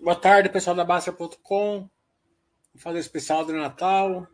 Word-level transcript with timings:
Boa 0.00 0.16
tarde, 0.16 0.48
pessoal 0.48 0.74
da 0.74 0.84
Basta.com. 0.84 1.78
Vou 1.78 1.88
fazer 2.76 2.98
especial 2.98 3.44
do 3.44 3.52
Natal. 3.52 4.26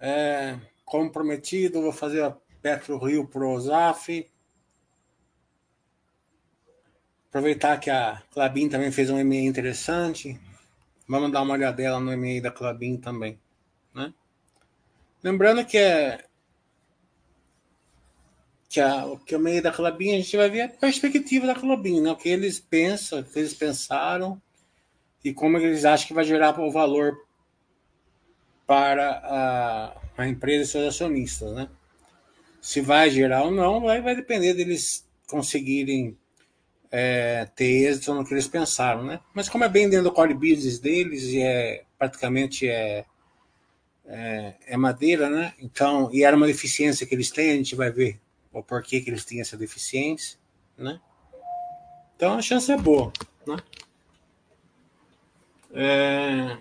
É, 0.00 0.58
como 0.84 1.12
prometido, 1.12 1.82
vou 1.82 1.92
fazer 1.92 2.24
a 2.24 2.36
Petro 2.62 2.98
Rio 2.98 3.28
Pro 3.28 3.60
ZAF. 3.60 4.30
Aproveitar 7.28 7.78
que 7.78 7.90
a 7.90 8.22
Clabin 8.30 8.68
também 8.68 8.90
fez 8.90 9.10
um 9.10 9.18
e-mail 9.18 9.46
interessante. 9.46 10.40
Vamos 11.06 11.30
dar 11.30 11.42
uma 11.42 11.54
olhadela 11.54 12.00
no 12.00 12.12
e-mail 12.12 12.42
da 12.42 12.50
Clabin 12.50 12.96
também. 12.96 13.38
Né? 13.94 14.12
Lembrando 15.22 15.64
que 15.66 15.76
é 15.76 16.24
que, 18.68 18.80
a, 18.80 19.04
que 19.24 19.34
o 19.34 19.40
meio 19.40 19.62
da 19.62 19.72
Clabin, 19.72 20.14
a 20.14 20.16
gente 20.16 20.36
vai 20.36 20.50
ver 20.50 20.62
a 20.62 20.68
perspectiva 20.68 21.46
da 21.46 21.54
Clabin, 21.54 22.00
né? 22.00 22.10
o 22.10 22.16
que 22.16 22.28
eles 22.28 22.58
pensam, 22.58 23.20
o 23.20 23.24
que 23.24 23.38
eles 23.38 23.54
pensaram 23.54 24.40
e 25.24 25.32
como 25.32 25.58
eles 25.58 25.84
acham 25.84 26.06
que 26.06 26.14
vai 26.14 26.24
gerar 26.24 26.58
o 26.60 26.70
valor 26.70 27.16
para 28.66 29.10
a, 29.24 30.22
a 30.22 30.28
empresa 30.28 30.62
e 30.62 30.66
seus 30.66 30.88
acionistas. 30.94 31.52
Né? 31.52 31.68
Se 32.60 32.80
vai 32.80 33.10
gerar 33.10 33.44
ou 33.44 33.50
não, 33.50 33.80
vai, 33.80 34.00
vai 34.00 34.16
depender 34.16 34.54
deles 34.54 35.06
conseguirem 35.28 36.16
é, 36.90 37.46
ter 37.54 37.88
êxito 37.88 38.14
no 38.14 38.24
que 38.24 38.34
eles 38.34 38.48
pensaram. 38.48 39.04
Né? 39.04 39.20
Mas 39.32 39.48
como 39.48 39.64
é 39.64 39.68
bem 39.68 39.88
dentro 39.88 40.04
do 40.04 40.12
core 40.12 40.34
business 40.34 40.78
deles 40.78 41.24
e 41.24 41.40
é 41.40 41.84
praticamente 41.98 42.68
é, 42.68 43.04
é, 44.04 44.54
é 44.66 44.76
madeira, 44.76 45.30
né? 45.30 45.54
Então, 45.58 46.10
e 46.12 46.22
era 46.22 46.36
uma 46.36 46.46
deficiência 46.46 47.06
que 47.06 47.14
eles 47.14 47.30
têm, 47.30 47.52
a 47.52 47.56
gente 47.56 47.74
vai 47.74 47.90
ver 47.90 48.20
o 48.58 48.62
porquê 48.62 49.02
que 49.02 49.10
eles 49.10 49.24
têm 49.24 49.40
essa 49.40 49.54
deficiência, 49.54 50.38
né? 50.78 50.98
Então 52.16 52.38
a 52.38 52.42
chance 52.42 52.72
é 52.72 52.76
boa, 52.78 53.12
né? 53.46 53.56
É... 55.72 56.58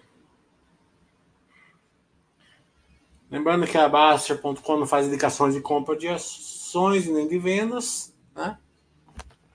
Lembrando 3.31 3.65
que 3.65 3.77
a 3.77 3.87
Baster.com 3.87 4.77
não 4.77 4.85
faz 4.85 5.07
indicações 5.07 5.53
de 5.53 5.61
compra 5.61 5.95
de 5.95 6.09
ações 6.09 7.07
nem 7.07 7.29
de 7.29 7.39
vendas, 7.39 8.13
né? 8.35 8.57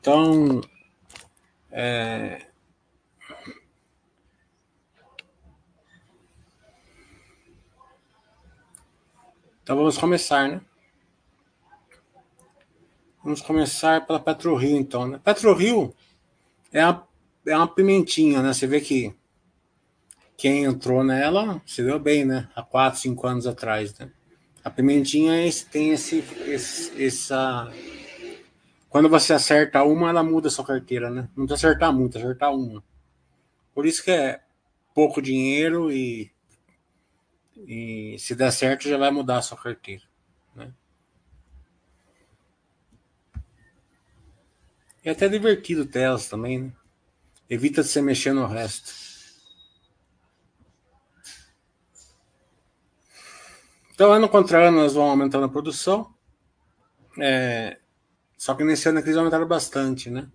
Então, 0.00 0.62
é... 1.70 2.46
então 9.62 9.76
vamos 9.76 9.98
começar, 9.98 10.48
né? 10.48 10.62
Vamos 13.22 13.42
começar 13.42 14.06
pela 14.06 14.18
PetroRio, 14.18 14.76
então. 14.76 15.06
Né? 15.06 15.20
PetroRio 15.22 15.94
é, 16.72 16.80
a, 16.80 17.02
é 17.46 17.56
uma 17.56 17.68
pimentinha, 17.68 18.42
né? 18.42 18.52
Você 18.52 18.66
vê 18.66 18.80
que 18.80 19.14
quem 20.36 20.64
entrou 20.64 21.04
nela 21.04 21.60
se 21.66 21.82
deu 21.82 21.98
bem, 21.98 22.24
né? 22.24 22.48
Há 22.54 22.62
4, 22.62 22.98
5 22.98 23.26
anos 23.26 23.46
atrás, 23.46 23.96
né? 23.98 24.10
A 24.64 24.70
pimentinha 24.70 25.34
é 25.34 25.50
tem 25.70 25.90
esse, 25.90 26.24
esse, 26.46 27.02
essa. 27.02 27.70
Quando 28.88 29.08
você 29.08 29.32
acerta 29.32 29.82
uma, 29.84 30.08
ela 30.10 30.22
muda 30.22 30.48
a 30.48 30.50
sua 30.50 30.64
carteira, 30.64 31.10
né? 31.10 31.28
Não 31.36 31.46
precisa 31.46 31.68
acertar 31.68 31.92
muito, 31.92 32.16
acertar 32.16 32.54
uma. 32.54 32.82
Por 33.74 33.86
isso 33.86 34.02
que 34.02 34.10
é 34.10 34.40
pouco 34.94 35.22
dinheiro 35.22 35.90
e, 35.90 36.30
e 37.56 38.16
se 38.18 38.34
der 38.34 38.50
certo 38.50 38.88
já 38.88 38.98
vai 38.98 39.10
mudar 39.10 39.38
a 39.38 39.42
sua 39.42 39.56
carteira. 39.56 40.02
Né? 40.54 40.72
É 45.04 45.10
até 45.10 45.28
divertido 45.28 45.86
telas 45.86 46.28
também, 46.28 46.58
né? 46.62 46.72
Evita 47.48 47.82
de 47.82 47.88
você 47.88 48.02
mexer 48.02 48.32
no 48.32 48.46
resto. 48.46 48.92
Então, 53.92 54.12
ano 54.12 54.28
contra 54.28 54.68
ano, 54.68 54.78
nós 54.78 54.94
vamos 54.94 55.10
aumentando 55.10 55.44
a 55.44 55.48
produção. 55.48 56.14
É... 57.18 57.78
Só 58.36 58.54
que 58.54 58.64
nesse 58.64 58.88
ano 58.88 59.00
eles 59.00 59.16
aumentaram 59.16 59.46
bastante, 59.46 60.08
né? 60.10 60.30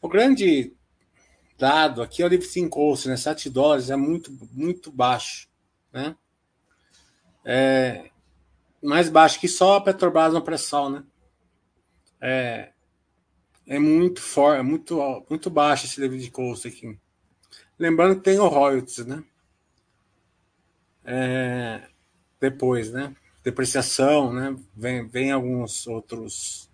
O 0.00 0.08
grande 0.08 0.74
dado 1.58 2.02
aqui 2.02 2.22
é 2.22 2.24
o 2.24 2.28
Lifting 2.28 2.68
Coast, 2.68 3.08
né? 3.08 3.16
7 3.16 3.48
dólares 3.48 3.90
é 3.90 3.96
muito, 3.96 4.32
muito 4.52 4.90
baixo, 4.90 5.48
né? 5.92 6.16
É 7.44 8.10
mais 8.82 9.08
baixo 9.08 9.38
que 9.38 9.46
só 9.46 9.76
a 9.76 9.80
Petrobras 9.80 10.32
no 10.32 10.42
pré-sal, 10.42 10.90
né? 10.90 11.04
É, 12.20 12.71
é 13.66 13.78
muito 13.78 14.20
forte, 14.20 14.60
é 14.60 14.62
muito, 14.62 15.24
muito 15.28 15.50
baixo 15.50 15.86
esse 15.86 16.08
de 16.08 16.30
cost 16.30 16.66
aqui. 16.66 16.98
Lembrando 17.78 18.16
que 18.16 18.22
tem 18.22 18.38
o 18.38 18.48
royalties, 18.48 19.06
né? 19.06 19.24
É, 21.04 21.82
depois, 22.40 22.90
né? 22.92 23.14
Depreciação, 23.42 24.32
né? 24.32 24.56
Vem, 24.74 25.06
vem 25.06 25.32
alguns 25.32 25.86
outros 25.86 26.70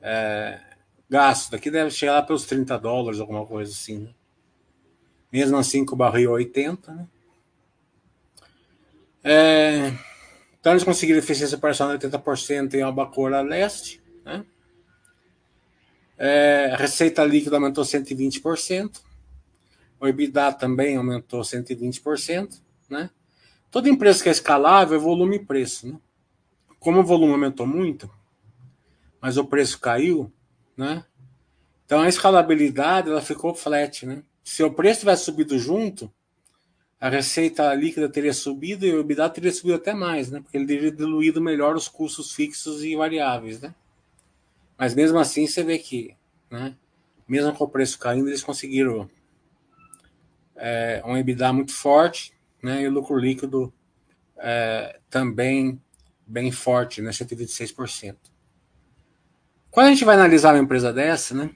é, 0.00 0.60
gastos. 1.08 1.50
Daqui 1.50 1.70
deve 1.70 1.90
chegar 1.90 2.22
pelos 2.22 2.44
30 2.46 2.78
dólares, 2.78 3.20
alguma 3.20 3.46
coisa 3.46 3.72
assim, 3.72 3.98
né? 3.98 4.10
Mesmo 5.32 5.56
assim, 5.56 5.84
com 5.84 5.94
o 5.94 5.98
barril 5.98 6.32
80, 6.32 6.92
né? 6.92 7.08
É, 9.24 9.92
então, 10.60 10.72
eles 10.72 10.84
conseguiram 10.84 11.18
eficiência 11.18 11.58
parcial 11.58 11.96
de 11.96 12.06
80% 12.06 12.74
em 12.74 12.82
Albacora 12.82 13.40
Leste, 13.40 14.02
né? 14.24 14.44
É, 16.16 16.70
a 16.72 16.76
receita 16.76 17.24
líquida 17.24 17.56
aumentou 17.56 17.84
120%. 17.84 19.00
O 20.00 20.06
EBITDA 20.06 20.52
também 20.52 20.96
aumentou 20.96 21.40
120%. 21.40 22.60
Né? 22.88 23.10
Toda 23.70 23.88
empresa 23.88 24.22
que 24.22 24.28
é 24.28 24.32
escalável 24.32 24.96
é 24.96 25.00
volume 25.00 25.36
e 25.36 25.44
preço. 25.44 25.88
Né? 25.88 25.98
Como 26.78 27.00
o 27.00 27.04
volume 27.04 27.32
aumentou 27.32 27.66
muito, 27.66 28.10
mas 29.20 29.36
o 29.38 29.44
preço 29.44 29.80
caiu, 29.80 30.30
né? 30.76 31.04
então 31.84 32.02
a 32.02 32.08
escalabilidade 32.08 33.08
ela 33.10 33.22
ficou 33.22 33.54
flat. 33.54 34.04
Né? 34.04 34.22
Se 34.42 34.62
o 34.62 34.70
preço 34.70 35.00
tivesse 35.00 35.24
subido 35.24 35.58
junto, 35.58 36.12
a 37.00 37.08
receita 37.08 37.72
líquida 37.74 38.08
teria 38.08 38.32
subido 38.32 38.86
e 38.86 38.92
o 38.92 39.00
EBITDA 39.00 39.30
teria 39.30 39.52
subido 39.52 39.76
até 39.76 39.94
mais, 39.94 40.30
né? 40.30 40.40
porque 40.40 40.56
ele 40.56 40.66
teria 40.66 40.92
diluído 40.92 41.40
melhor 41.40 41.74
os 41.74 41.88
custos 41.88 42.32
fixos 42.32 42.84
e 42.84 42.94
variáveis. 42.94 43.60
Né? 43.60 43.74
Mas 44.76 44.94
mesmo 44.94 45.18
assim, 45.18 45.46
você 45.46 45.62
vê 45.62 45.78
que, 45.78 46.16
né, 46.50 46.76
mesmo 47.28 47.54
com 47.54 47.64
o 47.64 47.68
preço 47.68 47.98
caindo, 47.98 48.28
eles 48.28 48.42
conseguiram 48.42 49.08
é, 50.56 51.02
um 51.04 51.16
EBITDA 51.16 51.52
muito 51.52 51.72
forte 51.72 52.32
né, 52.62 52.82
e 52.82 52.88
o 52.88 52.90
lucro 52.90 53.16
líquido 53.16 53.72
é, 54.36 54.98
também 55.08 55.80
bem 56.26 56.50
forte, 56.50 57.02
né, 57.02 57.10
126%. 57.10 58.16
Quando 59.70 59.86
a 59.86 59.90
gente 59.90 60.04
vai 60.04 60.14
analisar 60.14 60.54
uma 60.54 60.62
empresa 60.62 60.92
dessa, 60.92 61.34
né, 61.34 61.50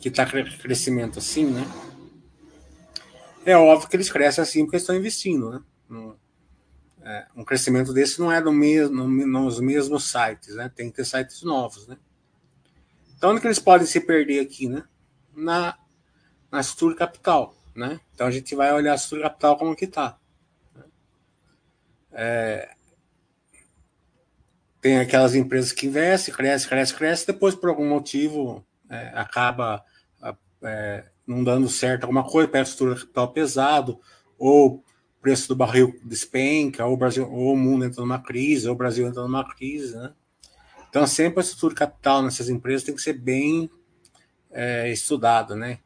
que 0.00 0.08
está 0.08 0.26
crescimento 0.26 1.18
assim, 1.18 1.46
né, 1.46 1.64
é 3.44 3.56
óbvio 3.56 3.88
que 3.88 3.96
eles 3.96 4.10
crescem 4.10 4.42
assim 4.42 4.64
porque 4.64 4.78
estão 4.78 4.96
investindo, 4.96 5.50
né? 5.50 5.60
No, 5.88 6.18
é, 7.02 7.26
um 7.36 7.44
crescimento 7.44 7.92
desse 7.92 8.18
não 8.18 8.32
é 8.32 8.40
no 8.40 8.50
mesmo, 8.52 9.06
no, 9.06 9.26
nos 9.26 9.60
mesmos 9.60 10.10
sites, 10.10 10.54
né? 10.54 10.70
Tem 10.74 10.90
que 10.90 10.96
ter 10.96 11.04
sites 11.04 11.42
novos, 11.42 11.86
né? 11.86 11.98
Então, 13.24 13.32
onde 13.32 13.40
que 13.40 13.46
eles 13.46 13.58
podem 13.58 13.86
se 13.86 14.00
perder 14.00 14.40
aqui, 14.40 14.68
né? 14.68 14.84
Na, 15.34 15.78
na 16.52 16.60
estrutura 16.60 16.94
capital, 16.94 17.56
né? 17.74 17.98
Então, 18.12 18.26
a 18.26 18.30
gente 18.30 18.54
vai 18.54 18.70
olhar 18.70 18.92
a 18.92 18.96
estrutura 18.96 19.30
capital 19.30 19.56
como 19.56 19.74
que 19.74 19.86
está. 19.86 20.18
É, 22.12 22.68
tem 24.78 24.98
aquelas 24.98 25.34
empresas 25.34 25.72
que 25.72 25.86
investem, 25.86 26.34
cresce, 26.34 26.68
cresce, 26.68 26.94
cresce, 26.94 27.26
depois, 27.26 27.54
por 27.54 27.70
algum 27.70 27.88
motivo, 27.88 28.62
é, 28.90 29.12
acaba 29.14 29.82
é, 30.62 31.06
não 31.26 31.42
dando 31.42 31.66
certo 31.66 32.02
alguma 32.02 32.28
coisa, 32.28 32.46
pega 32.46 32.60
a 32.60 32.68
estrutura 32.68 33.00
capital 33.00 33.32
pesado, 33.32 34.00
ou 34.38 34.84
preço 35.22 35.48
do 35.48 35.56
barril 35.56 35.98
despenca, 36.04 36.84
ou 36.84 36.92
o 36.92 36.98
Brasil, 36.98 37.26
ou 37.32 37.54
o 37.54 37.56
mundo 37.56 37.86
entra 37.86 38.02
numa 38.02 38.22
crise, 38.22 38.68
ou 38.68 38.74
o 38.74 38.76
Brasil 38.76 39.08
entra 39.08 39.22
numa 39.22 39.48
crise, 39.48 39.96
né? 39.96 40.12
Então, 40.94 41.08
sempre 41.08 41.40
a 41.40 41.42
estrutura 41.42 41.74
capital 41.74 42.22
nessas 42.22 42.48
empresas 42.48 42.84
tem 42.84 42.94
que 42.94 43.02
ser 43.02 43.14
bem 43.14 43.68
é, 44.52 44.88
estudada, 44.92 45.56
né? 45.56 45.80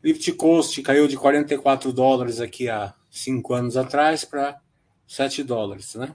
Lift 0.00 0.30
Coast 0.34 0.80
caiu 0.80 1.08
de 1.08 1.16
44 1.16 1.92
dólares 1.92 2.38
aqui 2.38 2.68
há 2.70 2.94
cinco 3.10 3.52
anos 3.52 3.76
atrás 3.76 4.24
para 4.24 4.60
7 5.08 5.42
dólares, 5.42 5.96
né? 5.96 6.14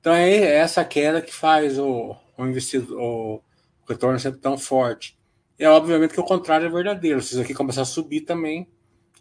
Então 0.00 0.14
é 0.14 0.40
essa 0.40 0.82
queda 0.82 1.20
que 1.20 1.34
faz 1.34 1.78
o, 1.78 2.16
o 2.38 2.46
investidor, 2.46 2.98
o 2.98 3.42
retorno 3.86 4.18
ser 4.18 4.34
tão 4.38 4.56
forte. 4.56 5.18
E 5.58 5.64
é 5.64 5.68
obviamente 5.68 6.14
que 6.14 6.20
o 6.20 6.24
contrário 6.24 6.68
é 6.68 6.70
verdadeiro. 6.70 7.20
Se 7.20 7.32
isso 7.32 7.42
aqui 7.42 7.52
começar 7.52 7.82
a 7.82 7.84
subir 7.84 8.22
também, 8.22 8.66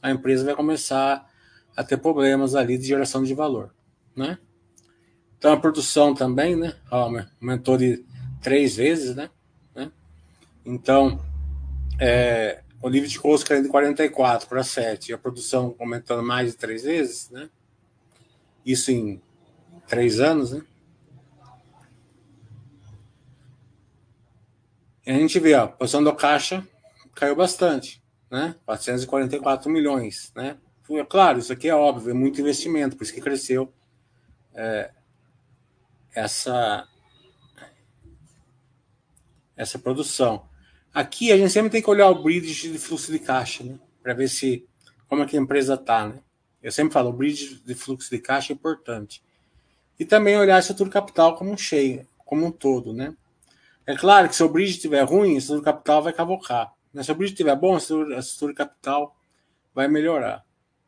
a 0.02 0.10
empresa 0.10 0.46
vai 0.46 0.56
começar 0.56 1.30
a 1.76 1.84
ter 1.84 1.98
problemas 1.98 2.56
ali 2.56 2.78
de 2.78 2.88
geração 2.88 3.24
de 3.24 3.34
valor, 3.34 3.76
né? 4.16 4.40
Então 5.38 5.54
a 5.54 5.60
produção 5.60 6.14
também, 6.14 6.56
né? 6.56 6.76
Aumentou 6.90 7.78
de 7.78 8.04
três 8.42 8.76
vezes, 8.76 9.16
né? 9.16 9.30
né? 9.76 9.92
Então 10.66 11.20
é, 12.00 12.64
o 12.82 12.90
nível 12.90 13.10
de 13.10 13.20
custo 13.20 13.48
caindo 13.48 13.66
de 13.66 13.70
44 13.70 14.48
para 14.48 14.64
7 14.64 15.10
e 15.10 15.14
a 15.14 15.18
produção 15.18 15.76
aumentando 15.80 16.24
mais 16.24 16.52
de 16.52 16.58
três 16.58 16.84
vezes, 16.84 17.30
né? 17.30 17.50
Isso 18.66 18.92
em 18.92 19.22
três 19.88 20.20
anos, 20.20 20.52
né? 20.52 20.62
E 25.06 25.12
a 25.12 25.14
gente 25.14 25.40
vê, 25.40 25.54
ó, 25.54 25.64
a 25.64 25.68
posição 25.68 26.04
do 26.04 26.14
caixa 26.14 26.68
caiu 27.16 27.36
bastante, 27.36 28.04
né? 28.30 28.56
444 28.66 29.72
milhões, 29.72 30.32
né? 30.36 30.58
Claro, 31.10 31.40
isso 31.40 31.52
aqui 31.52 31.68
é 31.68 31.76
óbvio, 31.76 32.12
é 32.12 32.14
muito 32.14 32.40
investimento, 32.42 32.96
por 32.96 33.04
isso 33.04 33.14
que 33.14 33.22
cresceu 33.22 33.74
é, 34.54 34.92
essa 36.18 36.88
essa 39.56 39.80
produção. 39.80 40.48
Aqui 40.94 41.32
a 41.32 41.38
gente 41.38 41.52
sempre 41.52 41.70
tem 41.70 41.82
que 41.82 41.90
olhar 41.90 42.10
o 42.10 42.24
bridge 42.24 42.72
de 42.72 42.78
fluxo 42.78 43.12
de 43.12 43.20
caixa, 43.20 43.64
né? 43.64 43.80
Para 44.02 44.14
ver 44.14 44.28
se 44.28 44.68
como 45.08 45.24
é 45.24 45.26
que 45.26 45.38
a 45.38 45.40
empresa 45.40 45.76
está, 45.76 46.08
né? 46.08 46.20
Eu 46.62 46.72
sempre 46.72 46.94
falo, 46.94 47.10
o 47.10 47.14
bridge 47.14 47.62
de 47.64 47.76
fluxo 47.76 48.10
de 48.10 48.20
caixa 48.20 48.52
é 48.52 48.56
importante. 48.56 49.24
E 50.00 50.06
também 50.06 50.38
olhar 50.38 50.58
a 50.58 50.60
estrutura 50.60 50.90
capital 50.90 51.36
como 51.36 51.52
um 51.52 51.58
cheio, 51.58 52.08
como 52.26 52.46
um 52.46 52.52
todo, 52.52 52.94
né? 52.94 53.16
É 53.86 53.96
claro 53.96 54.28
que 54.28 54.36
se 54.36 54.44
o 54.44 54.50
bridge 54.50 54.74
estiver 54.74 55.04
ruim, 55.04 55.36
a 55.36 55.38
estrutura 55.38 55.74
capital 55.74 56.04
vai 56.04 56.14
cavocar. 56.14 56.74
Mas 56.94 57.06
se 57.06 57.12
o 57.12 57.16
bridge 57.16 57.34
estiver 57.34 57.56
bom, 57.56 57.76
a 57.76 57.78
estrutura, 57.78 58.16
a 58.16 58.20
estrutura 58.20 58.54
capital 58.54 59.16
vai 59.74 59.88
melhorar. 59.88 60.44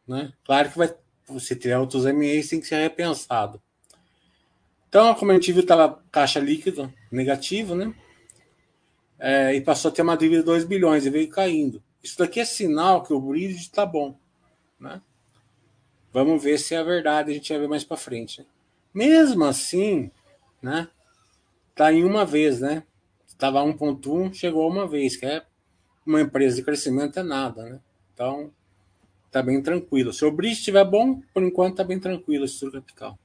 Né? 0.08 0.34
Claro 0.44 0.72
que 0.72 0.78
vai, 0.78 0.94
se 1.40 1.56
tiver 1.56 1.78
outros 1.78 2.06
MEs, 2.06 2.50
tem 2.50 2.60
que 2.60 2.68
ser 2.68 2.82
repensado. 2.82 3.62
Então, 4.90 5.14
como 5.14 5.32
a 5.32 5.36
gente 5.36 5.52
viu, 5.52 5.62
estava 5.62 6.04
caixa 6.12 6.40
líquida 6.40 6.92
negativo, 7.12 7.76
né? 7.76 7.94
É, 9.20 9.54
e 9.54 9.62
passou 9.62 9.90
a 9.90 9.94
ter 9.94 10.02
uma 10.02 10.18
dívida 10.18 10.42
de 10.42 10.46
2 10.46 10.64
bilhões 10.64 11.06
e 11.06 11.12
veio 11.12 11.30
caindo. 11.30 11.84
Isso 12.04 12.18
daqui 12.18 12.40
é 12.40 12.46
sinal 12.46 13.04
que 13.04 13.14
o 13.14 13.22
bridge 13.22 13.58
está 13.58 13.86
bom. 13.86 14.18
Né? 14.80 15.00
Vamos 16.12 16.42
ver 16.42 16.58
se 16.58 16.74
é 16.74 16.84
verdade, 16.84 17.30
a 17.30 17.34
gente 17.36 17.52
vai 17.52 17.60
ver 17.60 17.68
mais 17.68 17.84
para 17.84 17.98
frente. 17.98 18.48
Mesmo 18.92 19.46
assim, 19.46 20.10
né? 20.60 20.88
Tá 21.76 21.94
em 21.94 22.04
uma 22.04 22.26
vez, 22.26 22.60
né? 22.60 22.84
Estava 23.28 23.62
1.1, 23.62 24.34
chegou 24.34 24.68
uma 24.68 24.88
vez, 24.88 25.16
que 25.16 25.26
é 25.26 25.46
uma 26.04 26.22
empresa 26.22 26.56
de 26.56 26.64
crescimento 26.64 27.20
é 27.20 27.24
nada, 27.24 27.64
né? 27.64 27.80
Então, 28.14 28.52
tá 29.30 29.44
bem 29.44 29.62
tranquilo. 29.62 30.12
Se 30.12 30.26
o 30.26 30.32
bridge 30.32 30.60
estiver 30.60 30.84
bom, 30.84 31.22
por 31.32 31.44
enquanto 31.44 31.76
tá 31.78 31.84
bem 31.84 32.00
tranquilo 32.00 32.46
esse 32.46 32.56
estrutura 32.56 32.82
capital. 32.82 33.20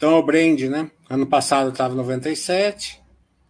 Então, 0.00 0.18
o 0.18 0.22
Brand, 0.22 0.58
né? 0.62 0.90
Ano 1.10 1.26
passado 1.26 1.68
estava 1.68 1.94
97, 1.94 3.02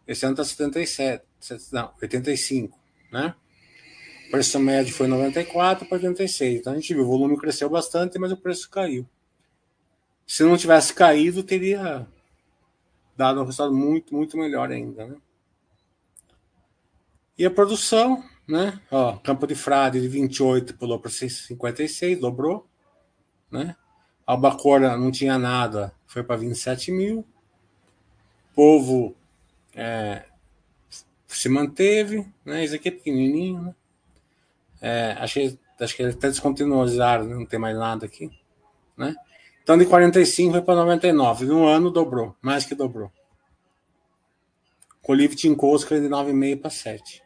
esse 0.04 0.26
ano 0.26 0.32
está 0.32 0.42
77, 0.42 1.22
não, 1.70 1.94
85, 2.02 2.76
né? 3.12 3.36
O 4.26 4.30
preço 4.32 4.58
médio 4.58 4.92
foi 4.92 5.06
94 5.06 5.86
para 5.86 5.94
86. 5.94 6.58
Então, 6.58 6.72
a 6.72 6.74
gente 6.74 6.92
viu, 6.92 7.04
o 7.04 7.06
volume 7.06 7.38
cresceu 7.38 7.70
bastante, 7.70 8.18
mas 8.18 8.32
o 8.32 8.36
preço 8.36 8.68
caiu. 8.68 9.08
Se 10.26 10.42
não 10.42 10.56
tivesse 10.56 10.92
caído, 10.92 11.44
teria 11.44 12.04
dado 13.16 13.40
um 13.40 13.44
resultado 13.44 13.72
muito, 13.72 14.12
muito 14.12 14.36
melhor 14.36 14.72
ainda, 14.72 15.06
né? 15.06 15.16
E 17.38 17.46
a 17.46 17.50
produção, 17.52 18.24
né? 18.48 18.80
Ó, 18.90 19.18
Campo 19.18 19.46
de 19.46 19.54
Frade 19.54 20.00
de 20.00 20.08
28 20.08 20.76
pulou 20.76 20.98
para 20.98 21.12
56, 21.12 22.18
dobrou, 22.18 22.68
né? 23.52 23.76
Albacora 24.26 24.96
não 24.96 25.12
tinha 25.12 25.38
nada, 25.38 25.94
foi 26.10 26.24
para 26.24 26.34
27 26.36 26.90
mil. 26.90 27.24
Povo 28.52 29.14
é, 29.76 30.24
se 31.28 31.48
manteve, 31.48 32.26
né? 32.44 32.64
Isso 32.64 32.74
aqui 32.74 32.88
é 32.88 32.90
pequenininho, 32.90 33.62
né? 33.62 33.74
É, 34.82 35.16
achei, 35.20 35.56
acho 35.78 35.94
que 35.94 36.02
até 36.02 36.28
descontinuaram, 36.28 37.26
né? 37.26 37.34
não 37.36 37.46
tem 37.46 37.60
mais 37.60 37.76
nada 37.76 38.06
aqui, 38.06 38.28
né? 38.96 39.14
Então 39.62 39.78
de 39.78 39.86
45 39.86 40.50
foi 40.50 40.62
para 40.62 40.74
99, 40.74 41.44
no 41.44 41.68
ano 41.68 41.92
dobrou, 41.92 42.34
mais 42.42 42.64
que 42.64 42.74
dobrou. 42.74 43.12
Colívio 45.00 45.36
Tincosca 45.36 46.00
de 46.00 46.08
9,5 46.08 46.60
para 46.60 46.70
7. 46.70 47.22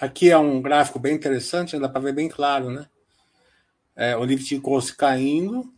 Aqui 0.00 0.30
é 0.30 0.36
um 0.36 0.60
gráfico 0.60 0.98
bem 0.98 1.14
interessante, 1.14 1.78
dá 1.78 1.88
para 1.88 2.00
ver 2.00 2.12
bem 2.12 2.28
claro, 2.28 2.70
né? 2.70 2.86
É, 3.94 4.16
o 4.16 4.24
Livre 4.24 4.44
caindo, 4.96 5.72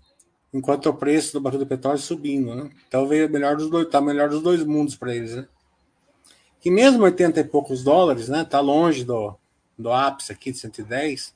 enquanto 0.52 0.86
o 0.86 0.94
preço 0.94 1.34
do 1.34 1.40
barril 1.40 1.58
do 1.58 1.66
petróleo 1.66 1.98
subindo, 1.98 2.54
né? 2.54 2.70
Então 2.88 3.06
veio 3.06 3.28
melhor 3.28 3.56
dos 3.56 3.68
dois, 3.68 3.88
tá 3.88 4.00
melhor 4.00 4.30
dos 4.30 4.42
dois 4.42 4.64
mundos 4.64 4.96
para 4.96 5.14
eles, 5.14 5.36
né? 5.36 5.46
E 6.64 6.70
mesmo 6.70 7.04
80 7.04 7.40
e 7.40 7.44
poucos 7.44 7.84
dólares, 7.84 8.28
né? 8.28 8.44
Tá 8.44 8.58
longe 8.58 9.04
do, 9.04 9.36
do 9.78 9.92
ápice 9.92 10.32
aqui 10.32 10.50
de 10.50 10.58
110, 10.58 11.34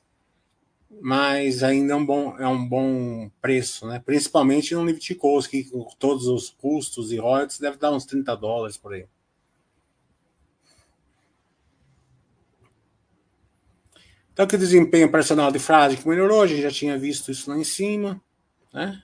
mas 0.99 1.63
ainda 1.63 1.93
é 1.93 1.95
um 1.95 2.05
bom, 2.05 2.35
é 2.37 2.47
um 2.47 2.67
bom 2.67 3.29
preço, 3.41 3.87
né? 3.87 4.01
Principalmente 4.03 4.73
no 4.73 4.85
Livre 4.85 4.99
que 5.01 5.15
com 5.15 5.87
todos 5.99 6.27
os 6.27 6.49
custos 6.49 7.11
e 7.11 7.17
royalties 7.17 7.59
deve 7.59 7.77
dar 7.77 7.91
uns 7.91 8.05
30 8.05 8.35
dólares 8.35 8.75
por 8.75 8.93
aí. 8.93 9.05
Então, 14.41 14.47
que 14.47 14.57
desempenho 14.57 15.05
operacional 15.05 15.51
de 15.51 15.59
frase 15.59 15.97
que 15.97 16.09
melhorou, 16.09 16.41
a 16.41 16.47
gente 16.47 16.63
já 16.63 16.71
tinha 16.71 16.97
visto 16.97 17.29
isso 17.29 17.47
lá 17.47 17.55
em 17.55 17.63
cima. 17.63 18.19
Né? 18.73 18.99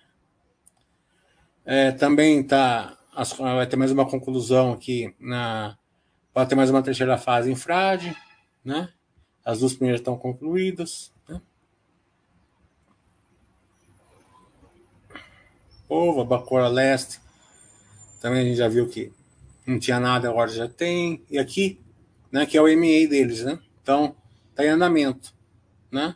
É, 1.64 1.92
também 1.92 2.42
tá, 2.42 2.98
vai 3.38 3.68
ter 3.68 3.76
mais 3.76 3.92
uma 3.92 4.10
conclusão 4.10 4.74
aqui, 4.74 5.14
na, 5.20 5.78
pode 6.34 6.50
ter 6.50 6.56
mais 6.56 6.72
uma 6.72 6.82
terceira 6.82 7.20
fase 7.20 7.52
em 7.52 7.56
frade. 7.56 8.18
Né? 8.66 8.90
As 9.46 9.60
duas 9.60 9.74
primeiras 9.74 10.02
estão 10.02 10.18
concluídas. 10.18 11.14
Né? 11.30 11.40
Povo, 15.88 16.26
Bacora 16.26 16.68
Leste, 16.68 17.20
também 18.20 18.42
a 18.42 18.44
gente 18.44 18.58
já 18.58 18.68
viu 18.68 18.88
que 18.88 19.14
não 19.68 19.78
tinha 19.78 20.00
nada, 20.00 20.28
agora 20.28 20.50
já 20.50 20.68
tem. 20.68 21.24
E 21.30 21.38
aqui, 21.38 21.80
né, 22.32 22.44
que 22.48 22.58
é 22.58 22.62
o 22.62 22.66
MA 22.66 23.08
deles, 23.08 23.44
né? 23.44 23.60
Então, 23.84 24.16
está 24.58 24.66
em 24.66 24.70
andamento, 24.70 25.36
né? 25.92 26.16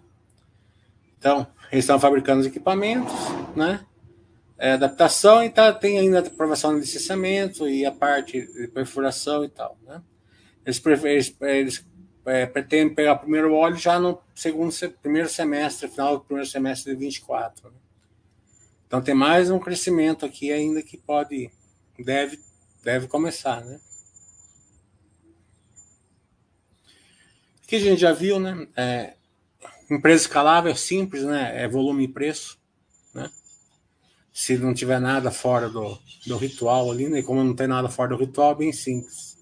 Então, 1.19 1.45
eles 1.71 1.86
estão 1.86 2.00
fabricando 2.00 2.41
os 2.41 2.48
equipamentos, 2.48 3.13
né? 3.55 3.86
É, 4.57 4.74
adaptação 4.74 5.43
e 5.43 5.50
tá, 5.50 5.71
tem 5.71 6.00
ainda 6.00 6.19
a 6.19 6.21
aprovação 6.21 6.74
do 6.74 6.79
licenciamento 6.79 7.67
e 7.67 7.86
a 7.86 7.91
parte 7.91 8.41
de 8.41 8.67
perfuração 8.67 9.45
e 9.45 9.50
tal, 9.50 9.77
né? 9.86 10.01
Eles, 10.65 10.81
eles, 11.03 11.36
eles 11.41 11.86
é, 12.25 12.45
pretendem 12.48 12.93
pegar 12.93 13.13
o 13.13 13.19
primeiro 13.19 13.53
óleo 13.53 13.75
já 13.75 14.00
no 14.00 14.19
segundo, 14.33 14.74
primeiro 15.01 15.29
semestre, 15.29 15.88
final 15.88 16.17
do 16.17 16.24
primeiro 16.24 16.50
semestre 16.50 16.93
de 16.93 17.00
24. 17.00 17.69
Né? 17.69 17.75
Então 18.88 19.01
tem 19.01 19.15
mais 19.15 19.50
um 19.50 19.60
crescimento 19.60 20.25
aqui 20.25 20.51
ainda 20.51 20.81
que 20.81 20.98
pode, 20.98 21.51
deve, 21.98 22.39
deve 22.83 23.07
começar, 23.07 23.63
né? 23.63 23.79
Que 27.72 27.78
a 27.78 27.80
gente 27.80 28.01
já 28.01 28.12
viu, 28.12 28.38
né? 28.38 28.68
É, 28.75 29.13
empresa 29.90 30.24
escalável 30.24 30.74
é 30.74 30.75
simples, 30.75 31.24
né? 31.24 31.63
É 31.63 31.70
volume 31.70 32.04
e 32.04 32.08
preço, 32.10 32.60
né? 33.13 33.32
Se 34.34 34.58
não 34.58 34.74
tiver 34.74 35.00
nada 35.00 35.32
fora 35.32 35.70
do, 35.70 35.98
do 36.28 36.36
ritual 36.36 36.92
ali, 36.92 37.08
né? 37.08 37.22
Como 37.22 37.42
não 37.42 37.56
tem 37.56 37.68
nada 37.68 37.88
fora 37.88 38.10
do 38.10 38.18
ritual, 38.18 38.51
é 38.51 38.56
bem 38.56 38.74
simples. 38.74 39.38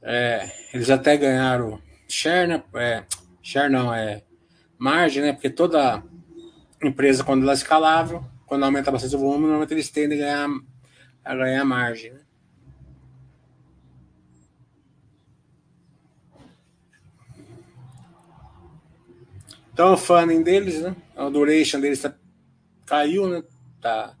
É, 0.00 0.50
eles 0.72 0.88
até 0.88 1.18
ganharam 1.18 1.78
share, 2.08 2.48
né? 2.48 2.64
É, 2.76 3.04
share 3.42 3.70
não, 3.70 3.92
é 3.92 4.22
margem, 4.78 5.22
né? 5.22 5.32
Porque 5.34 5.50
toda 5.50 6.02
empresa, 6.82 7.22
quando 7.22 7.42
ela 7.42 7.52
é 7.52 7.56
escalável, 7.56 8.24
quando 8.46 8.64
aumenta 8.64 8.90
bastante 8.90 9.16
o 9.16 9.18
volume, 9.18 9.42
normalmente 9.42 9.74
eles 9.74 9.90
tendem 9.90 10.22
a 10.22 10.24
ganhar, 10.24 10.48
a 11.22 11.34
ganhar 11.34 11.64
margem, 11.66 12.10
né? 12.10 12.23
Então, 19.74 19.94
o 19.94 19.96
funding 19.96 20.40
deles, 20.40 20.80
né? 20.80 20.94
A 21.16 21.28
duration 21.28 21.80
deles 21.80 22.00
tá, 22.00 22.14
caiu, 22.86 23.28
né? 23.28 23.42
Tá 23.80 24.16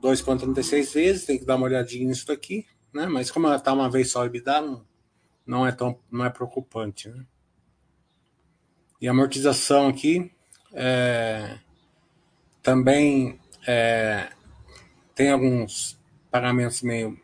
2,36 0.00 0.94
vezes, 0.94 1.26
tem 1.26 1.38
que 1.38 1.44
dar 1.44 1.56
uma 1.56 1.66
olhadinha 1.66 2.08
nisso 2.08 2.26
daqui, 2.26 2.66
né? 2.90 3.04
Mas 3.04 3.30
como 3.30 3.46
ela 3.46 3.60
tá 3.60 3.74
uma 3.74 3.90
vez 3.90 4.10
só 4.10 4.24
EBITDA, 4.24 4.62
não, 4.62 4.86
não 5.46 5.66
é 5.66 5.70
tão 5.70 6.00
não 6.10 6.24
é 6.24 6.30
preocupante, 6.30 7.10
né? 7.10 7.26
E 9.02 9.06
a 9.06 9.10
amortização 9.10 9.88
aqui 9.88 10.32
é, 10.72 11.58
também 12.62 13.38
é, 13.66 14.30
tem 15.14 15.30
alguns 15.30 16.00
pagamentos 16.30 16.80
meio 16.80 17.20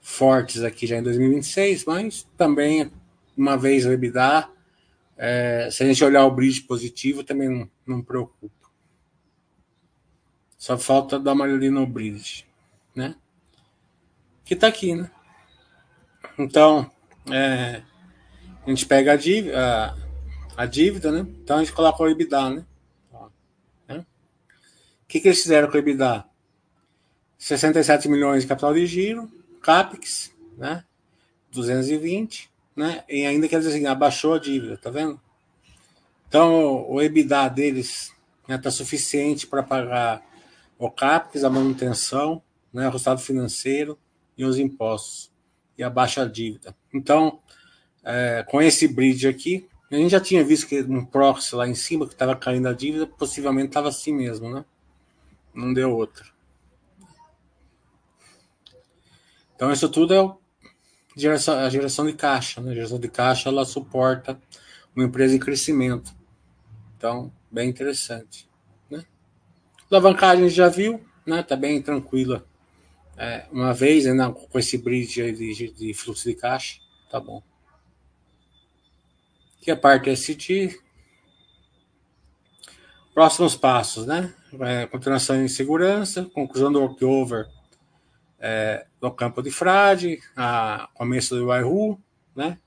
fortes 0.00 0.62
aqui 0.62 0.86
já 0.86 0.96
em 0.96 1.02
2026, 1.02 1.84
mas 1.84 2.26
também 2.38 2.90
uma 3.36 3.54
vez 3.58 3.84
o 3.84 3.92
EBITDA 3.92 4.48
É, 5.16 5.68
se 5.70 5.82
a 5.82 5.86
gente 5.86 6.04
olhar 6.04 6.24
o 6.24 6.30
bridge 6.30 6.62
positivo, 6.62 7.22
também 7.22 7.48
não, 7.48 7.70
não 7.86 8.02
preocupa. 8.02 8.68
Só 10.58 10.78
falta 10.78 11.18
dar 11.18 11.32
uma 11.32 11.44
olhadinha 11.44 11.70
no 11.70 11.86
bridge, 11.86 12.46
né? 12.94 13.14
Que 14.44 14.56
tá 14.56 14.66
aqui, 14.66 14.94
né? 14.94 15.10
Então, 16.38 16.90
é, 17.30 17.82
a 18.66 18.70
gente 18.70 18.86
pega 18.86 19.12
a 19.12 19.16
dívida, 19.16 19.58
a, 19.58 19.96
a, 20.62 20.66
dívida, 20.66 21.12
né? 21.12 21.20
Então 21.42 21.58
a 21.58 21.60
gente 21.60 21.72
coloca 21.72 22.02
o 22.02 22.08
EBITDA, 22.08 22.50
né? 22.50 22.66
né? 23.86 23.98
O 23.98 25.06
que, 25.06 25.20
que 25.20 25.28
eles 25.28 25.42
fizeram 25.42 25.68
com 25.68 25.74
o 25.74 25.78
EBITDA? 25.78 26.24
67 27.38 28.08
milhões 28.08 28.42
de 28.42 28.48
capital 28.48 28.72
de 28.72 28.86
giro, 28.86 29.30
CAPEX, 29.60 30.34
né? 30.56 30.82
220, 31.52 32.50
né? 32.76 33.04
E 33.08 33.24
ainda 33.24 33.48
quer 33.48 33.58
dizer 33.58 33.70
assim, 33.70 33.86
abaixou 33.86 34.34
a 34.34 34.38
dívida, 34.38 34.76
tá 34.76 34.90
vendo? 34.90 35.20
Então 36.28 36.88
o 36.88 37.00
EBITDA 37.00 37.48
deles 37.48 38.12
está 38.42 38.48
né, 38.48 38.58
tá 38.58 38.70
suficiente 38.70 39.46
para 39.46 39.62
pagar 39.62 40.22
o 40.78 40.90
CAPEX, 40.90 41.44
a 41.44 41.50
manutenção, 41.50 42.42
né, 42.72 42.86
o 42.88 42.90
resultado 42.90 43.20
financeiro 43.20 43.98
e 44.36 44.44
os 44.44 44.58
impostos 44.58 45.32
e 45.78 45.82
a 45.82 46.24
dívida. 46.24 46.74
Então, 46.92 47.40
é, 48.02 48.44
com 48.48 48.60
esse 48.60 48.86
bridge 48.86 49.26
aqui, 49.26 49.68
a 49.90 49.96
gente 49.96 50.10
já 50.10 50.20
tinha 50.20 50.44
visto 50.44 50.66
que 50.66 50.82
um 50.82 51.04
proxy 51.04 51.54
lá 51.54 51.68
em 51.68 51.74
cima 51.74 52.06
que 52.06 52.14
estava 52.14 52.34
caindo 52.34 52.68
a 52.68 52.72
dívida, 52.72 53.06
possivelmente 53.06 53.68
estava 53.68 53.88
assim 53.88 54.12
mesmo, 54.12 54.52
né? 54.52 54.64
Não 55.54 55.72
deu 55.72 55.94
outra. 55.94 56.24
Então, 59.54 59.72
isso 59.72 59.88
tudo 59.88 60.12
é 60.12 60.20
o, 60.20 60.36
geração, 61.16 61.58
a 61.58 61.68
geração 61.68 62.06
de 62.06 62.12
caixa. 62.12 62.60
Né? 62.60 62.72
A 62.72 62.74
geração 62.74 62.98
de 62.98 63.08
caixa 63.08 63.48
ela 63.48 63.64
suporta 63.64 64.40
uma 64.94 65.04
empresa 65.04 65.34
em 65.34 65.38
crescimento. 65.38 66.14
Então, 66.96 67.32
bem 67.50 67.68
interessante. 67.68 68.48
Né? 68.90 69.04
Alavancagem 69.90 70.48
já 70.48 70.68
viu, 70.68 71.04
né? 71.26 71.42
Tá 71.42 71.56
bem 71.56 71.80
tranquila. 71.82 72.44
É, 73.16 73.46
uma 73.52 73.72
vez, 73.72 74.04
né, 74.06 74.34
com 74.50 74.58
esse 74.58 74.76
bridge 74.76 75.32
de, 75.32 75.70
de 75.70 75.94
fluxo 75.94 76.28
de 76.28 76.34
caixa, 76.34 76.80
tá 77.10 77.20
bom. 77.20 77.42
Aqui 79.60 79.70
a 79.70 79.76
parte 79.76 80.14
ST. 80.16 80.80
Próximos 83.14 83.54
passos, 83.54 84.06
né? 84.06 84.34
É, 84.60 84.86
continuação 84.86 85.36
em 85.36 85.46
segurança, 85.46 86.24
conclusão 86.34 86.72
do 86.72 86.80
workover 86.80 87.48
é, 88.46 88.86
no 89.00 89.10
campo 89.10 89.42
de 89.42 89.50
frade, 89.50 90.20
a 90.36 90.90
começo 90.92 91.34
do 91.34 91.46
Waihu, 91.46 91.98
né? 92.36 92.58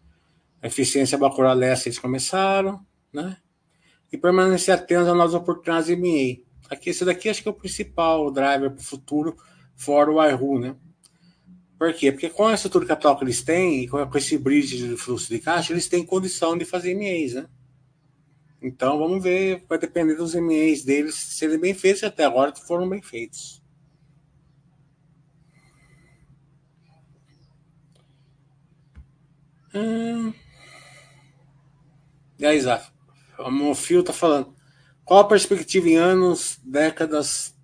A 0.60 0.66
eficiência 0.66 1.20
Bacurau 1.20 1.54
Leste 1.54 1.88
eles 1.88 2.00
começaram, 2.00 2.84
né? 3.14 3.38
E 4.12 4.18
permanecer 4.18 4.74
atentos 4.74 5.08
às 5.08 5.16
novas 5.16 5.36
oportunidades 5.36 5.86
de 5.86 5.96
MA. 5.96 6.42
Aqui, 6.68 6.90
esse 6.90 7.06
daqui 7.06 7.30
acho 7.30 7.44
que 7.44 7.48
é 7.48 7.52
o 7.52 7.54
principal 7.54 8.32
driver 8.32 8.72
para 8.72 8.80
o 8.80 8.84
futuro, 8.84 9.38
fora 9.76 10.10
o 10.10 10.16
Waihu, 10.16 10.58
né? 10.58 10.76
Por 11.78 11.94
quê? 11.94 12.12
Porque 12.12 12.32
com 12.32 12.48
a 12.48 12.56
estrutura 12.56 12.84
de 12.84 12.90
capital 12.90 13.16
que 13.16 13.24
eles 13.24 13.44
têm, 13.44 13.84
e 13.84 13.88
com 13.88 14.18
esse 14.18 14.36
bridge 14.36 14.80
de 14.80 14.98
fluxo 14.98 15.30
de 15.30 15.38
caixa, 15.38 15.74
eles 15.74 15.88
têm 15.88 16.04
condição 16.04 16.58
de 16.58 16.66
fazer 16.66 16.96
MAs, 16.96 17.36
né? 17.36 17.48
Então 18.60 18.98
vamos 18.98 19.22
ver, 19.22 19.64
vai 19.70 19.78
depender 19.78 20.16
dos 20.16 20.34
MAs 20.34 20.84
deles 20.84 21.14
serem 21.14 21.60
bem 21.60 21.76
feitos, 21.76 22.04
até 22.04 22.26
agora 22.26 22.52
foram 22.56 22.90
bem 22.90 23.00
feitos. 23.00 23.62
Hum. 29.74 30.34
E 32.40 32.46
aí, 32.46 32.60
Zaf? 32.60 32.92
O 33.40 33.52
Mofio 33.52 34.04
tá 34.04 34.14
falando. 34.14 34.54
Qual 35.04 35.20
a 35.20 35.28
perspectiva 35.28 35.90
em 35.90 35.96
anos, 35.96 36.60
décadas 36.64 37.56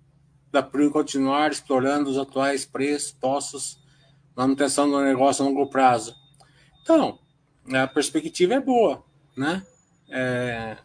da 0.50 0.62
Prim 0.62 0.90
continuar 0.90 1.50
explorando 1.50 2.10
os 2.10 2.18
atuais 2.18 2.64
preços, 2.64 3.12
postos, 3.12 3.78
manutenção 4.36 4.90
do 4.90 5.00
negócio 5.00 5.44
a 5.44 5.48
longo 5.48 5.68
prazo? 5.68 6.14
Então, 6.82 7.18
a 7.72 7.86
perspectiva 7.86 8.54
é 8.54 8.60
boa, 8.60 9.04
né? 9.36 9.64
É, 10.08 10.76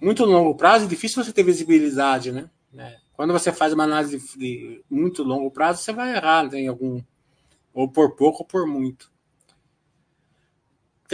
muito 0.00 0.24
longo 0.24 0.54
prazo 0.54 0.84
é 0.84 0.88
difícil 0.88 1.22
você 1.22 1.32
ter 1.32 1.42
visibilidade, 1.42 2.32
né? 2.32 2.50
É, 2.76 2.98
quando 3.14 3.32
você 3.32 3.52
faz 3.52 3.72
uma 3.72 3.84
análise 3.84 4.18
de, 4.18 4.36
de 4.36 4.84
muito 4.90 5.22
longo 5.22 5.50
prazo, 5.50 5.82
você 5.82 5.92
vai 5.92 6.16
errar 6.16 6.50
né, 6.50 6.60
em 6.60 6.68
algum, 6.68 7.00
ou 7.72 7.88
por 7.88 8.16
pouco 8.16 8.42
ou 8.42 8.46
por 8.46 8.66
muito 8.66 9.13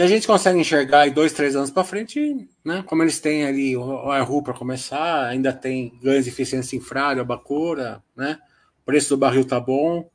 que 0.01 0.05
a 0.05 0.07
gente 0.07 0.25
consegue 0.25 0.59
enxergar 0.59 1.07
em 1.07 1.11
dois, 1.11 1.31
três 1.31 1.55
anos 1.55 1.69
para 1.69 1.83
frente, 1.83 2.49
né? 2.65 2.83
Como 2.87 3.03
eles 3.03 3.19
têm 3.19 3.45
ali 3.45 3.77
o 3.77 4.09
Arru 4.09 4.41
para 4.41 4.51
começar, 4.51 5.27
ainda 5.27 5.53
tem 5.53 5.95
ganhos 6.01 6.23
de 6.23 6.31
eficiência 6.31 6.75
em 6.75 6.79
fralha, 6.79 7.23
bacura, 7.23 8.03
né? 8.15 8.39
O 8.81 8.85
preço 8.85 9.09
do 9.09 9.17
barril 9.17 9.45
tá 9.45 9.59
bom, 9.59 10.09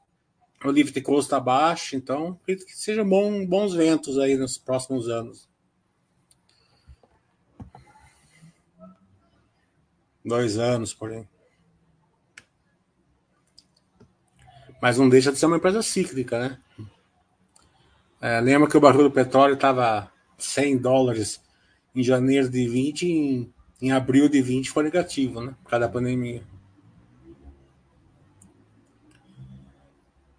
o 0.65 0.71
livre 0.73 0.93
de 0.93 1.01
custo 1.01 1.31
tá 1.31 1.39
baixo, 1.39 1.95
então 1.95 2.37
acredito 2.43 2.67
que 2.67 2.77
sejam 2.77 3.09
bom, 3.09 3.47
bons 3.47 3.75
ventos 3.75 4.19
aí 4.19 4.37
nos 4.37 4.59
próximos 4.59 5.09
anos. 5.09 5.49
Dois 10.25 10.59
anos, 10.59 10.93
porém. 10.93 11.29
Mas 14.83 14.99
não 14.99 15.09
deixa 15.09 15.31
de 15.31 15.39
ser 15.39 15.47
uma 15.47 15.59
empresa 15.59 15.81
cíclica, 15.81 16.41
né? 16.41 16.59
É, 18.21 18.41
lembra 18.41 18.69
que 18.69 18.77
o 18.77 18.81
barril 18.81 19.05
do 19.05 19.11
petróleo 19.11 19.55
estava 19.55 20.11
100 20.39 20.79
dólares 20.79 21.41
em 21.95 22.03
janeiro 22.03 22.49
de 22.49 22.67
20 22.69 23.07
em, 23.07 23.55
em 23.81 23.93
abril 23.93 24.29
de 24.29 24.41
20 24.41 24.71
foi 24.71 24.85
negativo, 24.85 25.41
né? 25.41 25.55
Por 25.63 25.71
causa 25.71 25.87
da 25.87 25.93
pandemia. 25.93 26.43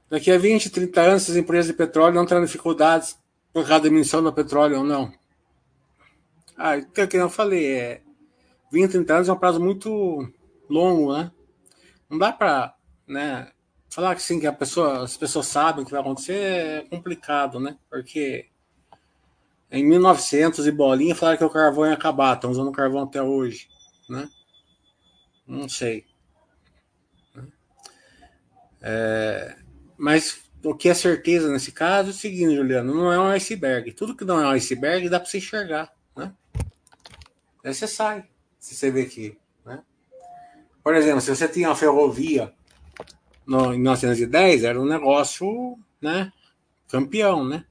Daqui 0.09 0.31
a 0.31 0.37
20, 0.37 0.69
30 0.69 1.01
anos, 1.01 1.29
as 1.29 1.35
empresas 1.35 1.67
de 1.67 1.73
petróleo 1.73 2.15
não 2.15 2.25
terão 2.25 2.43
dificuldades 2.43 3.17
por 3.51 3.63
causa 3.63 3.79
da 3.79 3.89
diminuição 3.89 4.23
do 4.23 4.31
petróleo 4.31 4.77
ou 4.77 4.83
não. 4.83 5.11
Ah, 6.57 6.77
o 6.77 7.07
que 7.07 7.17
eu 7.17 7.29
falei, 7.29 7.67
é 7.67 8.01
20, 8.71 8.91
30 8.91 9.13
anos 9.15 9.29
é 9.29 9.33
um 9.33 9.37
prazo 9.37 9.59
muito 9.59 10.31
longo, 10.69 11.13
né? 11.13 11.31
Não 12.09 12.17
dá 12.17 12.31
para 12.31 12.73
né, 13.05 13.51
falar 13.89 14.15
que 14.15 14.21
sim, 14.21 14.39
que 14.39 14.47
a 14.47 14.53
pessoa, 14.53 15.03
as 15.03 15.17
pessoas 15.17 15.47
sabem 15.47 15.83
o 15.83 15.85
que 15.85 15.91
vai 15.91 16.01
acontecer 16.01 16.33
é 16.33 16.81
complicado, 16.89 17.59
né? 17.59 17.77
Porque 17.89 18.47
em 19.71 19.85
1900 19.85 20.65
e 20.65 20.71
bolinha 20.71 21.15
falaram 21.15 21.37
que 21.37 21.43
o 21.43 21.49
carvão 21.49 21.85
ia 21.85 21.93
acabar, 21.93 22.35
estão 22.35 22.51
usando 22.51 22.71
carvão 22.71 23.03
até 23.03 23.21
hoje, 23.21 23.67
né? 24.09 24.29
Não 25.45 25.67
sei. 25.67 26.05
É, 28.81 29.57
mas 29.97 30.41
o 30.63 30.75
que 30.75 30.89
é 30.89 30.93
certeza 30.93 31.51
nesse 31.51 31.71
caso 31.71 32.09
é 32.09 32.11
o 32.11 32.15
seguinte, 32.15 32.55
Juliano, 32.55 32.93
não 32.93 33.11
é 33.11 33.19
um 33.19 33.27
iceberg. 33.27 33.91
Tudo 33.93 34.15
que 34.15 34.25
não 34.25 34.39
é 34.39 34.45
um 34.45 34.51
iceberg 34.51 35.09
dá 35.09 35.19
para 35.19 35.29
você 35.29 35.37
enxergar, 35.37 35.91
né? 36.15 36.33
Aí 37.63 37.73
você 37.73 37.87
sai, 37.87 38.25
se 38.59 38.75
você 38.75 38.91
vê 38.91 39.01
aqui, 39.01 39.37
né? 39.65 39.81
Por 40.83 40.95
exemplo, 40.95 41.21
se 41.21 41.35
você 41.35 41.47
tinha 41.47 41.69
uma 41.69 41.75
ferrovia 41.75 42.53
no, 43.47 43.73
em 43.73 43.79
1910 43.79 44.65
era 44.65 44.79
um 44.79 44.85
negócio, 44.85 45.79
né, 46.01 46.31
campeão, 46.89 47.47
né? 47.47 47.63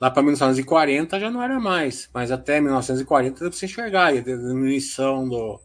Lá 0.00 0.10
para 0.10 0.22
1940 0.22 1.18
já 1.18 1.30
não 1.30 1.42
era 1.42 1.58
mais, 1.58 2.08
mas 2.12 2.30
até 2.30 2.60
1940 2.60 3.40
deu 3.40 3.50
para 3.50 3.58
você 3.58 3.66
enxergar 3.66 4.08
a 4.08 4.20
diminuição 4.20 5.28
do, 5.28 5.60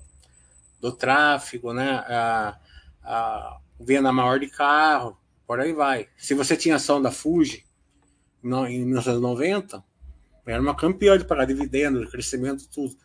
do 0.81 0.91
tráfego, 0.91 1.74
né? 1.74 2.03
A, 2.07 2.57
a 3.03 3.57
venda 3.79 4.12
maior 4.12 4.39
de 4.39 4.48
carro, 4.48 5.17
por 5.45 5.59
aí 5.59 5.74
vai. 5.74 6.07
Se 6.17 6.33
você 6.33 6.55
tinha 6.55 6.75
ação 6.75 7.01
da 7.01 7.12
Fuji 7.12 7.65
no, 8.41 8.65
em 8.67 8.86
1990, 8.86 9.83
era 10.45 10.62
uma 10.62 10.75
campeã 10.75 11.17
de 11.17 11.25
pagar 11.25 11.45
dividendos, 11.45 12.05
de 12.05 12.12
crescimento, 12.12 12.67
tudo. 12.69 12.95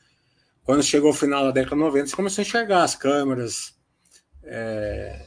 Quando 0.62 0.82
chegou 0.82 1.10
o 1.10 1.14
final 1.14 1.44
da 1.44 1.50
década 1.50 1.76
de 1.76 1.82
90, 1.82 2.06
você 2.06 2.16
começou 2.16 2.42
a 2.42 2.46
enxergar 2.46 2.84
as 2.84 2.94
câmeras, 2.94 3.74
é, 4.42 5.26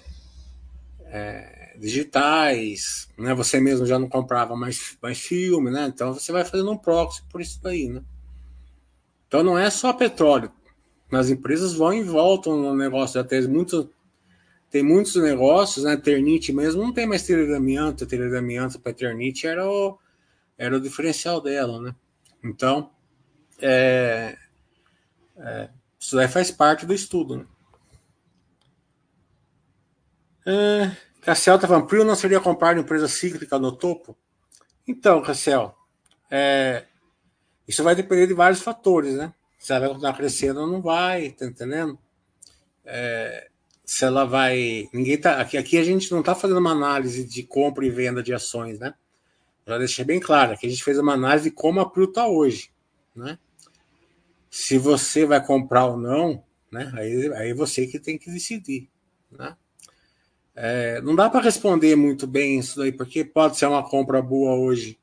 é, 1.09 1.75
digitais, 1.79 3.09
né? 3.17 3.33
Você 3.33 3.59
mesmo 3.59 3.85
já 3.85 3.97
não 3.97 4.09
comprava 4.09 4.55
mais, 4.55 4.97
mais 5.01 5.19
filme, 5.19 5.71
né? 5.71 5.87
Então 5.87 6.13
você 6.13 6.31
vai 6.31 6.43
fazendo 6.43 6.71
um 6.71 6.77
proxy 6.77 7.23
por 7.29 7.41
isso 7.41 7.61
daí, 7.61 7.89
né? 7.89 8.01
Então 9.27 9.43
não 9.43 9.57
é 9.57 9.69
só 9.69 9.93
petróleo. 9.93 10.51
As 11.11 11.29
empresas 11.29 11.73
vão 11.73 11.93
e 11.93 12.03
voltam 12.03 12.57
no 12.57 12.75
negócio. 12.75 13.15
Já 13.19 13.23
tem 13.23 13.47
muitos, 13.47 13.87
tem 14.69 14.83
muitos 14.83 15.15
negócios, 15.15 15.85
né? 15.85 15.95
Ternite 15.95 16.51
mesmo 16.51 16.81
não 16.81 16.93
tem 16.93 17.07
mais 17.07 17.23
telhas 17.23 17.47
de 17.47 18.79
para 18.79 18.93
Ternite 18.93 19.47
era 19.47 19.69
o, 19.69 19.97
era 20.57 20.75
o 20.75 20.81
diferencial 20.81 21.41
dela, 21.41 21.81
né? 21.81 21.95
Então, 22.43 22.91
é, 23.61 24.37
é, 25.37 25.69
isso 25.99 26.15
daí 26.15 26.27
faz 26.27 26.51
parte 26.51 26.85
do 26.85 26.93
estudo, 26.93 27.37
né? 27.37 27.45
É, 30.49 30.95
Cassiel 31.19 31.57
está 31.57 31.67
falando, 31.67 31.87
Prio 31.87 32.05
não 32.05 32.15
seria 32.15 32.39
comprar 32.39 32.77
empresa 32.77 33.09
cíclica 33.09 33.59
no 33.59 33.73
topo? 33.73 34.17
Então, 34.87 35.21
Cassiel, 35.21 35.75
é, 36.31 36.85
Isso 37.67 37.83
vai 37.83 37.93
depender 37.93 38.27
de 38.27 38.33
vários 38.33 38.61
fatores, 38.61 39.15
né? 39.15 39.33
Se 39.59 39.73
ela 39.73 39.81
vai 39.81 39.89
continuar 39.89 40.13
crescendo 40.15 40.61
ou 40.61 40.67
não 40.67 40.81
vai, 40.81 41.31
tá 41.31 41.45
entendendo? 41.45 41.99
É, 42.85 43.49
se 43.83 44.05
ela 44.05 44.23
vai. 44.23 44.87
Ninguém 44.93 45.19
tá. 45.19 45.41
Aqui, 45.41 45.57
aqui 45.57 45.77
a 45.77 45.83
gente 45.83 46.09
não 46.11 46.21
está 46.21 46.33
fazendo 46.33 46.59
uma 46.59 46.71
análise 46.71 47.25
de 47.25 47.43
compra 47.43 47.85
e 47.85 47.89
venda 47.89 48.23
de 48.23 48.33
ações, 48.33 48.79
né? 48.79 48.93
Já 49.67 49.77
deixei 49.77 50.05
bem 50.05 50.19
claro, 50.19 50.53
aqui 50.53 50.65
a 50.65 50.69
gente 50.69 50.83
fez 50.83 50.97
uma 50.97 51.13
análise 51.13 51.49
de 51.49 51.55
como 51.55 51.81
a 51.81 51.89
Pru 51.89 52.05
está 52.05 52.25
hoje, 52.25 52.71
né? 53.13 53.37
Se 54.49 54.77
você 54.77 55.25
vai 55.25 55.45
comprar 55.45 55.87
ou 55.87 55.97
não, 55.97 56.41
né? 56.71 56.89
Aí, 56.95 57.33
aí 57.33 57.53
você 57.53 57.85
que 57.85 57.99
tem 57.99 58.17
que 58.17 58.31
decidir, 58.31 58.89
né? 59.29 59.57
É, 60.59 60.99
não 61.01 61.15
dá 61.15 61.29
para 61.29 61.39
responder 61.39 61.95
muito 61.95 62.25
bem 62.25 62.57
isso 62.57 62.79
daí, 62.79 62.91
porque 62.91 63.23
pode 63.23 63.57
ser 63.57 63.67
uma 63.67 63.87
compra 63.87 64.23
boa 64.23 64.55
hoje. 64.55 64.99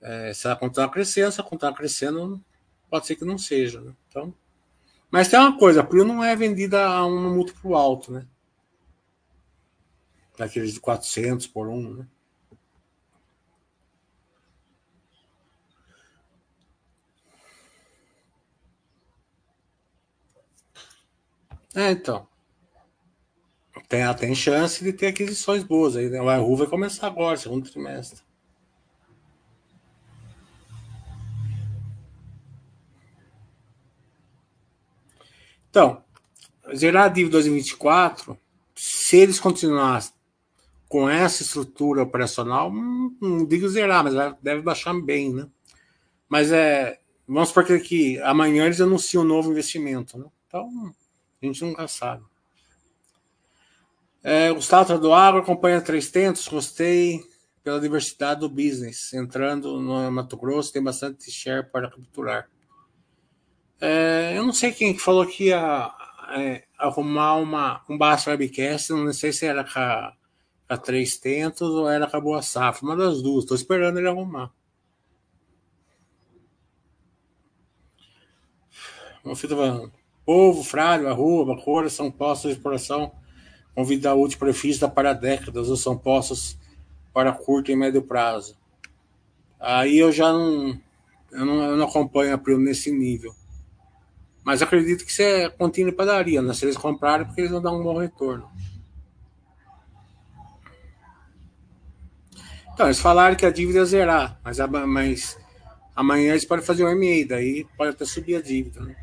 É, 0.00 0.34
se 0.34 0.48
ela 0.48 0.56
continuar 0.56 0.88
crescendo, 0.88 1.30
se 1.30 1.40
ela 1.40 1.48
continuar 1.48 1.74
crescendo, 1.74 2.44
pode 2.90 3.06
ser 3.06 3.14
que 3.14 3.24
não 3.24 3.38
seja. 3.38 3.80
Né? 3.80 3.92
Então, 4.08 4.34
mas 5.12 5.28
tem 5.28 5.38
uma 5.38 5.56
coisa, 5.56 5.80
a 5.80 5.84
Prio 5.84 6.04
não 6.04 6.24
é 6.24 6.34
vendida 6.34 6.84
a 6.88 7.06
um 7.06 7.34
múltiplo 7.36 7.76
alto, 7.76 8.10
né? 8.10 8.26
Daqueles 10.36 10.74
de 10.74 10.80
400 10.80 11.46
por 11.46 11.68
um, 11.68 11.94
né? 11.94 12.06
É, 21.76 21.92
então. 21.92 22.33
Tem, 23.88 24.14
tem 24.14 24.34
chance 24.34 24.82
de 24.82 24.92
ter 24.92 25.08
aquisições 25.08 25.62
boas 25.62 25.96
aí. 25.96 26.08
Né? 26.08 26.20
O 26.20 26.56
vai 26.56 26.66
começar 26.66 27.06
agora, 27.06 27.36
segundo 27.36 27.70
trimestre. 27.70 28.22
Então, 35.70 36.04
zerar 36.74 37.06
a 37.06 37.08
dívida 37.08 37.32
2024, 37.32 38.38
se 38.76 39.16
eles 39.16 39.40
continuarem 39.40 40.08
com 40.88 41.08
essa 41.08 41.42
estrutura 41.42 42.02
operacional, 42.02 42.72
não, 42.72 43.12
não 43.20 43.44
digo 43.44 43.68
zerar, 43.68 44.04
mas 44.04 44.14
deve 44.40 44.62
baixar 44.62 44.94
bem, 44.94 45.32
né? 45.34 45.48
Mas 46.28 46.52
é. 46.52 47.00
Vamos 47.26 47.48
supor 47.48 47.64
que 47.80 48.20
amanhã 48.20 48.66
eles 48.66 48.80
anunciam 48.80 49.24
um 49.24 49.26
novo 49.26 49.50
investimento, 49.50 50.18
né? 50.18 50.26
Então, 50.46 50.94
a 51.42 51.46
gente 51.46 51.64
nunca 51.64 51.88
sabe. 51.88 52.22
É, 54.26 54.50
Gustavo 54.50 55.12
Agro 55.12 55.42
acompanha 55.42 55.82
três 55.82 56.10
tentos, 56.10 56.48
gostei 56.48 57.22
pela 57.62 57.78
diversidade 57.78 58.40
do 58.40 58.48
business. 58.48 59.12
Entrando 59.12 59.78
no 59.78 60.10
Mato 60.10 60.34
Grosso, 60.34 60.72
tem 60.72 60.82
bastante 60.82 61.30
share 61.30 61.70
para 61.70 61.90
capturar. 61.90 62.48
É, 63.78 64.32
eu 64.34 64.42
não 64.42 64.52
sei 64.54 64.72
quem 64.72 64.96
falou 64.96 65.26
que 65.26 65.48
ia 65.48 65.94
é, 66.38 66.64
arrumar 66.78 67.34
uma, 67.34 67.84
um 67.86 67.98
baixo 67.98 68.30
webcast, 68.30 68.94
não 68.94 69.12
sei 69.12 69.30
se 69.30 69.44
era 69.44 69.62
com 69.62 69.78
a, 69.78 70.14
com 70.66 70.74
a 70.74 70.78
Três 70.78 71.18
Tentos 71.18 71.68
ou 71.68 71.86
era 71.86 72.06
com 72.06 72.16
a 72.16 72.20
Boa 72.20 72.40
Safra, 72.40 72.82
uma 72.82 72.96
das 72.96 73.20
duas. 73.20 73.44
Estou 73.44 73.54
esperando 73.54 73.98
ele 73.98 74.08
arrumar. 74.08 74.50
Uma 79.22 79.36
fita 79.36 79.54
falando. 79.54 79.92
Povo, 80.24 80.64
fralho, 80.64 81.08
arroba, 81.08 81.60
cora, 81.62 81.90
são 81.90 82.10
postos 82.10 82.50
de 82.50 82.56
exploração 82.56 83.12
vida 83.82 84.14
útil 84.14 84.38
prevista 84.38 84.88
para 84.88 85.14
décadas 85.14 85.70
ou 85.70 85.76
são 85.76 85.96
postos 85.96 86.58
para 87.12 87.32
curto 87.32 87.72
e 87.72 87.76
médio 87.76 88.02
prazo. 88.02 88.56
Aí 89.58 89.98
eu 89.98 90.12
já 90.12 90.30
não, 90.30 90.78
eu 91.32 91.46
não, 91.46 91.62
eu 91.62 91.76
não 91.76 91.86
acompanho 91.86 92.34
a 92.34 92.38
Prio 92.38 92.58
nesse 92.58 92.92
nível. 92.92 93.34
Mas 94.44 94.60
acredito 94.60 95.04
que 95.04 95.10
isso 95.10 95.22
é 95.22 95.48
contínuo 95.48 95.94
padaria, 95.94 96.42
né? 96.42 96.52
Se 96.52 96.66
eles 96.66 96.76
comprarem, 96.76 97.24
porque 97.24 97.40
eles 97.40 97.50
vão 97.50 97.62
dar 97.62 97.72
um 97.72 97.82
bom 97.82 97.98
retorno. 97.98 98.48
Então, 102.74 102.86
eles 102.86 102.98
falaram 102.98 103.36
que 103.36 103.46
a 103.46 103.50
dívida 103.50 103.78
ia 103.78 103.84
zerar, 103.84 104.40
mas, 104.44 104.58
mas 104.86 105.38
amanhã 105.94 106.32
eles 106.32 106.44
podem 106.44 106.64
fazer 106.64 106.84
um 106.84 106.90
MA, 106.90 107.26
daí 107.26 107.64
pode 107.76 107.90
até 107.90 108.04
subir 108.04 108.34
a 108.34 108.42
dívida. 108.42 108.80
Né? 108.80 108.96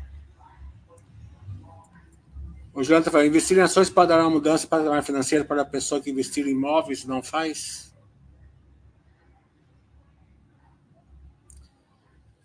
O 2.74 2.82
Jonathan 2.82 3.10
fala, 3.10 3.26
investir 3.26 3.58
em 3.58 3.60
ações 3.60 3.90
pode 3.90 4.08
dar 4.08 4.20
uma 4.20 4.30
mudança 4.30 4.66
para 4.66 4.78
patamar 4.78 5.02
financeiro 5.04 5.44
para 5.44 5.60
a 5.60 5.64
pessoa 5.64 6.00
que 6.00 6.10
investir 6.10 6.46
em 6.46 6.52
imóveis 6.52 7.04
não 7.04 7.22
faz? 7.22 7.94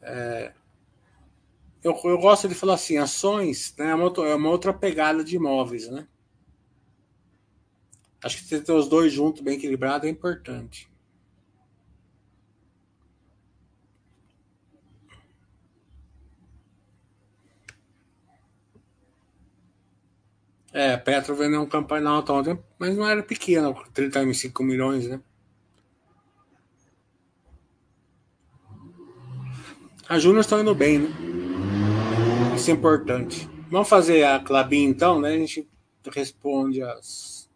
É, 0.01 0.53
eu, 1.83 1.97
eu 2.03 2.17
gosto 2.17 2.47
de 2.49 2.55
falar 2.55 2.73
assim, 2.73 2.97
ações 2.97 3.73
né, 3.77 3.89
é, 3.89 3.95
uma, 3.95 4.27
é 4.27 4.35
uma 4.35 4.49
outra 4.49 4.73
pegada 4.73 5.23
de 5.23 5.37
imóveis, 5.37 5.87
né? 5.89 6.07
Acho 8.21 8.43
que 8.43 8.59
ter 8.59 8.71
os 8.73 8.89
dois 8.89 9.13
juntos, 9.13 9.41
bem 9.41 9.57
equilibrado, 9.57 10.05
é 10.05 10.09
importante. 10.09 10.89
É, 20.77 20.95
Petro 20.95 21.35
vendeu 21.35 21.59
um 21.59 21.65
campanal 21.65 22.23
ontem, 22.29 22.59
mas 22.77 22.95
não 22.95 23.09
era 23.09 23.23
pequeno, 23.23 23.73
35 23.95 24.61
milhões, 24.61 25.07
né? 25.07 25.19
A 30.07 30.19
Júnior 30.19 30.41
está 30.41 30.59
indo 30.59 30.75
bem, 30.75 30.99
né? 30.99 31.09
Isso 32.55 32.69
é 32.69 32.75
importante. 32.75 33.49
Vamos 33.71 33.89
fazer 33.89 34.23
a 34.23 34.39
Clabin 34.39 34.83
então, 34.83 35.19
né? 35.19 35.33
A 35.33 35.37
gente 35.39 35.67
responde 36.13 36.83
as. 36.83 37.49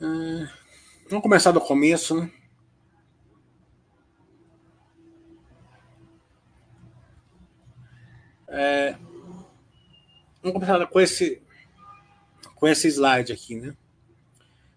É, 0.00 0.48
vamos 1.08 1.22
começar 1.22 1.52
do 1.52 1.60
começo, 1.60 2.20
né? 2.20 2.28
É, 8.56 8.96
vamos 10.40 10.54
começar 10.54 10.86
com 10.86 11.00
esse, 11.00 11.42
com 12.54 12.68
esse 12.68 12.88
slide 12.88 13.32
aqui, 13.32 13.56
né? 13.56 13.76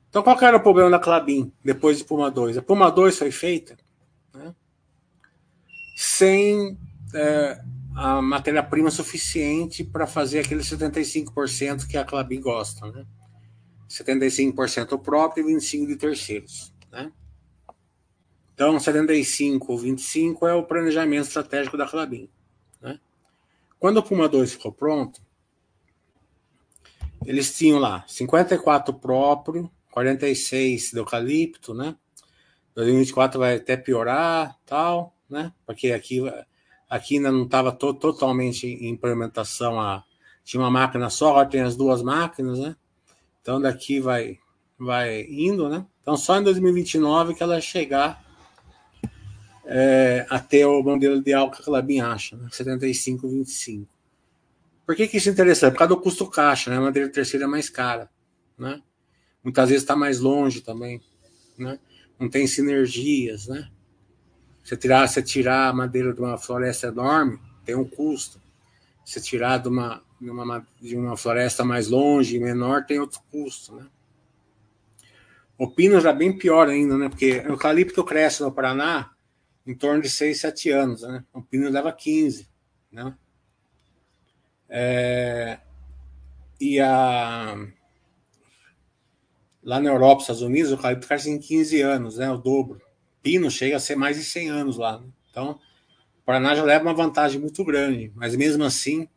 Então, 0.10 0.24
qual 0.24 0.42
era 0.42 0.58
o 0.58 0.62
problema 0.62 0.90
da 0.90 1.00
Clabin 1.00 1.52
depois 1.64 2.00
de 2.00 2.04
Puma 2.04 2.32
2? 2.32 2.58
A 2.58 2.62
Puma 2.62 2.90
2 2.90 3.20
foi 3.20 3.30
feita 3.30 3.78
né, 4.34 4.56
sem 5.96 6.76
é, 7.14 7.62
a 7.96 8.20
matéria-prima 8.20 8.90
suficiente 8.90 9.84
para 9.84 10.08
fazer 10.08 10.40
aquele 10.40 10.62
75% 10.62 11.86
que 11.86 11.98
a 11.98 12.06
Clabin 12.06 12.42
gosta. 12.42 12.90
Né? 12.92 13.06
75% 13.88 15.00
próprio 15.00 15.48
e 15.48 15.54
25% 15.54 15.88
de 15.88 15.96
terceiros. 15.98 16.74
Né? 16.92 17.12
Então, 18.56 18.80
75 18.80 19.72
ou 19.72 19.78
25 19.78 20.48
é 20.48 20.54
o 20.56 20.64
planejamento 20.64 21.28
estratégico 21.28 21.78
da 21.78 21.88
Clabin. 21.88 22.28
Quando 23.80 23.98
o 23.98 24.04
Puma 24.04 24.28
2 24.28 24.54
ficou 24.54 24.72
pronto, 24.72 25.22
eles 27.26 27.56
tinham 27.56 27.80
lá 27.80 28.04
54 28.08 28.94
próprio, 28.94 29.70
46 29.92 30.92
do 30.92 31.00
eucalipto, 31.00 31.74
né? 31.74 31.96
2024 32.76 33.40
vai 33.40 33.56
até 33.56 33.76
piorar, 33.76 34.58
tal, 34.66 35.16
né? 35.30 35.52
Porque 35.66 35.92
aqui, 35.92 36.22
aqui 36.90 37.18
ainda 37.18 37.32
não 37.32 37.44
estava 37.44 37.72
to 37.72 37.94
totalmente 37.94 38.68
em 38.68 38.90
implementação 38.90 39.80
a 39.80 40.04
tinha 40.44 40.62
uma 40.62 40.72
máquina 40.72 41.10
só, 41.10 41.32
agora 41.32 41.50
tem 41.50 41.62
as 41.62 41.76
duas 41.76 42.02
máquinas, 42.02 42.60
né? 42.60 42.76
Então 43.42 43.60
daqui 43.60 44.00
vai 44.00 44.40
vai 44.80 45.26
indo, 45.28 45.68
né? 45.68 45.86
Então 46.02 46.16
só 46.16 46.38
em 46.38 46.44
2029 46.44 47.34
que 47.34 47.44
ela 47.44 47.60
chegar 47.60 48.24
é, 49.70 50.26
até 50.30 50.66
o 50.66 50.82
modelo 50.82 51.18
ideal 51.18 51.52
que 51.52 51.62
a 51.62 51.66
Clabin 51.66 52.00
acha, 52.00 52.38
né? 52.38 52.48
75, 52.50 53.28
25. 53.28 53.86
Por 54.86 54.96
que, 54.96 55.08
que 55.10 55.18
isso 55.18 55.28
é 55.28 55.32
interessante? 55.34 55.74
Por 55.74 55.80
causa 55.80 55.94
do 55.94 56.02
custo 56.02 56.26
caixa, 56.26 56.72
né? 56.72 56.78
A 56.78 56.82
madeira 56.82 57.10
terceira 57.10 57.46
é 57.46 57.48
mais 57.48 57.70
cara, 57.70 58.10
né? 58.58 58.82
Muitas 59.44 59.68
vezes 59.68 59.84
está 59.84 59.94
mais 59.94 60.22
longe 60.22 60.62
também, 60.62 61.02
né? 61.58 61.78
Não 62.18 62.30
tem 62.30 62.48
sinergias, 62.48 63.48
né? 63.48 63.70
Você 64.64 64.78
tirar, 64.78 65.06
você 65.06 65.22
tirar 65.22 65.68
a 65.68 65.74
madeira 65.74 66.14
de 66.14 66.22
uma 66.22 66.38
floresta 66.38 66.88
enorme, 66.88 67.38
tem 67.66 67.76
um 67.76 67.86
custo. 67.86 68.42
Você 69.04 69.20
tirar 69.20 69.58
de 69.58 69.68
uma, 69.68 70.02
de 70.20 70.30
uma, 70.30 70.68
de 70.82 70.96
uma 70.96 71.18
floresta 71.18 71.66
mais 71.66 71.90
longe, 71.90 72.40
menor, 72.40 72.86
tem 72.86 73.00
outro 73.00 73.20
custo, 73.30 73.76
né? 73.76 73.86
O 75.58 75.70
pino 75.70 76.00
já 76.00 76.12
é 76.12 76.14
bem 76.14 76.38
pior 76.38 76.70
ainda, 76.70 76.98
né? 76.98 77.10
Porque 77.10 77.40
o 77.40 77.54
eucalipto 77.54 78.04
cresce 78.06 78.42
no 78.42 78.52
Paraná 78.52 79.12
em 79.68 79.76
torno 79.76 80.02
de 80.02 80.10
6, 80.10 80.40
7 80.40 80.70
anos, 80.72 81.02
né? 81.02 81.24
O 81.34 81.42
pino 81.42 81.70
leva 81.70 81.92
15, 81.92 82.50
né? 82.92 83.16
É... 84.70 85.60
E 86.60 86.80
a 86.80 87.56
Lá 89.68 89.82
na 89.82 89.90
Europa, 89.90 90.22
Estados 90.22 90.42
Unidos, 90.42 90.72
o 90.72 90.76
eucalipto 90.76 91.06
cresce 91.06 91.30
em 91.30 91.38
15 91.38 91.82
anos, 91.82 92.18
né? 92.18 92.32
O 92.32 92.38
dobro. 92.38 92.82
Pino 93.22 93.52
chega 93.52 93.76
a 93.76 93.80
ser 93.82 93.98
mais 93.98 94.16
de 94.16 94.24
100 94.24 94.50
anos 94.50 94.78
lá. 94.78 94.98
Né? 94.98 95.08
Então, 95.30 95.60
o 96.22 96.24
Paraná 96.24 96.56
já 96.56 96.64
leva 96.64 96.86
uma 96.86 96.94
vantagem 96.94 97.42
muito 97.42 97.66
grande, 97.66 98.10
mas 98.16 98.34
mesmo 98.34 98.64
assim, 98.64 99.10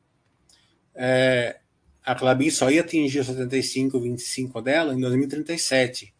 é, 0.92 1.60
a 2.04 2.16
Clabin 2.16 2.50
só 2.50 2.68
ia 2.68 2.80
atingir 2.80 3.20
os 3.20 3.28
75, 3.28 4.00
25 4.00 4.60
dela 4.60 4.92
em 4.92 5.00
2037, 5.00 6.12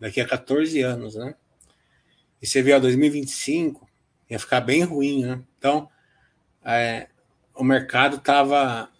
daqui 0.00 0.20
a 0.20 0.26
14 0.26 0.80
anos, 0.80 1.14
né? 1.14 1.36
E 2.40 2.46
você 2.46 2.72
a 2.72 2.78
2025, 2.78 3.88
ia 4.28 4.38
ficar 4.38 4.60
bem 4.60 4.82
ruim, 4.82 5.24
né? 5.24 5.42
Então, 5.58 5.88
é, 6.64 7.08
o 7.54 7.64
mercado 7.64 8.16
estava 8.16 8.90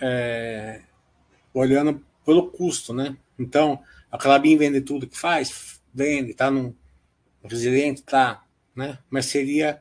é, 0.00 0.82
olhando 1.52 2.04
pelo 2.24 2.50
custo, 2.50 2.92
né? 2.92 3.16
Então, 3.38 3.82
a 4.10 4.18
Clabin 4.18 4.56
vende 4.56 4.80
tudo 4.80 5.06
que 5.06 5.18
faz, 5.18 5.80
vende, 5.92 6.34
tá 6.34 6.50
no 6.50 6.76
residente, 7.42 8.02
tá, 8.02 8.44
né? 8.74 8.98
Mas 9.10 9.26
seria 9.26 9.80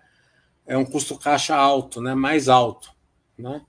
é 0.66 0.78
um 0.78 0.86
custo 0.86 1.18
caixa 1.18 1.56
alto, 1.56 2.02
né? 2.02 2.16
Mais 2.16 2.48
alto, 2.48 2.94
né? 3.38 3.66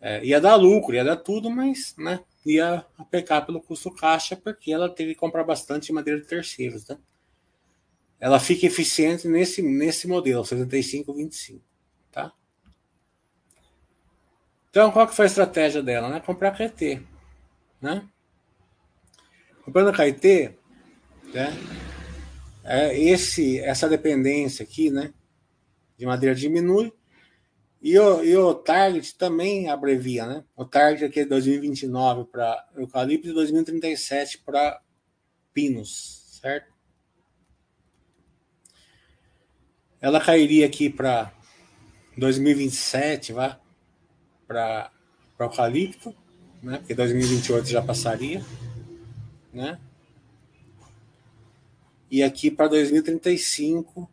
É, 0.00 0.24
ia 0.24 0.40
dar 0.40 0.56
lucro, 0.56 0.94
ia 0.94 1.04
dar 1.04 1.16
tudo, 1.16 1.50
mas, 1.50 1.94
né? 1.96 2.20
Ia 2.44 2.84
pecar 3.10 3.44
pelo 3.44 3.60
custo 3.60 3.90
caixa 3.90 4.36
porque 4.36 4.72
ela 4.72 4.88
teve 4.88 5.14
que 5.14 5.20
comprar 5.20 5.44
bastante 5.44 5.92
madeira 5.92 6.20
de 6.20 6.26
terceiros, 6.26 6.86
né? 6.88 6.98
Ela 8.18 8.40
fica 8.40 8.66
eficiente 8.66 9.28
nesse, 9.28 9.62
nesse 9.62 10.08
modelo, 10.08 10.42
75-25, 10.42 11.60
tá? 12.10 12.32
Então, 14.70 14.90
qual 14.90 15.06
que 15.06 15.14
foi 15.14 15.26
a 15.26 15.28
estratégia 15.28 15.82
dela? 15.82 16.08
Né? 16.08 16.20
Comprar 16.20 16.52
KT. 16.52 17.02
Né? 17.80 18.08
Comprando 19.62 19.92
KT, 19.92 20.56
né? 21.34 21.52
É 22.64 22.98
esse, 22.98 23.58
essa 23.60 23.88
dependência 23.88 24.62
aqui, 24.62 24.90
né? 24.90 25.12
De 25.96 26.06
madeira 26.06 26.34
diminui. 26.34 26.92
E 27.80 27.98
o, 27.98 28.24
e 28.24 28.36
o 28.36 28.54
target 28.54 29.16
também 29.16 29.68
abrevia, 29.68 30.26
né? 30.26 30.44
O 30.56 30.64
target 30.64 31.04
aqui 31.04 31.20
é 31.20 31.24
2029 31.24 32.24
para 32.24 32.68
eucalipto 32.76 33.28
e 33.28 33.32
2037 33.32 34.38
para 34.38 34.80
pinos, 35.52 36.38
certo? 36.40 36.75
Ela 40.06 40.20
cairia 40.20 40.64
aqui 40.64 40.88
para 40.88 41.32
2027, 42.16 43.32
vai? 43.32 43.58
para 44.46 44.92
eucalipto, 45.40 46.14
né? 46.62 46.78
Porque 46.78 46.94
2028 46.94 47.68
já 47.68 47.82
passaria, 47.82 48.40
né? 49.52 49.80
E 52.08 52.22
aqui 52.22 52.52
para 52.52 52.68
2035 52.68 54.08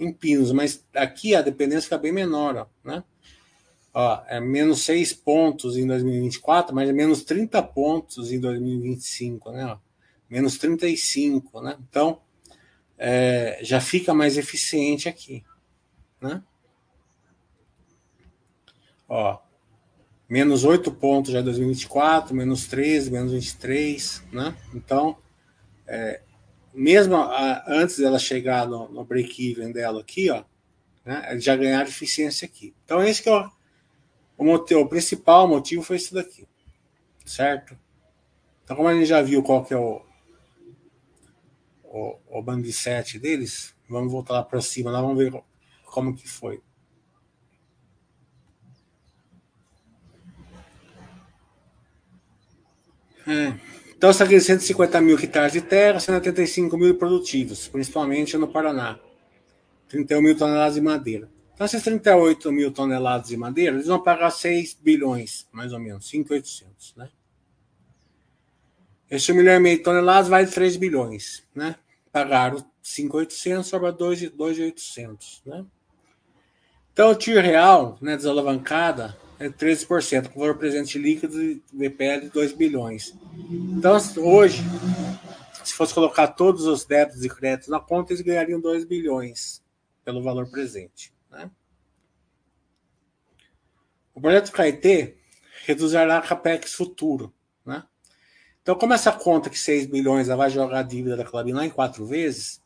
em 0.00 0.12
pinos, 0.12 0.50
mas 0.50 0.84
aqui 0.92 1.36
a 1.36 1.42
dependência 1.42 1.82
fica 1.82 1.98
bem 1.98 2.10
menor, 2.10 2.56
ó, 2.56 2.66
né? 2.82 3.04
Ó, 3.94 4.22
é 4.26 4.40
menos 4.40 4.82
6 4.82 5.12
pontos 5.12 5.76
em 5.76 5.86
2024, 5.86 6.74
mas 6.74 6.88
é 6.88 6.92
menos 6.92 7.22
30 7.22 7.62
pontos 7.62 8.32
em 8.32 8.40
2025, 8.40 9.52
né? 9.52 9.64
Ó, 9.64 9.78
menos 10.28 10.58
35, 10.58 11.60
né? 11.60 11.78
Então, 11.88 12.20
é, 12.98 13.58
já 13.62 13.80
fica 13.80 14.14
mais 14.14 14.38
eficiente 14.38 15.08
aqui, 15.08 15.44
né? 16.20 16.42
Ó, 19.08 19.38
menos 20.28 20.64
8 20.64 20.90
pontos 20.92 21.32
já 21.32 21.40
em 21.40 21.44
2024, 21.44 22.34
menos 22.34 22.66
13, 22.66 23.10
menos 23.10 23.32
23, 23.32 24.24
né? 24.32 24.56
Então, 24.74 25.16
é, 25.86 26.20
mesmo 26.72 27.16
a, 27.16 27.64
antes 27.68 27.98
dela 27.98 28.18
chegar 28.18 28.66
no, 28.66 28.88
no 28.88 29.04
break-even 29.04 29.72
dela 29.72 30.00
aqui, 30.00 30.30
ó, 30.30 30.44
né, 31.04 31.38
já 31.38 31.56
ganharam 31.56 31.88
eficiência 31.88 32.46
aqui. 32.46 32.74
Então, 32.84 33.02
esse 33.02 33.22
que 33.22 33.28
é 33.28 33.32
o, 33.32 33.50
o, 34.36 34.54
o 34.54 34.88
principal 34.88 35.46
motivo 35.46 35.82
foi 35.82 35.96
isso 35.96 36.12
daqui, 36.12 36.46
certo? 37.24 37.78
Então, 38.64 38.76
como 38.76 38.88
a 38.88 38.94
gente 38.94 39.06
já 39.06 39.22
viu 39.22 39.42
qual 39.42 39.64
que 39.64 39.72
é 39.72 39.76
o, 39.76 40.02
o, 41.90 42.18
o 42.26 42.42
band 42.42 42.62
7 42.64 43.18
deles, 43.18 43.74
vamos 43.88 44.12
voltar 44.12 44.34
lá 44.34 44.42
para 44.42 44.60
cima, 44.60 44.90
lá 44.90 45.00
vamos 45.00 45.18
ver 45.18 45.32
como 45.84 46.14
que 46.14 46.28
foi. 46.28 46.60
É. 53.26 53.54
Então, 53.96 54.12
são 54.12 54.26
aqui 54.26 54.38
150 54.38 55.00
mil 55.00 55.18
hectares 55.18 55.52
de 55.52 55.62
terra, 55.62 55.98
185 55.98 56.76
mil 56.76 56.96
produtivos, 56.96 57.66
principalmente 57.66 58.36
no 58.36 58.46
Paraná. 58.46 59.00
31 59.88 60.20
mil 60.20 60.36
toneladas 60.36 60.74
de 60.74 60.80
madeira. 60.80 61.30
Então, 61.54 61.64
esses 61.64 61.82
38 61.82 62.52
mil 62.52 62.70
toneladas 62.70 63.28
de 63.28 63.36
madeira, 63.36 63.74
eles 63.74 63.86
vão 63.86 64.02
pagar 64.02 64.30
6 64.30 64.74
bilhões, 64.74 65.48
mais 65.50 65.72
ou 65.72 65.80
menos, 65.80 66.08
5,800, 66.08 66.94
né? 66.96 67.08
Esse 69.10 69.32
1 69.32 69.34
milhão 69.36 69.54
e 69.54 69.60
meio 69.60 69.78
de 69.78 69.84
toneladas 69.84 70.28
vale 70.28 70.46
3 70.46 70.76
bilhões, 70.76 71.44
né? 71.54 71.76
Pagaram 72.12 72.64
5,800, 72.82 73.66
sobra 73.66 73.92
2,800, 73.92 75.42
né? 75.46 75.64
Então, 76.92 77.10
o 77.10 77.14
tiro 77.14 77.40
real, 77.40 77.98
né, 78.00 78.16
desalavancada, 78.16 79.16
é 79.38 79.50
13%, 79.50 80.30
com 80.30 80.40
valor 80.40 80.56
presente 80.56 80.98
líquido 80.98 81.38
de 81.38 81.62
VPL 81.70 82.22
de 82.22 82.28
2 82.30 82.52
bilhões. 82.52 83.14
Então, 83.50 83.98
hoje, 84.16 84.62
se 85.62 85.74
fosse 85.74 85.92
colocar 85.92 86.28
todos 86.28 86.64
os 86.64 86.86
débitos 86.86 87.22
e 87.22 87.28
créditos 87.28 87.68
na 87.68 87.78
conta, 87.78 88.12
eles 88.12 88.24
ganhariam 88.24 88.58
2 88.58 88.84
bilhões 88.84 89.62
pelo 90.04 90.22
valor 90.22 90.48
presente. 90.48 91.12
Né? 91.30 91.50
O 94.14 94.20
projeto 94.20 94.50
KIT 94.50 95.16
reduzirá 95.66 96.16
a 96.16 96.22
CAPEX 96.22 96.72
futuro. 96.72 97.30
Então, 98.66 98.74
como 98.74 98.92
essa 98.92 99.12
conta 99.12 99.48
que 99.48 99.56
6 99.56 99.86
bilhões 99.86 100.26
vai 100.26 100.50
jogar 100.50 100.80
a 100.80 100.82
dívida 100.82 101.16
da 101.16 101.24
Clabin 101.24 101.52
lá 101.52 101.64
em 101.64 101.70
quatro 101.70 102.04
vezes, 102.04 102.60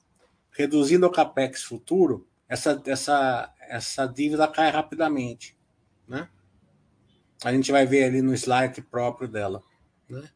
reduzindo 0.50 1.06
o 1.06 1.10
CAPEX 1.10 1.62
futuro, 1.62 2.26
essa, 2.48 2.82
essa, 2.86 3.54
essa 3.68 4.06
dívida 4.06 4.48
cai 4.48 4.70
rapidamente. 4.70 5.54
Né? 6.08 6.26
A 7.44 7.52
gente 7.52 7.70
vai 7.70 7.84
ver 7.84 8.04
ali 8.04 8.22
no 8.22 8.32
slide 8.32 8.80
próprio 8.80 9.28
dela. 9.28 9.62
Né? 10.08 10.26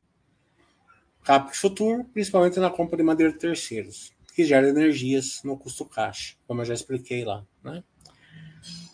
CAPEX 1.23 1.57
futuro, 1.57 2.05
principalmente 2.13 2.61
na 2.61 2.69
compra 2.69 2.99
de 2.99 3.03
madeira 3.03 3.33
de 3.33 3.39
terceiros, 3.39 4.13
que 4.35 4.45
gera 4.45 4.69
energias 4.69 5.41
no 5.45 5.57
custo 5.57 5.87
caixa, 5.87 6.37
como 6.47 6.61
eu 6.61 6.67
já 6.67 6.75
expliquei 6.75 7.25
lá. 7.25 7.43
Né? 7.63 7.83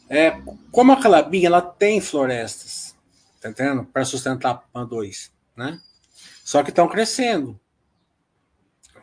É, 0.09 0.40
como 0.70 0.92
a 0.92 1.02
Calabinha 1.02 1.48
ela 1.48 1.62
tem 1.62 2.00
florestas, 2.00 2.94
tá 3.40 3.50
entendendo? 3.50 3.85
Para 3.87 4.04
sustentar 4.04 4.50
a 4.50 4.54
PAN 4.54 4.87
2, 4.87 5.33
né? 5.56 5.80
Só 6.50 6.64
que 6.64 6.70
estão 6.70 6.88
crescendo, 6.88 7.60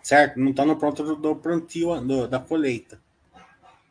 certo? 0.04 0.38
Não 0.38 0.50
estão 0.50 0.66
no 0.66 0.76
pronto 0.76 1.16
do, 1.16 1.34
plantio 1.34 1.98
do, 2.02 2.28
da 2.28 2.42
colheita. 2.42 3.02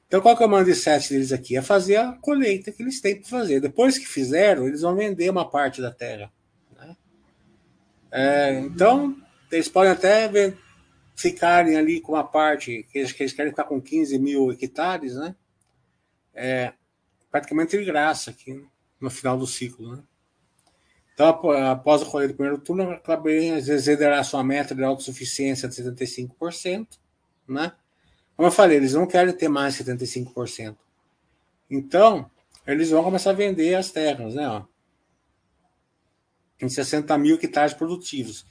Então, 0.07 0.21
qual 0.21 0.37
que 0.37 0.43
é 0.43 0.47
o 0.47 0.51
mindset 0.51 1.09
deles 1.09 1.33
aqui? 1.33 1.57
É 1.57 1.63
fazer 1.63 1.97
a 1.97 2.13
colheita 2.13 2.71
que 2.71 2.83
eles 2.83 3.01
têm 3.01 3.19
para 3.19 3.31
fazer. 3.31 3.59
Depois 3.59 3.97
que 3.97 4.07
fizeram, 4.07 4.69
eles 4.69 4.83
vão 4.83 4.95
vender 4.95 5.31
uma 5.31 5.49
parte 5.49 5.81
da 5.81 5.91
terra. 5.91 6.31
Né? 6.77 6.97
É, 8.11 8.61
então, 8.61 9.17
eles 9.51 9.71
podem 9.71 9.93
até 9.93 10.29
ver, 10.29 10.59
ficarem 11.15 11.79
ali 11.79 11.99
com 12.03 12.13
uma 12.13 12.25
parte, 12.25 12.87
que 12.93 12.99
eles, 12.99 13.11
que 13.11 13.23
eles, 13.23 13.33
querem 13.33 13.53
ficar 13.53 13.65
com 13.65 13.81
15 13.81 14.19
mil 14.19 14.53
hectares, 14.53 15.15
né? 15.15 15.35
É, 16.35 16.75
praticamente 17.31 17.79
de 17.79 17.87
graça 17.87 18.33
aqui, 18.33 18.63
no 19.01 19.09
final 19.09 19.39
do 19.39 19.47
ciclo. 19.47 19.97
Né? 19.97 20.03
Então, 21.17 21.51
após 21.71 22.03
a 22.03 22.05
colheita 22.05 22.35
do 22.35 22.37
primeiro 22.37 22.61
turno, 22.61 22.91
a 22.91 22.99
Clabinha 22.99 23.57
excederá 23.57 24.23
sua 24.23 24.45
meta 24.45 24.75
de 24.75 24.85
autossuficiência 24.85 25.67
de 25.67 25.75
75%, 25.75 26.87
né? 27.49 27.73
Como 28.37 28.49
eu 28.49 28.53
falei, 28.53 28.77
eles 28.77 28.93
não 28.93 29.07
querem 29.07 29.35
ter 29.35 29.49
mais 29.49 29.77
75%. 29.77 30.77
Então, 31.71 32.31
eles 32.67 32.91
vão 32.91 33.03
começar 33.03 33.31
a 33.31 33.33
vender 33.33 33.75
as 33.77 33.91
terras, 33.91 34.35
né? 34.35 34.47
Ó, 34.47 34.65
em 36.61 36.69
60 36.69 37.17
mil 37.17 37.37
hectares 37.37 37.73
produtivos. 37.73 38.45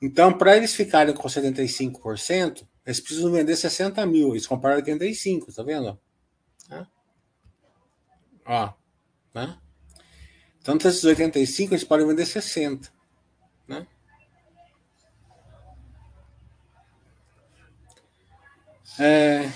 Então, 0.00 0.32
para 0.32 0.56
eles 0.56 0.74
ficarem 0.74 1.14
com 1.14 1.28
75%, 1.28 2.66
eles 2.86 2.98
precisam 2.98 3.30
vender 3.30 3.56
60 3.56 4.06
mil. 4.06 4.30
Eles 4.30 4.46
compraram 4.46 4.76
85, 4.76 5.52
tá 5.52 5.62
vendo? 5.62 5.98
Ó, 6.70 6.86
ó 8.46 8.72
né? 9.34 9.58
Então, 10.64 10.78
desses 10.78 11.04
85, 11.04 11.74
eles 11.74 11.84
podem 11.84 12.06
vender 12.06 12.24
60. 12.24 12.90
Né? 13.68 13.86
É, 18.98 19.52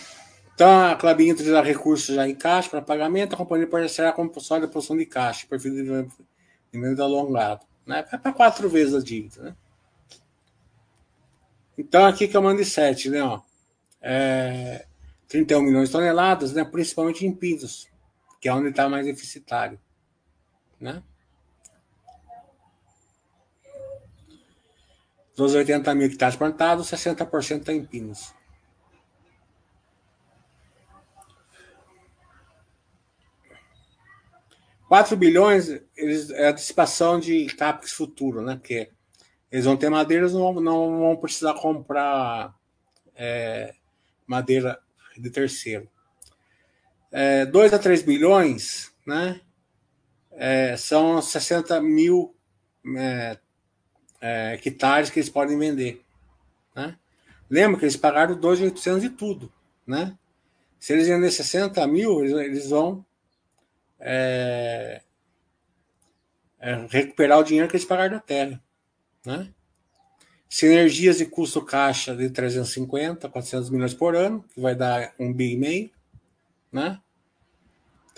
então, 0.54 0.68
a 0.84 0.96
Clabin 0.96 1.32
utilizar 1.32 1.64
recursos 1.64 2.14
já 2.14 2.28
em 2.28 2.34
caixa 2.34 2.68
para 2.68 2.82
pagamento, 2.82 3.32
a 3.32 3.38
companhia 3.38 3.66
pode 3.66 3.88
ser 3.88 4.12
compulsória 4.12 4.66
de 4.66 4.72
posição 4.72 4.98
de 4.98 5.06
caixa, 5.06 5.46
perfil 5.46 5.72
de 5.72 5.80
investimento 5.80 7.02
alongado. 7.02 7.64
Né? 7.86 8.04
É 8.12 8.18
para 8.18 8.34
quatro 8.34 8.68
vezes 8.68 8.94
a 8.94 9.00
dívida. 9.00 9.42
Né? 9.44 9.56
Então 11.78 12.04
aqui 12.04 12.28
que 12.28 12.36
eu 12.36 12.42
mando 12.42 12.60
de 12.60 12.68
7, 12.68 13.08
né? 13.08 13.22
Ó, 13.22 13.40
é, 14.02 14.84
31 15.26 15.62
milhões 15.62 15.88
de 15.88 15.92
toneladas, 15.92 16.52
né? 16.52 16.64
Principalmente 16.64 17.24
em 17.24 17.32
pisos, 17.32 17.88
que 18.38 18.46
é 18.46 18.52
onde 18.52 18.68
está 18.68 18.90
mais 18.90 19.06
deficitário, 19.06 19.80
né? 20.80 21.02
Dos 25.36 25.54
80 25.54 25.94
mil 25.94 26.06
hectares 26.06 26.36
plantados, 26.36 26.90
60% 26.90 27.60
está 27.60 27.72
em 27.72 27.84
pinos. 27.84 28.34
4 34.88 35.16
bilhões 35.18 35.68
eles, 35.94 36.30
é 36.30 36.46
a 36.46 36.50
antecipação 36.50 37.20
de 37.20 37.46
CAPEX 37.54 37.92
futuro, 37.92 38.40
né? 38.40 38.56
Porque 38.56 38.90
eles 39.52 39.66
vão 39.66 39.76
ter 39.76 39.90
madeira, 39.90 40.22
eles 40.22 40.32
não, 40.32 40.54
não 40.54 40.98
vão 40.98 41.16
precisar 41.16 41.54
comprar 41.54 42.54
é, 43.14 43.74
madeira 44.26 44.80
de 45.16 45.30
terceiro. 45.30 45.88
É, 47.12 47.44
2 47.44 47.74
a 47.74 47.78
3 47.78 48.02
bilhões, 48.02 48.90
né? 49.06 49.40
É, 50.32 50.76
são 50.76 51.20
60 51.20 51.80
mil 51.80 52.34
é, 52.96 53.38
é, 54.20 54.54
hectares 54.54 55.10
que 55.10 55.18
eles 55.18 55.30
podem 55.30 55.58
vender. 55.58 56.02
Né? 56.74 56.96
Lembra 57.50 57.78
que 57.78 57.84
eles 57.84 57.96
pagaram 57.96 58.38
2.800 58.38 59.00
de 59.00 59.10
tudo. 59.10 59.52
Né? 59.86 60.16
Se 60.78 60.92
eles 60.92 61.08
vender 61.08 61.30
60 61.30 61.86
mil, 61.86 62.20
eles, 62.20 62.32
eles 62.32 62.70
vão 62.70 63.04
é, 63.98 65.02
é 66.60 66.86
recuperar 66.88 67.38
o 67.38 67.44
dinheiro 67.44 67.68
que 67.68 67.76
eles 67.76 67.86
pagaram 67.86 68.14
da 68.14 68.20
terra. 68.20 68.62
Né? 69.24 69.52
Sinergias 70.48 71.18
de 71.18 71.26
custo 71.26 71.62
caixa 71.62 72.16
de 72.16 72.30
350, 72.30 73.28
400 73.28 73.70
milhões 73.70 73.92
por 73.92 74.14
ano, 74.14 74.44
que 74.54 74.60
vai 74.60 74.74
dar 74.74 75.12
um 75.18 75.32
bi 75.32 75.52
e 75.52 75.56
meio. 75.56 75.90
Né? 76.72 77.00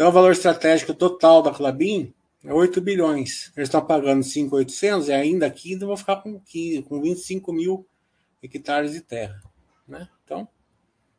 Então, 0.00 0.08
o 0.08 0.12
valor 0.12 0.32
estratégico 0.32 0.94
total 0.94 1.42
da 1.42 1.52
Clabin 1.52 2.14
é 2.42 2.50
8 2.50 2.80
bilhões. 2.80 3.52
Eles 3.54 3.68
estão 3.68 3.84
pagando 3.84 4.22
5,800 4.22 5.08
e 5.08 5.12
ainda 5.12 5.44
aqui 5.44 5.76
vão 5.76 5.94
ficar 5.94 6.16
com, 6.16 6.40
15, 6.40 6.82
com 6.84 7.02
25 7.02 7.52
mil 7.52 7.86
hectares 8.42 8.92
de 8.92 9.02
terra. 9.02 9.42
Né? 9.86 10.08
Então, 10.24 10.48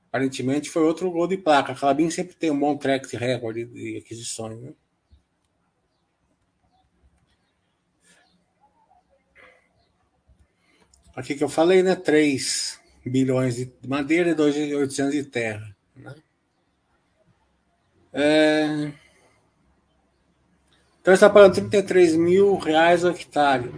Aparentemente 0.08 0.72
foi 0.72 0.82
outro 0.82 1.12
gol 1.12 1.28
de 1.28 1.38
placa. 1.38 1.74
A 1.74 1.76
Clabin 1.76 2.10
sempre 2.10 2.36
tem 2.36 2.50
um 2.50 2.60
bom 2.60 2.76
track 2.76 3.16
record 3.16 3.56
de 3.72 3.98
aquisições. 3.98 4.60
Né? 4.60 4.74
Aqui 11.16 11.36
que 11.36 11.44
eu 11.44 11.50
falei, 11.50 11.84
né? 11.84 11.96
3 11.96 12.80
bilhões 13.06 13.58
de 13.58 13.72
madeira 13.88 14.32
e 14.32 14.36
2.800 14.36 15.12
de 15.12 15.24
terra. 15.26 15.78
Né? 15.96 16.16
É... 18.14 18.92
Então 21.02 21.14
está 21.14 21.30
pagando 21.30 21.56
33 21.56 22.16
mil 22.16 22.58
reais 22.58 23.04
o 23.04 23.10
hectare. 23.10 23.72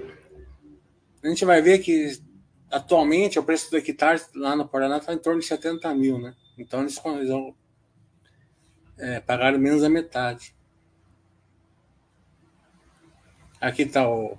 A 1.24 1.28
gente 1.28 1.46
vai 1.46 1.62
ver 1.62 1.80
que 1.80 2.20
atualmente 2.70 3.40
o 3.40 3.44
preço 3.44 3.72
do 3.72 3.78
hectare 3.78 4.22
lá 4.36 4.56
no 4.56 4.68
Paraná 4.68 4.98
está 4.98 5.14
em 5.14 5.18
torno 5.18 5.40
de 5.40 5.46
70 5.46 5.94
mil, 5.94 6.20
né? 6.20 6.36
Então 6.58 6.82
eles, 6.82 7.00
vão 7.02 7.56
é, 8.98 9.20
pagar 9.22 9.58
menos 9.58 9.82
da 9.82 9.90
metade. 9.90 10.54
Aqui 13.62 13.84
está 13.84 14.10
o, 14.10 14.38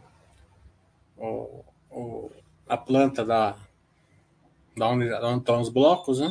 o, 1.17 1.65
o, 1.91 2.31
a 2.69 2.77
planta 2.77 3.25
da, 3.25 3.57
da 4.77 4.89
unidade, 4.89 5.25
onde 5.25 5.39
estão 5.39 5.61
os 5.61 5.71
blocos, 5.71 6.21
né? 6.21 6.31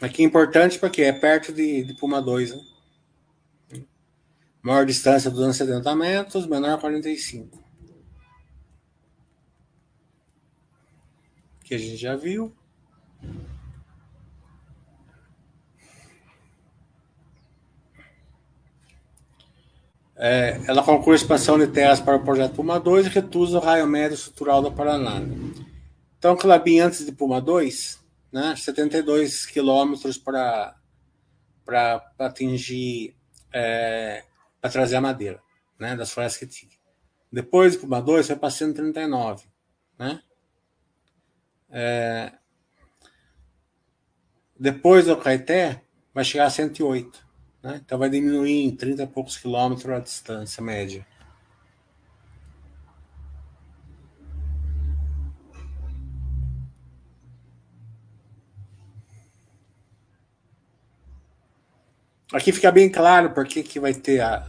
Aqui 0.00 0.22
é 0.22 0.26
importante 0.26 0.78
porque 0.78 1.02
é 1.02 1.12
perto 1.12 1.52
de, 1.52 1.84
de 1.84 1.94
Puma 1.94 2.20
2, 2.20 2.50
né? 2.50 2.62
Maior 4.62 4.86
distância 4.86 5.30
270 5.30 5.94
metros, 5.94 6.46
menor 6.46 6.80
45. 6.80 7.64
que 11.64 11.74
a 11.74 11.78
gente 11.78 11.96
já 11.96 12.14
viu. 12.14 12.52
É, 20.16 20.60
ela 20.68 20.82
conclui 20.84 21.14
a 21.14 21.16
expansão 21.16 21.58
de 21.58 21.66
terras 21.66 22.00
para 22.00 22.16
o 22.16 22.22
projeto 22.22 22.54
Puma 22.54 22.78
2 22.78 23.06
e 23.06 23.08
reduz 23.08 23.52
o 23.52 23.58
raio 23.58 23.86
médio 23.86 24.14
estrutural 24.14 24.62
do 24.62 24.70
Paraná. 24.70 25.20
Então, 26.16 26.36
Clabin, 26.36 26.78
antes 26.78 27.04
de 27.04 27.10
Puma 27.10 27.40
2, 27.40 27.98
né, 28.34 28.56
72 28.56 29.46
quilômetros 29.46 30.18
para 30.18 30.74
atingir, 32.18 33.16
é, 33.52 34.24
para 34.60 34.70
trazer 34.70 34.96
a 34.96 35.00
madeira 35.00 35.40
né, 35.78 35.94
das 35.94 36.10
florestas 36.10 36.40
que 36.40 36.46
tinha. 36.48 36.72
Depois 37.30 37.74
de 37.74 37.78
Puma 37.78 38.02
2, 38.02 38.26
foi 38.26 38.34
para 38.34 38.50
139. 38.50 39.44
Né? 39.96 40.20
É, 41.70 42.32
depois 44.58 45.06
do 45.06 45.16
Caeté, 45.16 45.82
vai 46.12 46.24
chegar 46.24 46.46
a 46.46 46.50
108. 46.50 47.24
Né? 47.62 47.80
Então 47.84 48.00
vai 48.00 48.10
diminuir 48.10 48.64
em 48.64 48.74
30 48.74 49.04
e 49.04 49.06
poucos 49.06 49.36
quilômetros 49.36 49.88
a 49.88 50.00
distância 50.00 50.60
média. 50.60 51.06
Aqui 62.34 62.50
fica 62.50 62.72
bem 62.72 62.90
claro 62.90 63.30
porque 63.30 63.62
que 63.62 63.78
vai 63.78 63.94
ter 63.94 64.20
a, 64.20 64.44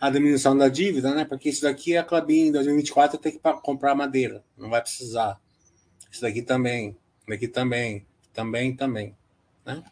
a 0.00 0.10
diminuição 0.10 0.58
da 0.58 0.68
dívida, 0.68 1.14
né? 1.14 1.24
Porque 1.24 1.50
isso 1.50 1.62
daqui 1.62 1.96
a 1.96 2.02
Clabin 2.02 2.48
em 2.48 2.52
2024 2.52 3.16
tem 3.16 3.30
que 3.30 3.38
comprar 3.62 3.94
madeira, 3.94 4.42
não 4.56 4.68
vai 4.68 4.82
precisar. 4.82 5.40
Isso 6.10 6.20
daqui 6.20 6.42
também, 6.42 6.96
daqui 7.28 7.46
também, 7.46 8.04
também, 8.34 8.74
também, 8.74 9.16
né? 9.64 9.84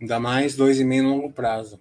Ainda 0.00 0.20
mais 0.20 0.54
dois 0.54 0.78
e 0.78 0.84
meio 0.84 1.02
no 1.02 1.16
longo 1.16 1.32
prazo. 1.32 1.80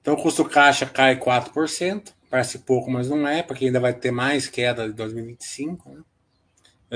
Então 0.00 0.14
o 0.14 0.20
custo 0.20 0.44
caixa 0.44 0.84
cai 0.84 1.16
4%, 1.16 2.12
parece 2.28 2.58
pouco, 2.58 2.90
mas 2.90 3.08
não 3.08 3.24
é, 3.28 3.40
porque 3.40 3.66
ainda 3.66 3.78
vai 3.78 3.94
ter 3.94 4.10
mais 4.10 4.48
queda 4.48 4.88
de 4.88 4.94
2025. 4.94 5.90
Né? 5.90 6.02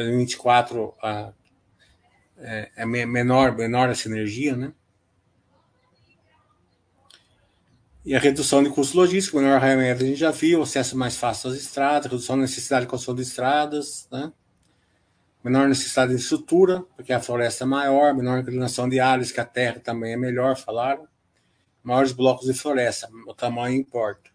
2024 0.04 0.94
a, 1.02 1.32
é, 2.38 2.70
é 2.76 2.86
menor, 2.86 3.56
menor 3.56 3.88
essa 3.88 4.08
energia, 4.08 4.56
né? 4.56 4.72
E 8.04 8.14
a 8.14 8.18
redução 8.18 8.62
de 8.62 8.70
custo 8.70 8.96
logístico, 8.96 9.36
menor 9.36 9.60
raio-médio, 9.60 10.04
a 10.04 10.08
gente 10.08 10.18
já 10.18 10.30
viu, 10.30 10.62
acesso 10.62 10.96
mais 10.96 11.16
fácil 11.16 11.50
às 11.50 11.56
estradas, 11.56 12.10
redução 12.10 12.36
da 12.36 12.42
necessidade 12.42 12.86
de 12.86 12.90
construção 12.90 13.14
de 13.14 13.22
estradas, 13.22 14.08
né? 14.10 14.32
menor 15.42 15.68
necessidade 15.68 16.14
de 16.14 16.20
estrutura, 16.20 16.82
porque 16.96 17.12
a 17.12 17.20
floresta 17.20 17.64
é 17.64 17.66
maior, 17.66 18.14
menor 18.14 18.38
inclinação 18.38 18.88
de 18.88 19.00
áreas, 19.00 19.32
que 19.32 19.40
a 19.40 19.44
terra 19.44 19.80
também 19.80 20.12
é 20.12 20.16
melhor, 20.16 20.56
falaram. 20.56 21.06
Maiores 21.82 22.12
blocos 22.12 22.46
de 22.46 22.54
floresta, 22.54 23.08
o 23.26 23.34
tamanho 23.34 23.76
importa. 23.76 24.30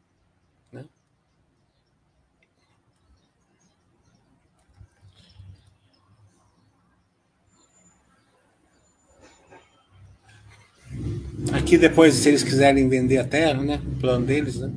Aqui 11.53 11.77
depois, 11.77 12.15
se 12.15 12.29
eles 12.29 12.43
quiserem 12.43 12.89
vender 12.89 13.19
a 13.19 13.27
terra, 13.27 13.61
né? 13.61 13.81
O 13.85 13.99
plano 13.99 14.25
deles, 14.25 14.59
né? 14.59 14.71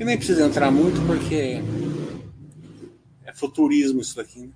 E 0.00 0.04
nem 0.04 0.16
precisa 0.16 0.46
entrar 0.46 0.70
muito 0.70 1.00
porque 1.06 1.62
é 3.24 3.32
futurismo 3.32 4.00
isso 4.00 4.16
daqui, 4.16 4.40
né? 4.40 4.50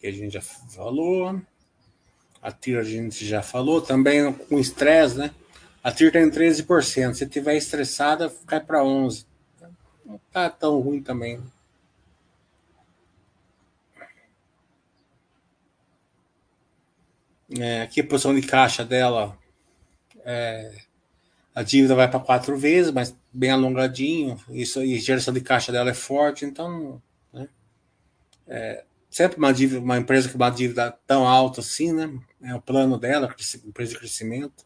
que 0.00 0.06
a 0.06 0.12
gente 0.12 0.32
já 0.32 0.40
falou. 0.40 1.40
A 2.42 2.50
TIR 2.50 2.78
a 2.78 2.82
gente 2.82 3.24
já 3.26 3.42
falou. 3.42 3.82
Também 3.82 4.32
com 4.32 4.58
estresse, 4.58 5.18
né? 5.18 5.30
A 5.84 5.92
TIR 5.92 6.10
tem 6.10 6.28
13%. 6.28 7.14
Se 7.14 7.26
tiver 7.26 7.56
estressada, 7.56 8.32
cai 8.46 8.60
para 8.60 8.80
11%. 8.80 9.26
Não 10.04 10.18
tá 10.32 10.48
tão 10.48 10.80
ruim 10.80 11.02
também. 11.02 11.38
É, 17.58 17.82
aqui 17.82 18.00
a 18.00 18.06
posição 18.06 18.34
de 18.34 18.46
caixa 18.46 18.84
dela. 18.84 19.36
É, 20.24 20.72
a 21.54 21.62
dívida 21.62 21.94
vai 21.94 22.08
para 22.08 22.20
quatro 22.20 22.56
vezes, 22.56 22.92
mas 22.92 23.16
bem 23.32 23.50
alongadinho. 23.50 24.38
Isso, 24.50 24.82
e 24.82 24.98
geração 24.98 25.34
de 25.34 25.40
caixa 25.40 25.72
dela 25.72 25.90
é 25.90 25.94
forte, 25.94 26.44
então. 26.44 27.02
Né, 27.32 27.48
é, 28.46 28.84
sempre 29.10 29.38
uma, 29.38 29.52
dívida, 29.52 29.80
uma 29.80 29.98
empresa 29.98 30.28
com 30.28 30.36
uma 30.36 30.50
dívida 30.50 30.96
tão 31.06 31.26
alta 31.26 31.60
assim, 31.60 31.92
né? 31.92 32.10
É 32.42 32.54
o 32.54 32.60
plano 32.60 32.98
dela, 32.98 33.34
empresa 33.66 33.92
de 33.92 33.98
crescimento. 33.98 34.64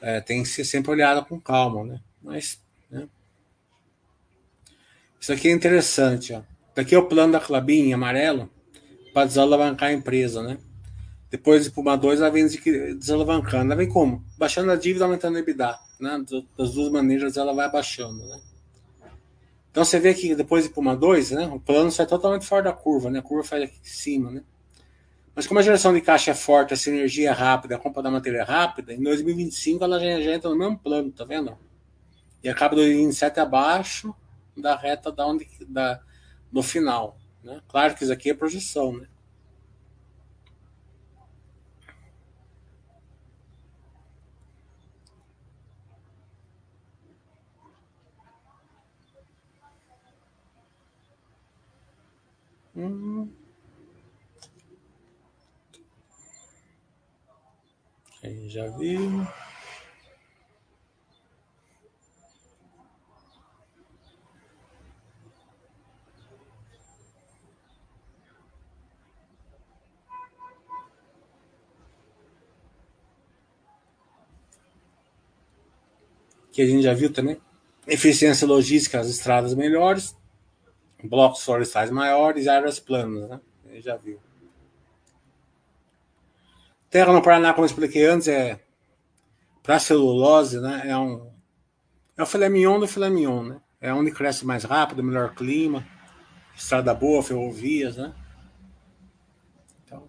É, 0.00 0.20
tem 0.20 0.42
que 0.42 0.48
ser 0.48 0.64
sempre 0.64 0.90
olhada 0.90 1.22
com 1.22 1.40
calma, 1.40 1.82
né? 1.84 2.00
Mas, 2.22 2.62
né? 2.90 3.08
Isso 5.18 5.32
aqui 5.32 5.48
é 5.48 5.52
interessante, 5.52 6.34
ó. 6.34 6.42
Daqui 6.74 6.94
é 6.94 6.98
o 6.98 7.06
plano 7.06 7.32
da 7.32 7.40
Clabin 7.40 7.92
amarelo 7.92 8.50
para 9.14 9.26
desalavancar 9.26 9.88
a 9.88 9.92
empresa, 9.92 10.42
né? 10.42 10.58
Depois 11.34 11.64
de 11.64 11.70
Puma 11.72 11.96
2, 11.96 12.20
ela 12.20 12.30
vem 12.30 12.46
desalavancando. 12.46 13.64
Ela 13.64 13.74
vem 13.74 13.88
como? 13.88 14.24
Baixando 14.38 14.70
a 14.70 14.76
dívida, 14.76 15.04
aumentando 15.04 15.36
a 15.36 15.40
EBITDA. 15.40 15.76
Né? 15.98 16.24
Das 16.56 16.74
duas 16.74 16.88
maneiras 16.92 17.36
ela 17.36 17.52
vai 17.52 17.66
abaixando, 17.66 18.24
né? 18.24 18.40
Então 19.68 19.84
você 19.84 19.98
vê 19.98 20.14
que 20.14 20.32
depois 20.36 20.62
de 20.62 20.70
Puma 20.70 20.94
2, 20.94 21.32
né, 21.32 21.48
o 21.48 21.58
plano 21.58 21.90
sai 21.90 22.06
totalmente 22.06 22.46
fora 22.46 22.62
da 22.62 22.72
curva, 22.72 23.10
né? 23.10 23.18
A 23.18 23.22
curva 23.22 23.42
faz 23.42 23.64
aqui 23.64 23.80
em 23.82 23.84
cima, 23.84 24.30
né? 24.30 24.44
Mas 25.34 25.48
como 25.48 25.58
a 25.58 25.62
geração 25.64 25.92
de 25.92 26.00
caixa 26.00 26.30
é 26.30 26.34
forte, 26.34 26.72
a 26.72 26.76
sinergia 26.76 27.30
é 27.30 27.32
rápida, 27.32 27.74
a 27.74 27.78
compra 27.80 28.00
da 28.00 28.12
matéria 28.12 28.38
é 28.38 28.44
rápida, 28.44 28.94
em 28.94 29.02
2025 29.02 29.82
ela 29.82 29.98
já, 29.98 30.20
já 30.20 30.34
entra 30.34 30.48
no 30.48 30.56
mesmo 30.56 30.78
plano, 30.78 31.10
tá 31.10 31.24
vendo? 31.24 31.58
E 32.44 32.48
acaba 32.48 32.76
2027 32.76 33.40
abaixo 33.40 34.14
da 34.56 34.76
reta 34.76 35.10
da 35.10 35.26
onde, 35.26 35.48
da, 35.66 36.00
do 36.52 36.62
final. 36.62 37.18
Né? 37.42 37.60
Claro 37.66 37.96
que 37.96 38.04
isso 38.04 38.12
aqui 38.12 38.30
é 38.30 38.34
projeção, 38.34 38.96
né? 38.96 39.08
Hum. 52.76 53.28
Aí 58.22 58.48
já 58.48 58.66
viu. 58.68 59.26
Que 76.50 76.62
a 76.62 76.66
gente 76.66 76.82
já 76.82 76.94
viu 76.94 77.12
também. 77.12 77.40
Eficiência 77.86 78.46
logística, 78.46 78.98
as 78.98 79.08
estradas 79.08 79.54
melhores 79.54 80.16
blocos 81.06 81.44
florestais 81.44 81.90
maiores 81.90 82.46
e 82.46 82.48
áreas 82.48 82.80
planas, 82.80 83.28
né? 83.28 83.40
Ele 83.66 83.80
já 83.80 83.96
viu. 83.96 84.20
Terra 86.90 87.12
no 87.12 87.22
Paraná, 87.22 87.52
como 87.52 87.64
eu 87.64 87.70
expliquei 87.70 88.06
antes, 88.06 88.28
é 88.28 88.60
para 89.62 89.78
celulose, 89.78 90.60
né? 90.60 90.82
É 90.84 90.96
um 90.96 91.32
é 92.16 92.22
o 92.22 92.26
filé 92.26 92.48
mignon 92.48 92.78
do 92.78 92.86
filé 92.86 93.10
mignon, 93.10 93.42
né? 93.42 93.60
É 93.80 93.92
onde 93.92 94.12
cresce 94.12 94.46
mais 94.46 94.64
rápido, 94.64 95.02
melhor 95.02 95.34
clima, 95.34 95.84
estrada 96.56 96.94
boa, 96.94 97.22
ferrovias, 97.22 97.96
né? 97.96 98.14
Então, 99.84 100.08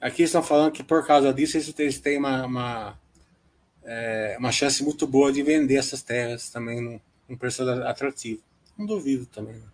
aqui 0.00 0.22
estão 0.22 0.42
falando 0.42 0.72
que 0.72 0.82
por 0.82 1.06
causa 1.06 1.32
disso 1.32 1.58
eles 1.78 2.00
têm 2.00 2.18
uma, 2.18 2.46
uma 2.46 2.98
é 3.84 4.36
uma 4.38 4.50
chance 4.50 4.82
muito 4.82 5.06
boa 5.06 5.32
de 5.32 5.42
vender 5.42 5.76
essas 5.76 6.02
terras 6.02 6.48
também 6.48 6.80
num, 6.80 7.00
num 7.28 7.36
preço 7.36 7.68
atrativo. 7.68 8.42
Não 8.76 8.86
duvido 8.86 9.26
também. 9.26 9.54
Né? 9.54 9.66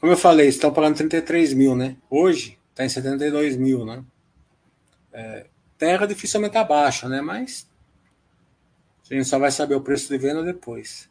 Como 0.00 0.12
eu 0.12 0.16
falei, 0.16 0.48
estão 0.48 0.72
pagando 0.72 0.96
33 0.96 1.54
mil, 1.54 1.76
né? 1.76 1.96
Hoje 2.10 2.58
está 2.70 2.84
em 2.84 2.88
72 2.88 3.56
mil, 3.56 3.84
né? 3.84 4.04
É, 5.12 5.46
terra 5.78 6.06
dificilmente 6.06 6.56
abaixo, 6.56 7.08
né? 7.08 7.20
Mas 7.20 7.68
a 9.10 9.14
gente 9.14 9.28
só 9.28 9.38
vai 9.38 9.50
saber 9.50 9.74
o 9.74 9.80
preço 9.80 10.08
de 10.08 10.18
venda 10.18 10.42
depois. 10.42 11.08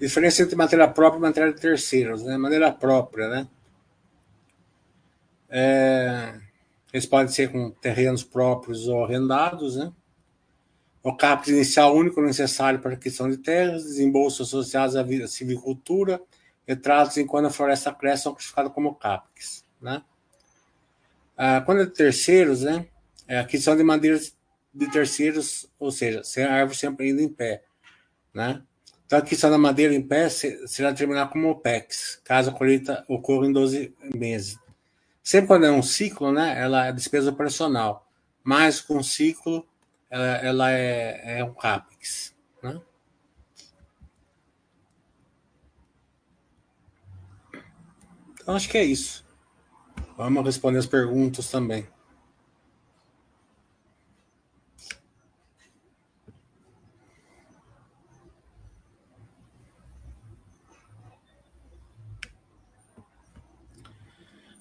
Diferença 0.00 0.42
entre 0.42 0.56
matéria 0.56 0.88
própria 0.88 1.18
e 1.18 1.22
matéria 1.22 1.52
de 1.52 1.60
terceiros, 1.60 2.24
né? 2.24 2.38
Maneira 2.38 2.72
própria, 2.72 3.28
né? 3.28 3.48
É, 5.50 6.40
eles 6.90 7.04
podem 7.04 7.28
ser 7.28 7.52
com 7.52 7.70
terrenos 7.70 8.24
próprios 8.24 8.88
ou 8.88 9.04
arrendados, 9.04 9.76
né? 9.76 9.92
O 11.02 11.14
CAPEX 11.14 11.48
inicial 11.48 11.94
único 11.94 12.22
necessário 12.22 12.80
para 12.80 12.92
a 12.92 12.94
aquisição 12.94 13.28
de 13.30 13.36
terras, 13.36 13.84
desembolsos 13.84 14.48
associados 14.48 14.96
à 14.96 15.04
silvicultura, 15.26 16.20
retratos 16.66 17.18
enquanto 17.18 17.46
a 17.46 17.50
floresta 17.50 17.92
cresce 17.92 18.22
são 18.22 18.32
classificados 18.32 18.72
como 18.72 18.94
CAPEX, 18.94 19.64
né? 19.82 20.02
Ah, 21.36 21.60
quando 21.60 21.82
é 21.82 21.84
de 21.84 21.92
terceiros, 21.92 22.62
né? 22.62 22.86
É 23.28 23.38
a 23.38 23.42
aquisição 23.42 23.76
de 23.76 23.82
madeiras 23.82 24.34
de 24.72 24.90
terceiros, 24.90 25.70
ou 25.78 25.90
seja, 25.90 26.24
sem 26.24 26.44
a 26.44 26.52
árvore 26.54 26.76
sempre 26.76 27.08
ainda 27.08 27.22
em 27.22 27.28
pé, 27.28 27.64
né? 28.32 28.62
Então, 29.10 29.18
a 29.18 29.22
aquisição 29.22 29.50
da 29.50 29.58
madeira 29.58 29.92
em 29.92 30.00
pé 30.00 30.28
será 30.28 30.92
determinada 30.92 31.28
como 31.28 31.50
OPEX, 31.50 32.20
caso 32.22 32.50
a 32.50 32.52
colheita 32.52 33.04
ocorra 33.08 33.44
em 33.44 33.52
12 33.52 33.92
meses. 34.14 34.56
Sempre 35.20 35.48
quando 35.48 35.66
é 35.66 35.72
um 35.72 35.82
ciclo, 35.82 36.30
né, 36.30 36.54
ela 36.56 36.86
é 36.86 36.92
despesa 36.92 37.30
operacional. 37.30 38.08
Mais 38.44 38.80
com 38.80 39.02
ciclo, 39.02 39.66
ela, 40.08 40.36
ela 40.36 40.70
é, 40.70 41.40
é, 41.40 41.44
um 41.44 41.52
CAPEX. 41.52 42.36
Né? 42.62 42.80
Então, 48.34 48.54
acho 48.54 48.68
que 48.68 48.78
é 48.78 48.84
isso. 48.84 49.26
Vamos 50.16 50.44
responder 50.44 50.78
as 50.78 50.86
perguntas 50.86 51.50
também. 51.50 51.84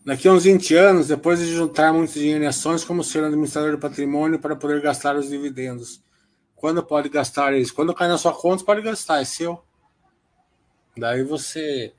Daqui 0.09 0.27
a 0.27 0.33
uns 0.33 0.43
20 0.43 0.73
anos, 0.73 1.07
depois 1.07 1.37
de 1.37 1.53
juntar 1.53 1.93
muito 1.93 2.13
dinheiro 2.13 2.43
em 2.43 2.47
ações, 2.47 2.83
como 2.83 3.03
ser 3.03 3.23
administrador 3.23 3.73
do 3.73 3.77
patrimônio 3.77 4.39
para 4.39 4.55
poder 4.55 4.81
gastar 4.81 5.15
os 5.15 5.29
dividendos? 5.29 6.03
Quando 6.55 6.81
pode 6.81 7.09
gastar 7.09 7.53
isso? 7.53 7.75
Quando 7.75 7.93
cai 7.93 8.07
na 8.07 8.17
sua 8.17 8.33
conta, 8.33 8.63
pode 8.63 8.81
gastar, 8.81 9.21
é 9.21 9.23
seu. 9.23 9.63
Daí 10.97 11.21
você. 11.21 11.93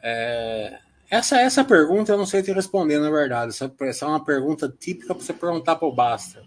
É... 0.00 0.78
Essa, 1.10 1.40
essa 1.40 1.64
pergunta 1.64 2.12
eu 2.12 2.16
não 2.16 2.26
sei 2.26 2.44
te 2.44 2.52
responder, 2.52 3.00
na 3.00 3.10
verdade. 3.10 3.48
Essa, 3.48 3.74
essa 3.80 4.04
é 4.04 4.08
uma 4.08 4.24
pergunta 4.24 4.72
típica 4.78 5.12
para 5.12 5.24
você 5.24 5.32
perguntar 5.32 5.74
para 5.74 5.88
o 5.88 5.92
Basta. 5.92 6.44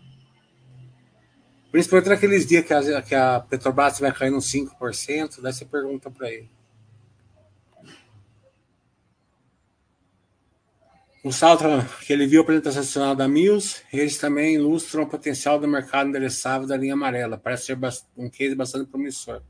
Principalmente 1.73 2.07
naqueles 2.07 2.45
dias 2.47 2.65
que 2.65 2.73
a, 2.73 3.01
que 3.01 3.15
a 3.15 3.41
Petrobras 3.41 3.99
vai 3.99 4.13
cair 4.13 4.31
nos 4.31 4.49
5%, 4.49 5.41
daí 5.41 5.51
você 5.51 5.65
pergunta 5.65 6.09
para 6.09 6.31
ele. 6.31 6.49
O 11.23 11.31
salto 11.31 11.63
que 12.05 12.11
ele 12.11 12.27
viu 12.27 12.41
a 12.41 12.43
apresentação 12.43 13.15
da 13.15 13.29
Mills, 13.29 13.81
eles 13.93 14.17
também 14.17 14.55
ilustram 14.55 15.03
o 15.03 15.07
potencial 15.07 15.57
do 15.57 15.65
mercado 15.65 16.09
endereçável 16.09 16.67
da 16.67 16.75
linha 16.75 16.95
amarela. 16.95 17.37
Parece 17.37 17.67
ser 17.67 17.79
um 18.17 18.29
case 18.29 18.53
bastante 18.53 18.89
promissor. 18.89 19.41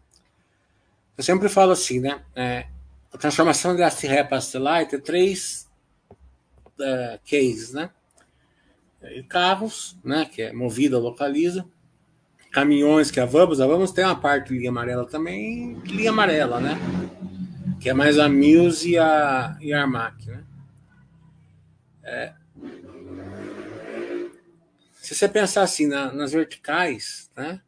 Eu 1.17 1.23
sempre 1.23 1.49
falo 1.49 1.71
assim, 1.71 1.99
né? 1.99 2.21
É, 2.35 2.67
a 3.11 3.17
transformação 3.17 3.75
de 3.75 3.81
ASTRE 3.81 4.23
para 4.23 4.37
Astelite 4.37 4.91
tem 4.91 4.99
três 4.99 5.67
é, 6.79 7.19
cases, 7.27 7.73
né? 7.73 7.89
Carros, 9.27 9.97
né? 10.03 10.25
Que 10.31 10.43
é 10.43 10.53
movida, 10.53 10.99
localiza. 10.99 11.65
Caminhões, 12.51 13.09
que 13.09 13.19
é 13.19 13.23
a 13.23 13.25
Vamos. 13.25 13.59
A 13.59 13.65
Vamos 13.65 13.91
tem 13.91 14.05
uma 14.05 14.15
parte 14.15 14.49
de 14.49 14.59
linha 14.59 14.69
amarela 14.69 15.07
também, 15.07 15.73
linha 15.85 16.11
amarela, 16.11 16.59
né? 16.59 16.77
Que 17.81 17.89
é 17.89 17.93
mais 17.95 18.19
a 18.19 18.29
Mills 18.29 18.87
e 18.87 18.95
a, 18.95 19.57
e 19.59 19.73
a 19.73 19.81
Armac, 19.81 20.23
né? 20.27 20.42
É, 22.03 22.33
se 25.03 25.13
você 25.13 25.27
pensar 25.27 25.63
assim 25.63 25.85
na, 25.87 26.13
nas 26.13 26.31
verticais, 26.31 27.29
né? 27.35 27.61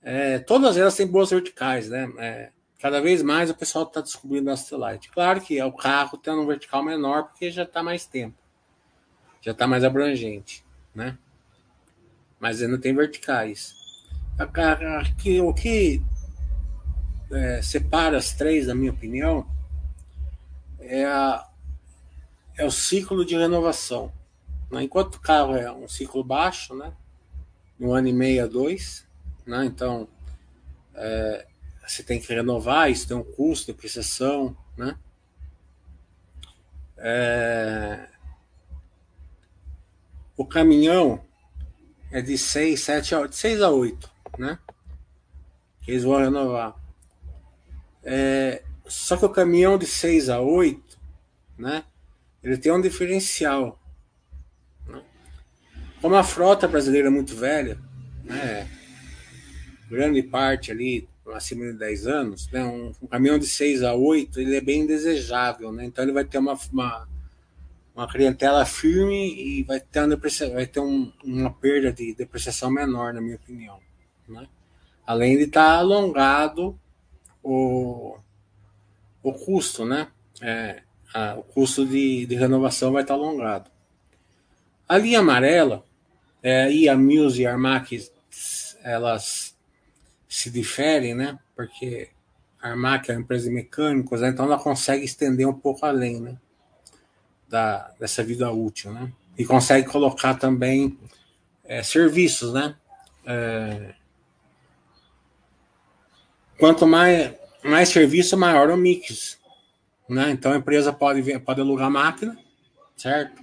É, 0.00 0.38
todas 0.38 0.76
elas 0.76 0.94
têm 0.94 1.06
boas 1.06 1.30
verticais, 1.30 1.90
né? 1.90 2.08
É, 2.18 2.52
cada 2.78 3.00
vez 3.00 3.22
mais 3.22 3.50
o 3.50 3.54
pessoal 3.54 3.84
está 3.84 4.00
descobrindo 4.00 4.48
a 4.48 4.52
Astelite. 4.52 5.10
Claro 5.10 5.40
que 5.40 5.58
é 5.58 5.64
o 5.64 5.72
carro 5.72 6.16
tendo 6.16 6.40
um 6.40 6.46
vertical 6.46 6.84
menor 6.84 7.24
porque 7.24 7.50
já 7.50 7.64
está 7.64 7.82
mais 7.82 8.06
tempo, 8.06 8.36
já 9.40 9.50
está 9.50 9.66
mais 9.66 9.82
abrangente, 9.82 10.64
né? 10.94 11.18
Mas 12.38 12.62
ainda 12.62 12.78
tem 12.78 12.94
verticais. 12.94 13.74
Aqui, 15.00 15.40
o 15.40 15.52
que 15.52 16.00
é, 17.32 17.60
separa 17.60 18.16
as 18.16 18.32
três, 18.32 18.68
na 18.68 18.74
minha 18.74 18.92
opinião, 18.92 19.44
é, 20.78 21.04
a, 21.04 21.44
é 22.58 22.64
o 22.66 22.70
ciclo 22.70 23.24
de 23.24 23.36
renovação. 23.36 24.12
Né? 24.70 24.82
Enquanto 24.82 25.14
o 25.14 25.20
carro 25.20 25.56
é 25.56 25.72
um 25.72 25.88
ciclo 25.88 26.22
baixo, 26.24 26.74
né? 26.74 26.92
um 27.80 27.94
ano 27.94 28.08
e 28.08 28.12
meio 28.12 28.44
a 28.44 28.46
dois, 28.46 29.06
né? 29.46 29.64
então 29.64 30.08
é, 30.92 31.46
você 31.86 32.02
tem 32.02 32.20
que 32.20 32.34
renovar, 32.34 32.90
isso 32.90 33.06
tem 33.06 33.16
um 33.16 33.22
custo, 33.22 33.68
depreciação, 33.68 34.56
né? 34.76 34.98
É, 36.98 38.08
o 40.36 40.44
caminhão 40.44 41.24
é 42.10 42.20
de 42.20 42.36
6, 42.36 42.80
7 42.80 43.14
a 43.14 43.20
8, 43.20 43.36
6 43.36 43.62
a 43.62 43.70
8, 43.70 44.10
né? 44.38 44.58
Eles 45.86 46.02
vão 46.02 46.18
renovar. 46.18 46.74
É, 48.02 48.64
só 48.86 49.16
que 49.16 49.24
o 49.24 49.30
caminhão 49.30 49.78
de 49.78 49.86
6 49.86 50.28
a 50.28 50.40
8, 50.40 50.98
né? 51.56 51.84
Ele 52.42 52.56
tem 52.56 52.72
um 52.72 52.80
diferencial. 52.80 53.80
Né? 54.86 55.02
Como 56.00 56.14
a 56.14 56.24
frota 56.24 56.68
brasileira 56.68 57.08
é 57.08 57.10
muito 57.10 57.34
velha, 57.34 57.78
né? 58.24 58.68
Grande 59.88 60.22
parte 60.22 60.70
ali, 60.70 61.08
acima 61.34 61.66
de 61.66 61.78
10 61.78 62.06
anos, 62.06 62.50
né? 62.50 62.64
Um, 62.64 62.92
um 63.02 63.06
caminhão 63.06 63.38
de 63.38 63.46
6 63.46 63.82
a 63.82 63.94
8, 63.94 64.40
ele 64.40 64.56
é 64.56 64.60
bem 64.60 64.86
desejável, 64.86 65.72
né? 65.72 65.84
Então 65.84 66.04
ele 66.04 66.12
vai 66.12 66.24
ter 66.24 66.38
uma, 66.38 66.58
uma, 66.72 67.08
uma 67.94 68.08
clientela 68.08 68.64
firme 68.64 69.34
e 69.34 69.62
vai 69.62 69.80
ter, 69.80 70.04
uma, 70.04 70.16
vai 70.52 70.66
ter 70.66 70.80
um, 70.80 71.12
uma 71.24 71.52
perda 71.52 71.92
de 71.92 72.14
depreciação 72.14 72.70
menor, 72.70 73.12
na 73.12 73.20
minha 73.20 73.36
opinião, 73.36 73.80
né? 74.28 74.46
além 75.08 75.38
de 75.38 75.44
estar 75.44 75.64
tá 75.64 75.78
alongado 75.78 76.78
o, 77.42 78.18
o 79.22 79.32
custo, 79.32 79.86
né? 79.86 80.08
É, 80.42 80.82
a, 81.14 81.34
o 81.36 81.42
custo 81.42 81.86
de, 81.86 82.26
de 82.26 82.34
renovação 82.34 82.92
vai 82.92 83.02
estar 83.02 83.14
alongado. 83.14 83.70
A 84.88 84.96
linha 84.98 85.20
amarela 85.20 85.84
é, 86.42 86.70
e 86.72 86.88
a 86.88 86.96
Muse 86.96 87.42
e 87.42 87.46
a 87.46 87.52
Armac 87.52 88.10
elas 88.82 89.56
se 90.28 90.50
diferem, 90.50 91.14
né? 91.14 91.38
Porque 91.54 92.08
a 92.60 92.70
Armac 92.70 93.10
é 93.10 93.14
uma 93.14 93.20
empresa 93.20 93.48
de 93.48 93.54
mecânicos, 93.54 94.20
né? 94.20 94.28
então 94.28 94.46
ela 94.46 94.58
consegue 94.58 95.04
estender 95.04 95.46
um 95.46 95.54
pouco 95.54 95.84
além, 95.84 96.20
né? 96.20 96.38
Da, 97.48 97.92
dessa 97.98 98.22
vida 98.22 98.50
útil, 98.50 98.92
né? 98.92 99.12
E 99.36 99.44
consegue 99.44 99.88
colocar 99.88 100.34
também 100.34 100.98
é, 101.64 101.82
serviços, 101.82 102.52
né? 102.52 102.76
É, 103.24 103.94
Quanto 106.58 106.86
mais, 106.88 107.32
mais 107.62 107.88
serviço, 107.88 108.36
maior 108.36 108.68
o 108.68 108.76
mix. 108.76 109.37
Né? 110.08 110.30
Então 110.30 110.52
a 110.52 110.56
empresa 110.56 110.92
pode, 110.92 111.38
pode 111.40 111.60
alugar 111.60 111.90
máquina, 111.90 112.36
certo? 112.96 113.42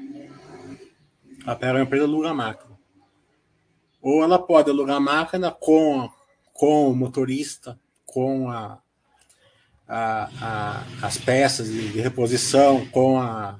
Ela 1.45 1.55
pega 1.55 1.77
a 1.77 1.81
empresa 1.83 2.05
aluga 2.05 2.29
a 2.29 2.33
máquina. 2.33 2.75
Ou 4.01 4.23
ela 4.23 4.39
pode 4.39 4.69
alugar 4.69 4.97
a 4.97 4.99
máquina 4.99 5.51
com, 5.51 6.09
com 6.53 6.89
o 6.89 6.95
motorista, 6.95 7.79
com 8.05 8.49
a, 8.49 8.79
a, 9.87 10.29
a, 10.41 11.05
as 11.05 11.17
peças 11.17 11.67
de, 11.67 11.91
de, 11.91 12.01
reposição, 12.01 12.87
com 12.87 13.19
a, 13.19 13.59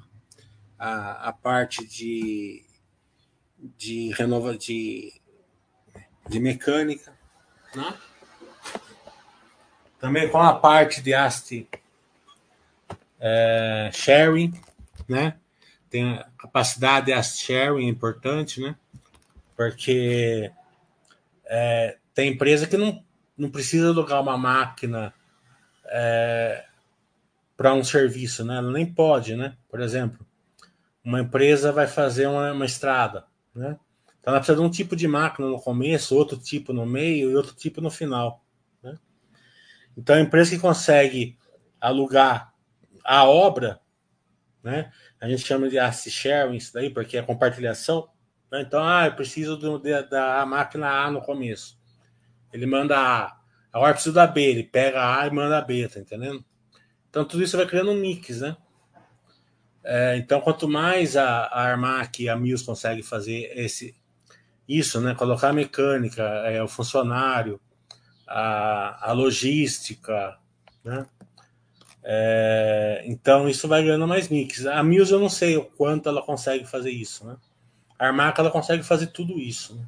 a, 0.76 1.28
a 1.28 1.32
parte 1.32 1.86
de, 1.86 2.64
de 3.76 4.12
renova 4.14 4.56
de, 4.56 5.12
de 6.28 6.40
mecânica. 6.40 7.16
Né? 7.72 7.94
Também 10.00 10.28
com 10.28 10.38
a 10.38 10.54
parte 10.54 11.00
de 11.00 11.14
AST 11.14 11.68
é, 13.26 13.90
sharing, 13.92 14.52
né? 15.08 15.36
Tem 15.90 16.14
a 16.14 16.26
capacidade 16.38 17.06
de 17.06 17.22
sharing 17.22 17.88
importante, 17.88 18.60
né? 18.60 18.76
Porque 19.56 20.50
é, 21.44 21.96
tem 22.14 22.32
empresa 22.32 22.66
que 22.66 22.76
não, 22.76 23.02
não 23.36 23.50
precisa 23.50 23.88
alugar 23.88 24.20
uma 24.22 24.36
máquina 24.36 25.12
é, 25.86 26.64
para 27.56 27.74
um 27.74 27.82
serviço, 27.82 28.44
né? 28.44 28.58
Ela 28.58 28.70
nem 28.70 28.86
pode, 28.86 29.34
né? 29.34 29.56
Por 29.68 29.80
exemplo, 29.80 30.24
uma 31.04 31.20
empresa 31.20 31.72
vai 31.72 31.86
fazer 31.86 32.26
uma, 32.26 32.52
uma 32.52 32.66
estrada, 32.66 33.24
né? 33.54 33.76
Então 34.20 34.32
ela 34.32 34.40
precisa 34.40 34.58
de 34.58 34.64
um 34.64 34.70
tipo 34.70 34.94
de 34.94 35.06
máquina 35.06 35.48
no 35.48 35.60
começo, 35.60 36.16
outro 36.16 36.36
tipo 36.36 36.72
no 36.72 36.84
meio 36.84 37.30
e 37.30 37.36
outro 37.36 37.54
tipo 37.54 37.80
no 37.80 37.90
final. 37.90 38.44
Então, 39.96 40.14
a 40.14 40.20
empresa 40.20 40.50
que 40.50 40.58
consegue 40.60 41.38
alugar 41.80 42.52
a 43.06 43.24
obra, 43.24 43.80
né? 44.62 44.90
A 45.20 45.28
gente 45.28 45.46
chama 45.46 45.68
de 45.68 45.78
asset 45.78 46.10
sharing 46.10 46.56
isso 46.56 46.72
daí, 46.72 46.90
porque 46.90 47.16
é 47.16 47.22
compartilhação. 47.22 48.08
Né? 48.50 48.62
Então, 48.62 48.82
ah, 48.82 49.06
eu 49.06 49.14
preciso 49.14 49.56
do, 49.56 49.78
da 49.78 50.44
máquina 50.44 50.88
A 50.88 51.10
no 51.10 51.22
começo. 51.22 51.78
Ele 52.52 52.66
manda 52.66 52.98
A. 52.98 53.36
Agora 53.72 53.92
preciso 53.92 54.14
da 54.14 54.26
B, 54.26 54.42
ele 54.42 54.64
pega 54.64 55.00
a 55.00 55.22
A 55.22 55.26
e 55.26 55.30
manda 55.30 55.58
a 55.58 55.60
B, 55.60 55.88
tá 55.88 56.00
entendendo? 56.00 56.44
Então, 57.08 57.24
tudo 57.24 57.42
isso 57.42 57.56
vai 57.56 57.66
criando 57.66 57.90
um 57.90 58.00
mix, 58.00 58.40
né? 58.40 58.56
É, 59.84 60.16
então, 60.16 60.40
quanto 60.40 60.68
mais 60.68 61.16
a, 61.16 61.44
a 61.44 61.62
Armac 61.62 62.22
e 62.22 62.28
a 62.28 62.36
Mills 62.36 62.64
conseguem 62.64 63.02
fazer 63.02 63.52
esse, 63.54 63.94
isso, 64.68 65.00
né? 65.00 65.14
Colocar 65.14 65.50
a 65.50 65.52
mecânica, 65.52 66.22
é, 66.22 66.62
o 66.62 66.68
funcionário, 66.68 67.60
a, 68.26 69.10
a 69.10 69.12
logística, 69.12 70.36
né? 70.84 71.06
É, 72.08 73.02
então 73.04 73.48
isso 73.48 73.66
vai 73.66 73.82
ganhando 73.82 74.06
mais 74.06 74.28
mix. 74.28 74.64
A 74.64 74.80
Mills 74.80 75.12
eu 75.12 75.18
não 75.18 75.28
sei 75.28 75.56
o 75.56 75.64
quanto 75.64 76.08
ela 76.08 76.22
consegue 76.22 76.64
fazer 76.64 76.92
isso, 76.92 77.26
né? 77.26 77.36
A 77.98 78.06
Armaca 78.06 78.40
ela 78.40 78.50
consegue 78.50 78.84
fazer 78.84 79.08
tudo 79.08 79.40
isso. 79.40 79.74
Né? 79.74 79.84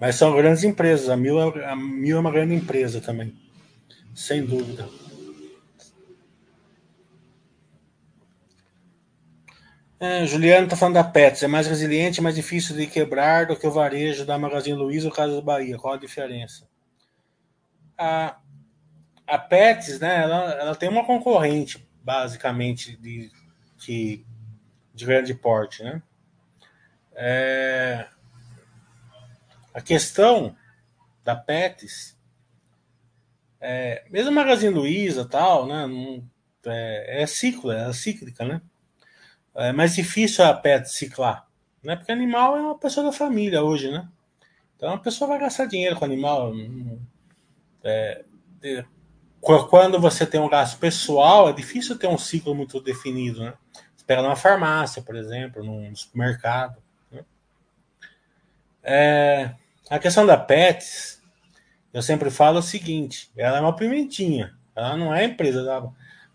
Mas 0.00 0.16
são 0.16 0.34
grandes 0.36 0.64
empresas. 0.64 1.08
A 1.08 1.16
Mil, 1.16 1.40
é, 1.40 1.70
a 1.70 1.76
Mil 1.76 2.16
é 2.16 2.20
uma 2.20 2.32
grande 2.32 2.54
empresa 2.54 3.00
também. 3.00 3.32
Sem 4.12 4.44
dúvida. 4.44 5.05
É, 9.98 10.26
Juliano 10.26 10.64
está 10.64 10.76
falando 10.76 10.94
da 10.94 11.04
Pets. 11.04 11.42
É 11.42 11.46
mais 11.46 11.66
resiliente, 11.66 12.20
mais 12.20 12.34
difícil 12.34 12.76
de 12.76 12.86
quebrar 12.86 13.46
do 13.46 13.56
que 13.56 13.66
o 13.66 13.72
varejo 13.72 14.26
da 14.26 14.38
Magazine 14.38 14.76
Luiza 14.76 15.08
ou 15.08 15.14
Casa 15.14 15.40
Bahia. 15.40 15.78
Qual 15.78 15.94
a 15.94 15.98
diferença? 15.98 16.68
A, 17.96 18.38
a 19.26 19.38
Pets, 19.38 19.98
né, 19.98 20.22
ela, 20.22 20.52
ela 20.52 20.74
tem 20.74 20.88
uma 20.88 21.06
concorrente, 21.06 21.88
basicamente, 22.02 22.94
de, 22.98 23.30
de, 23.78 24.24
de 24.94 25.04
grande 25.06 25.34
porte. 25.34 25.82
Né? 25.82 26.02
É, 27.14 28.06
a 29.72 29.80
questão 29.80 30.54
da 31.24 31.34
Pets, 31.34 32.18
é, 33.58 34.04
mesmo 34.10 34.28
a 34.30 34.34
Magazine 34.34 34.74
Luiza 34.74 35.26
tal, 35.26 35.66
né, 35.66 35.86
não, 35.86 36.22
é, 36.66 37.20
é 37.20 37.22
é 37.22 37.26
cíclica, 37.92 38.44
né? 38.44 38.60
É 39.56 39.72
mais 39.72 39.94
difícil 39.94 40.44
a 40.44 40.52
Pets 40.52 40.92
ciclar, 40.92 41.46
né? 41.82 41.96
Porque 41.96 42.12
animal 42.12 42.56
é 42.56 42.60
uma 42.60 42.78
pessoa 42.78 43.06
da 43.06 43.12
família 43.12 43.62
hoje, 43.62 43.90
né? 43.90 44.06
Então 44.76 44.92
a 44.92 44.98
pessoa 44.98 45.28
vai 45.28 45.38
gastar 45.38 45.64
dinheiro 45.64 45.96
com 45.96 46.04
animal. 46.04 46.52
É, 47.82 48.24
é, 48.62 48.84
quando 49.40 49.98
você 49.98 50.26
tem 50.26 50.40
um 50.40 50.48
gasto 50.48 50.78
pessoal, 50.78 51.48
é 51.48 51.52
difícil 51.54 51.98
ter 51.98 52.06
um 52.06 52.18
ciclo 52.18 52.54
muito 52.54 52.80
definido, 52.82 53.40
né? 53.40 53.54
Você 53.94 54.04
pega 54.04 54.22
numa 54.22 54.36
farmácia, 54.36 55.00
por 55.00 55.16
exemplo, 55.16 55.64
num 55.64 55.94
supermercado. 55.96 56.76
Né? 57.10 57.24
É, 58.82 59.54
a 59.88 59.98
questão 59.98 60.26
da 60.26 60.36
Pets, 60.36 61.22
eu 61.94 62.02
sempre 62.02 62.28
falo 62.30 62.58
o 62.58 62.62
seguinte: 62.62 63.30
ela 63.34 63.56
é 63.56 63.60
uma 63.62 63.74
pimentinha, 63.74 64.54
ela 64.74 64.98
não 64.98 65.14
é 65.14 65.24
empresa 65.24 65.64
da 65.64 65.82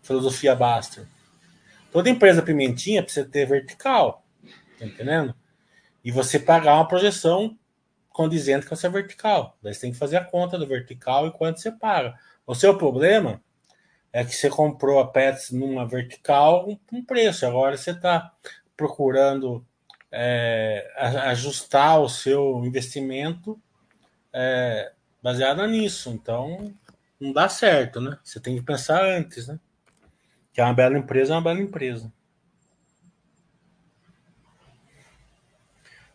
filosofia 0.02 0.56
Baster. 0.56 1.06
Toda 1.92 2.08
empresa 2.08 2.42
pimentinha 2.42 3.02
precisa 3.02 3.28
ter 3.28 3.46
vertical, 3.46 4.24
tá 4.78 4.86
entendendo? 4.86 5.34
E 6.02 6.10
você 6.10 6.38
pagar 6.38 6.74
uma 6.76 6.88
projeção 6.88 7.56
condizente 8.08 8.66
com 8.66 8.74
essa 8.74 8.88
vertical. 8.88 9.56
Daí 9.62 9.74
você 9.74 9.82
tem 9.82 9.92
que 9.92 9.98
fazer 9.98 10.16
a 10.16 10.24
conta 10.24 10.58
do 10.58 10.66
vertical 10.66 11.26
e 11.26 11.32
quanto 11.32 11.60
você 11.60 11.70
paga. 11.70 12.18
O 12.46 12.54
seu 12.54 12.76
problema 12.76 13.42
é 14.12 14.24
que 14.24 14.34
você 14.34 14.48
comprou 14.48 14.98
a 15.00 15.06
Pets 15.06 15.50
numa 15.50 15.86
vertical 15.86 16.64
com 16.86 16.96
um 16.96 17.04
preço, 17.04 17.46
agora 17.46 17.76
você 17.76 17.92
está 17.92 18.32
procurando 18.76 19.64
é, 20.10 20.90
ajustar 20.96 22.00
o 22.00 22.08
seu 22.08 22.62
investimento 22.64 23.60
é, 24.32 24.92
baseado 25.22 25.66
nisso. 25.66 26.10
Então, 26.10 26.74
não 27.18 27.32
dá 27.32 27.48
certo, 27.48 28.00
né? 28.00 28.18
Você 28.22 28.40
tem 28.40 28.56
que 28.56 28.62
pensar 28.62 29.02
antes, 29.02 29.48
né? 29.48 29.58
Que 30.52 30.60
é 30.60 30.64
uma 30.64 30.74
bela 30.74 30.98
empresa, 30.98 31.32
é 31.32 31.36
uma 31.36 31.42
bela 31.42 31.60
empresa. 31.60 32.12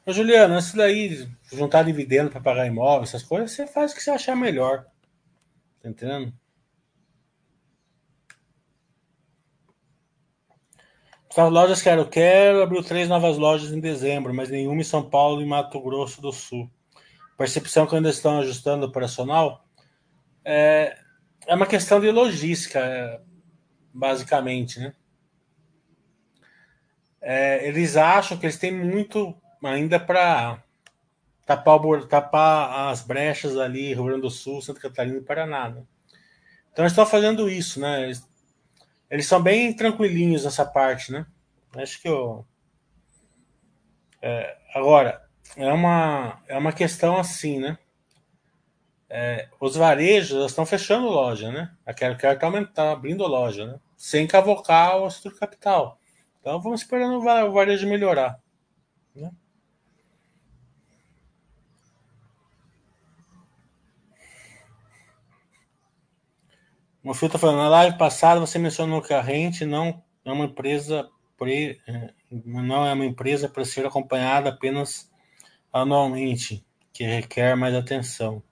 Ô, 0.06 0.14
Juliano, 0.14 0.58
isso 0.58 0.78
daí, 0.78 1.28
juntar 1.52 1.84
dividendo 1.84 2.30
para 2.30 2.40
pagar 2.40 2.66
imóvel, 2.66 3.04
essas 3.04 3.24
coisas, 3.24 3.52
você 3.52 3.68
faz 3.68 3.92
o 3.92 3.96
que 3.96 4.02
você 4.02 4.12
achar 4.12 4.36
melhor. 4.36 4.86
Tá 5.82 5.90
entendendo? 5.90 6.34
As 11.36 11.52
lojas 11.52 11.82
Quero 11.84 12.10
Quero 12.10 12.64
abriu 12.64 12.82
três 12.82 13.08
novas 13.08 13.38
lojas 13.38 13.72
em 13.72 13.80
dezembro, 13.80 14.34
mas 14.34 14.50
nenhuma 14.50 14.82
em 14.82 14.84
São 14.84 15.08
Paulo 15.08 15.40
e 15.42 15.46
Mato 15.46 15.80
Grosso 15.80 16.20
do 16.20 16.32
Sul. 16.32 16.68
Percepção 17.38 17.86
que 17.86 17.96
ainda 17.96 18.10
estão 18.10 18.40
ajustando 18.40 18.86
o 18.86 18.90
operacional 18.90 19.64
é, 20.44 20.98
é 21.46 21.54
uma 21.54 21.68
questão 21.68 22.00
de 22.00 22.10
logística, 22.10 22.80
é, 22.80 23.22
basicamente, 23.98 24.80
né? 24.80 24.94
É, 27.20 27.68
eles 27.68 27.98
acham 27.98 28.38
que 28.38 28.46
eles 28.46 28.60
têm 28.60 28.72
muito 28.72 29.36
ainda 29.64 30.00
para 30.00 30.64
tapar, 31.46 31.80
tapar, 32.08 32.90
as 32.90 33.02
brechas 33.02 33.58
ali, 33.58 33.94
Rio 33.94 34.06
Grande 34.06 34.22
do 34.22 34.30
Sul, 34.30 34.62
Santa 34.62 34.80
Catarina 34.80 35.18
e 35.18 35.22
Paraná. 35.22 35.70
Né? 35.70 35.84
Então 36.72 36.86
eles 36.86 36.92
estão 36.92 37.06
fazendo 37.06 37.50
isso, 37.50 37.80
né? 37.80 38.04
Eles, 38.04 38.30
eles 39.10 39.26
são 39.26 39.42
bem 39.42 39.74
tranquilinhos 39.74 40.46
nessa 40.46 40.64
parte, 40.66 41.12
né? 41.12 41.26
Acho 41.76 42.00
que 42.02 42.08
eu. 42.08 42.46
É, 44.22 44.58
agora, 44.74 45.28
é 45.56 45.74
uma, 45.74 46.42
é 46.48 46.58
uma 46.58 46.72
questão 46.72 47.18
assim, 47.18 47.60
né? 47.60 47.78
É, 49.10 49.48
os 49.60 49.76
varejos 49.76 50.46
estão 50.46 50.66
fechando 50.66 51.08
loja, 51.08 51.52
né? 51.52 51.72
A 51.86 51.94
Quero 51.94 52.14
está 52.14 52.66
tá 52.68 52.92
abrindo 52.92 53.26
loja, 53.26 53.66
né? 53.66 53.80
Sem 53.98 54.28
cavocar 54.28 54.98
o 55.02 55.08
estrutura 55.08 55.40
capital. 55.40 56.00
Então 56.40 56.62
vamos 56.62 56.82
esperando 56.82 57.18
o 57.18 57.52
varejo 57.52 57.90
melhorar. 57.90 58.40
Né? 59.14 59.32
O 67.04 67.14
Fio 67.14 67.26
está 67.28 67.40
falando, 67.40 67.58
na 67.58 67.70
live 67.70 67.98
passada 67.98 68.40
você 68.40 68.60
mencionou 68.60 69.02
que 69.02 69.14
a 69.14 69.22
Rente 69.22 69.66
não 69.66 70.04
é 70.24 70.32
uma 70.32 70.46
empresa 70.46 71.10
pre, 71.38 71.82
é, 71.88 72.14
não 72.30 72.86
é 72.86 72.94
uma 72.94 73.06
empresa 73.06 73.48
para 73.48 73.64
ser 73.64 73.86
acompanhada 73.86 74.50
apenas 74.50 75.10
anualmente, 75.72 76.66
que 76.92 77.04
requer 77.04 77.56
mais 77.56 77.74
atenção. 77.74 78.44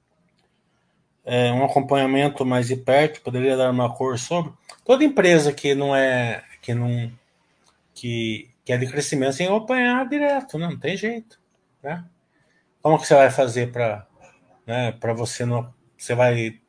É, 1.26 1.51
um 1.51 1.65
acompanhamento 1.65 2.45
mais 2.45 2.67
de 2.67 2.76
perto 2.76 3.21
poderia 3.21 3.57
dar 3.57 3.71
uma 3.71 3.91
cor 3.91 4.19
sobre 4.19 4.53
toda 4.86 5.03
empresa 5.03 5.51
que 5.51 5.73
não 5.73 5.95
é 5.95 6.43
que 6.61 6.73
não 6.73 7.11
que, 7.95 8.49
que 8.63 8.71
é 8.71 8.78
de 8.78 8.86
crescimento 8.86 9.38
tem 9.38 9.47
que 9.47 9.53
acompanhar 9.53 10.07
direto, 10.07 10.59
né? 10.59 10.67
não 10.67 10.78
tem 10.78 10.95
jeito, 10.95 11.39
né? 11.82 12.05
Como 12.82 12.99
que 12.99 13.07
você 13.07 13.15
vai 13.15 13.32
fazer 13.32 13.71
para 13.71 14.05
né, 14.67 14.91
para 14.91 15.13
você 15.13 15.45
não 15.45 15.73
você 15.97 16.13
vai 16.13 16.59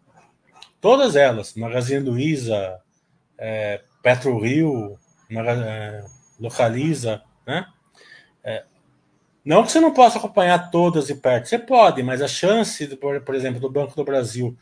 Todas 0.81 1.17
elas, 1.17 1.55
Magazine 1.55 2.09
Luiza, 2.09 2.81
é, 3.37 3.83
Petro 4.03 4.39
Rio, 4.39 4.97
é, 5.31 6.05
Localiza, 6.39 7.23
né? 7.47 7.67
Não 9.47 9.63
que 9.63 9.71
você 9.71 9.79
não 9.79 9.95
possa 9.95 10.19
acompanhar 10.19 10.73
todas 10.73 11.07
de 11.07 11.15
perto, 11.15 11.47
você 11.47 11.57
pode, 11.57 12.03
mas 12.03 12.21
a 12.21 12.27
chance, 12.27 12.85
por, 12.97 13.33
exemplo, 13.33 13.61
do 13.61 13.71
Banco 13.71 13.95
do 13.95 14.03
Brasil 14.03 14.59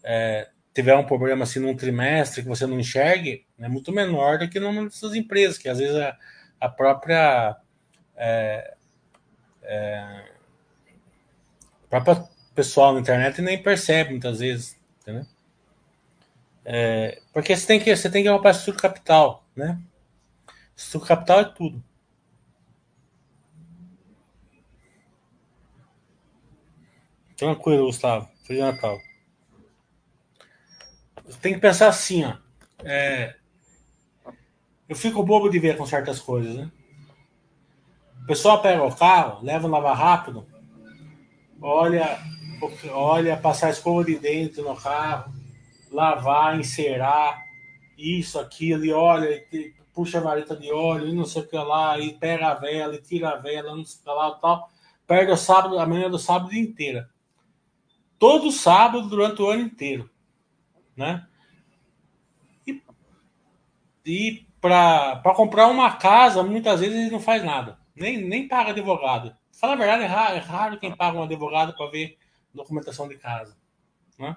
é, 0.00 0.48
tiver 0.72 0.94
um 0.94 1.04
problema 1.04 1.42
assim 1.42 1.58
num 1.58 1.74
trimestre 1.74 2.40
que 2.40 2.48
você 2.48 2.64
não 2.64 2.78
enxergue, 2.78 3.44
é 3.58 3.66
muito 3.66 3.90
menor 3.90 4.38
do 4.38 4.48
que 4.48 4.60
numa 4.60 4.84
dessas 4.84 5.16
empresas, 5.16 5.58
que 5.58 5.68
às 5.68 5.78
vezes 5.78 5.96
a, 5.96 6.16
a 6.60 6.68
própria 6.68 7.56
é, 8.16 8.74
é, 9.64 10.24
própria 11.90 12.24
pessoal 12.54 12.94
na 12.94 13.00
internet 13.00 13.42
nem 13.42 13.60
percebe 13.60 14.10
muitas 14.10 14.38
vezes, 14.38 14.78
entendeu? 15.00 15.26
É, 16.64 17.20
porque 17.32 17.56
você 17.56 17.66
tem 17.66 17.80
que 17.80 17.96
você 17.96 18.08
tem 18.08 18.22
que 18.22 18.38
para 18.38 18.52
estrutura 18.52 18.88
capital, 18.88 19.44
né? 19.56 19.80
Estrutura 20.76 21.16
capital 21.16 21.40
é 21.40 21.44
tudo. 21.44 21.82
Tranquilo, 27.42 27.86
Gustavo. 27.86 28.28
Feliz 28.46 28.62
Natal. 28.62 29.00
Tem 31.40 31.54
que 31.54 31.58
pensar 31.58 31.88
assim, 31.88 32.24
ó. 32.24 32.34
É, 32.84 33.34
eu 34.88 34.94
fico 34.94 35.24
bobo 35.24 35.50
de 35.50 35.58
ver 35.58 35.76
com 35.76 35.84
certas 35.84 36.20
coisas, 36.20 36.54
né? 36.54 36.70
O 38.22 38.26
pessoal 38.26 38.62
pega 38.62 38.84
o 38.84 38.94
carro, 38.94 39.44
leva 39.44 39.66
lavar 39.66 39.96
rápido, 39.96 40.46
olha, 41.60 42.16
olha 42.92 43.36
passar 43.36 43.70
escova 43.70 44.04
de 44.04 44.16
dentro 44.20 44.62
no 44.62 44.76
carro, 44.76 45.32
lavar, 45.90 46.56
encerar, 46.56 47.42
isso, 47.98 48.38
aquilo, 48.38 48.84
e 48.84 48.92
olha, 48.92 49.28
e 49.52 49.74
puxa 49.92 50.18
a 50.18 50.22
vareta 50.22 50.54
de 50.54 50.70
óleo, 50.70 51.08
e 51.08 51.12
não 51.12 51.24
sei 51.24 51.42
o 51.42 51.48
que 51.48 51.56
lá, 51.56 51.98
e 51.98 52.14
pega 52.14 52.50
a 52.50 52.54
vela, 52.54 52.94
e 52.94 53.02
tira 53.02 53.30
a 53.30 53.36
vela, 53.36 53.74
não 53.74 53.84
sei 53.84 53.98
o 54.00 54.04
que 54.04 54.10
lá, 54.10 54.30
tal. 54.36 54.70
Perde 55.08 55.32
o 55.32 55.36
sábado, 55.36 55.76
a 55.80 55.84
manhã 55.84 56.08
do 56.08 56.20
sábado 56.20 56.54
inteira. 56.54 57.10
Todo 58.22 58.52
sábado 58.52 59.08
durante 59.08 59.42
o 59.42 59.48
ano 59.48 59.62
inteiro, 59.62 60.08
né? 60.96 61.26
E, 62.64 62.80
e 64.06 64.46
para 64.60 65.20
comprar 65.34 65.66
uma 65.66 65.96
casa, 65.96 66.40
muitas 66.44 66.78
vezes 66.78 66.96
ele 66.96 67.10
não 67.10 67.18
faz 67.18 67.44
nada, 67.44 67.80
nem, 67.96 68.22
nem 68.22 68.46
paga 68.46 68.70
advogado. 68.70 69.36
Fala 69.50 69.72
a 69.72 69.76
verdade, 69.76 70.04
é 70.04 70.06
raro, 70.06 70.36
é 70.36 70.38
raro 70.38 70.78
quem 70.78 70.94
paga 70.94 71.18
um 71.18 71.24
advogado 71.24 71.74
para 71.74 71.90
ver 71.90 72.16
documentação 72.54 73.08
de 73.08 73.16
casa, 73.16 73.56
né? 74.16 74.36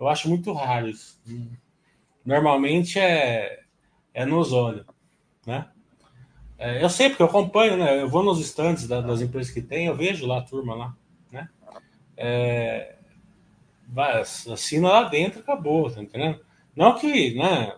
Eu 0.00 0.08
acho 0.08 0.26
muito 0.26 0.50
raro 0.54 0.88
isso. 0.88 1.22
Normalmente 2.24 2.98
é, 2.98 3.62
é 4.14 4.24
nos 4.24 4.54
olhos, 4.54 4.86
né? 5.46 5.68
É, 6.56 6.82
eu 6.82 6.88
sei 6.88 7.10
porque 7.10 7.22
eu 7.22 7.26
acompanho, 7.26 7.76
né? 7.76 8.00
Eu 8.00 8.08
vou 8.08 8.22
nos 8.22 8.40
estantes 8.40 8.88
das 8.88 9.20
empresas 9.20 9.52
que 9.52 9.60
tem, 9.60 9.84
eu 9.84 9.94
vejo 9.94 10.26
lá 10.26 10.38
a 10.38 10.42
turma 10.42 10.74
lá, 10.74 10.96
né? 11.30 11.50
É, 12.16 13.00
vai, 13.92 14.20
assina 14.20 14.88
lá 14.88 15.02
dentro, 15.04 15.40
acabou, 15.40 15.90
tá 15.90 16.02
entendendo? 16.02 16.40
Não 16.74 16.98
que, 16.98 17.34
né? 17.34 17.76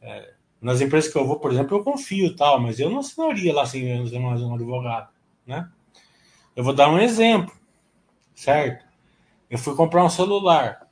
É, 0.00 0.34
nas 0.60 0.80
empresas 0.80 1.10
que 1.10 1.16
eu 1.16 1.24
vou, 1.24 1.38
por 1.38 1.52
exemplo, 1.52 1.78
eu 1.78 1.84
confio 1.84 2.34
tal, 2.34 2.60
mas 2.60 2.80
eu 2.80 2.90
não 2.90 2.98
assinaria 2.98 3.54
lá 3.54 3.64
sem 3.64 3.84
mais 4.20 4.42
um 4.42 4.54
advogado, 4.54 5.10
né? 5.46 5.70
Eu 6.56 6.64
vou 6.64 6.72
dar 6.72 6.90
um 6.90 6.98
exemplo, 6.98 7.54
certo? 8.34 8.84
Eu 9.48 9.58
fui 9.58 9.76
comprar 9.76 10.04
um 10.04 10.10
celular 10.10 10.88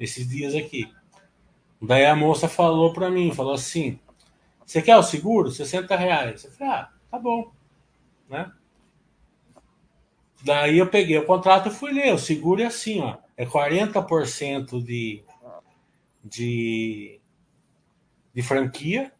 esses 0.00 0.28
dias 0.28 0.54
aqui. 0.54 0.92
Daí 1.80 2.04
a 2.04 2.16
moça 2.16 2.48
falou 2.48 2.92
para 2.92 3.08
mim, 3.08 3.32
falou 3.32 3.54
assim, 3.54 4.00
você 4.64 4.82
quer 4.82 4.96
o 4.96 5.02
seguro? 5.02 5.52
60 5.52 5.94
reais. 5.94 6.44
Eu 6.44 6.50
falei, 6.50 6.72
ah, 6.72 6.90
tá 7.08 7.18
bom. 7.18 7.52
Né? 8.28 8.50
Daí 10.42 10.78
eu 10.78 10.88
peguei 10.88 11.16
o 11.16 11.24
contrato 11.26 11.68
e 11.68 11.72
fui 11.72 11.92
ler. 11.92 12.12
O 12.12 12.18
seguro 12.18 12.60
é 12.60 12.66
assim, 12.66 13.00
ó. 13.00 13.16
É 13.36 13.44
40% 13.44 14.82
de, 14.82 15.24
de, 16.24 17.20
de 18.32 18.42
franquia, 18.42 19.12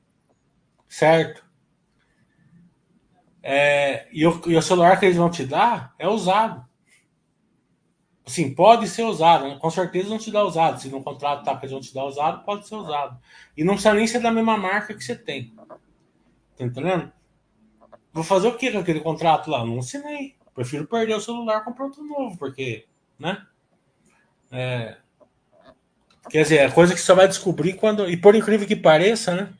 certo? 0.89 1.45
É, 3.43 4.09
e, 4.11 4.27
o, 4.27 4.43
e 4.47 4.57
o 4.57 4.63
celular 4.63 4.99
que 4.99 5.07
eles 5.07 5.17
vão 5.17 5.31
te 5.31 5.45
dar 5.45 5.95
é 5.99 6.09
usado. 6.09 6.67
Assim, 8.27 8.53
pode 8.53 8.89
ser 8.89 9.05
usado, 9.05 9.47
né? 9.47 9.57
com 9.61 9.71
certeza 9.71 10.09
não 10.09 10.19
te 10.19 10.33
dá 10.33 10.43
usado. 10.43 10.81
Se 10.81 10.89
no 10.89 11.01
contrato 11.01 11.45
tá 11.45 11.57
que 11.57 11.67
eles 11.67 11.71
vão 11.71 11.81
te 11.81 11.95
dar 11.95 12.05
usado, 12.07 12.45
pode 12.45 12.67
ser 12.67 12.75
usado. 12.75 13.21
E 13.57 13.63
não 13.63 13.75
precisa 13.75 13.95
nem 13.95 14.07
ser 14.07 14.19
da 14.19 14.33
mesma 14.33 14.57
marca 14.57 14.95
que 14.95 15.05
você 15.05 15.15
tem. 15.15 15.55
Tá 16.57 16.65
entendendo? 16.65 17.13
Vou 18.13 18.25
fazer 18.25 18.49
o 18.49 18.57
que 18.57 18.73
com 18.73 18.79
aquele 18.79 19.01
contrato 19.01 19.49
lá? 19.49 19.65
Não 19.65 19.79
assinei. 19.79 20.35
Prefiro 20.53 20.89
perder 20.89 21.15
o 21.15 21.21
celular 21.21 21.61
e 21.61 21.65
comprar 21.65 21.85
outro 21.85 22.03
novo, 22.03 22.37
porque, 22.37 22.87
né? 23.17 23.47
É... 24.51 24.97
Quer 26.31 26.43
dizer, 26.43 26.57
é 26.59 26.71
coisa 26.71 26.95
que 26.95 27.01
só 27.01 27.15
vai 27.15 27.29
descobrir 27.29 27.75
quando. 27.75 28.09
E 28.09 28.17
por 28.17 28.35
incrível 28.35 28.67
que 28.67 28.77
pareça, 28.77 29.35
né? 29.35 29.53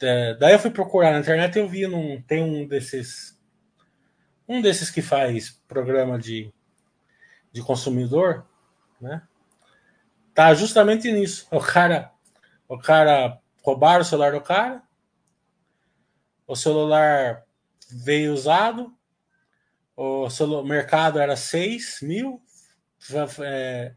É... 0.00 0.34
Daí 0.34 0.52
eu 0.52 0.58
fui 0.58 0.70
procurar 0.70 1.12
na 1.12 1.20
internet 1.20 1.56
e 1.56 1.58
eu 1.60 1.68
vi 1.68 1.86
num. 1.86 2.20
Tem 2.22 2.42
um 2.42 2.66
desses. 2.66 3.38
Um 4.48 4.60
desses 4.60 4.90
que 4.90 5.00
faz 5.00 5.50
programa 5.68 6.18
de 6.18 6.52
de 7.52 7.62
consumidor, 7.62 8.46
né? 9.00 9.22
Tá 10.34 10.54
justamente 10.54 11.10
nisso. 11.10 11.46
O 11.50 11.60
cara, 11.60 12.12
o 12.68 12.78
cara 12.78 13.40
roubaram 13.62 14.02
o 14.02 14.04
celular 14.04 14.32
do 14.32 14.40
cara, 14.40 14.82
o 16.46 16.54
celular 16.54 17.44
veio 17.90 18.32
usado, 18.32 18.94
o 19.96 20.30
celular, 20.30 20.64
mercado 20.64 21.18
era 21.18 21.36
6 21.36 22.00
mil, 22.02 22.40
é, 23.40 23.94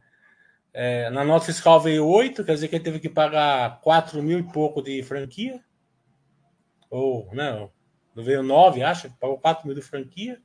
É, 0.73 1.09
na 1.11 1.23
nota 1.23 1.45
fiscal 1.45 1.79
veio 1.79 2.07
8, 2.07 2.43
quer 2.43 2.55
dizer 2.55 2.67
que 2.67 2.75
ele 2.75 2.83
teve 2.83 2.99
que 2.99 3.09
pagar 3.09 3.79
4 3.81 4.21
mil 4.23 4.39
e 4.39 4.43
pouco 4.43 4.81
de 4.81 5.03
franquia. 5.03 5.63
Ou, 6.89 7.29
não, 7.33 7.71
não 8.15 8.23
veio 8.23 8.41
9, 8.41 8.81
acha? 8.81 9.09
Pagou 9.19 9.39
4 9.39 9.67
mil 9.67 9.75
de 9.75 9.81
franquia. 9.81 10.41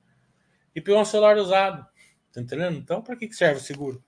E 0.75 0.81
pegou 0.81 1.01
um 1.01 1.05
celular 1.05 1.37
usado. 1.39 1.87
Tá 2.33 2.41
entendendo? 2.41 2.77
Então, 2.77 3.03
para 3.03 3.17
que, 3.17 3.33
serve 3.33 3.61
o 3.61 3.63
seguro? 3.65 4.05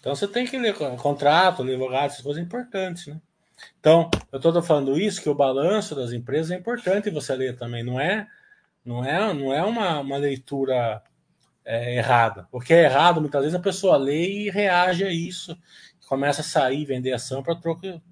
Então 0.00 0.14
você 0.14 0.28
tem 0.28 0.46
que 0.46 0.58
ler 0.58 0.74
contrato, 0.98 1.62
ler 1.62 1.74
advogado, 1.74 2.10
essas 2.10 2.20
coisas 2.20 2.42
importantes, 2.42 3.06
né? 3.06 3.18
Então, 3.80 4.10
eu 4.30 4.36
estou 4.36 4.62
falando 4.62 4.98
isso, 4.98 5.22
que 5.22 5.30
o 5.30 5.34
balanço 5.34 5.94
das 5.94 6.12
empresas 6.12 6.50
é 6.50 6.56
importante 6.56 7.08
você 7.08 7.34
ler 7.34 7.56
também, 7.56 7.82
não 7.82 7.98
é 7.98 8.28
não 8.84 9.04
é, 9.04 9.32
não 9.32 9.52
é 9.52 9.62
uma, 9.64 10.00
uma 10.00 10.16
leitura 10.16 11.02
é, 11.64 11.96
errada. 11.96 12.46
O 12.52 12.60
que 12.60 12.74
é 12.74 12.84
errado, 12.84 13.20
muitas 13.20 13.40
vezes 13.40 13.54
a 13.54 13.62
pessoa 13.62 13.96
lê 13.96 14.46
e 14.46 14.50
reage 14.50 15.04
a 15.04 15.10
isso, 15.10 15.56
começa 16.06 16.42
a 16.42 16.44
sair, 16.44 16.84
vender 16.84 17.12
ação 17.12 17.42
para 17.42 17.56
troca 17.56 18.02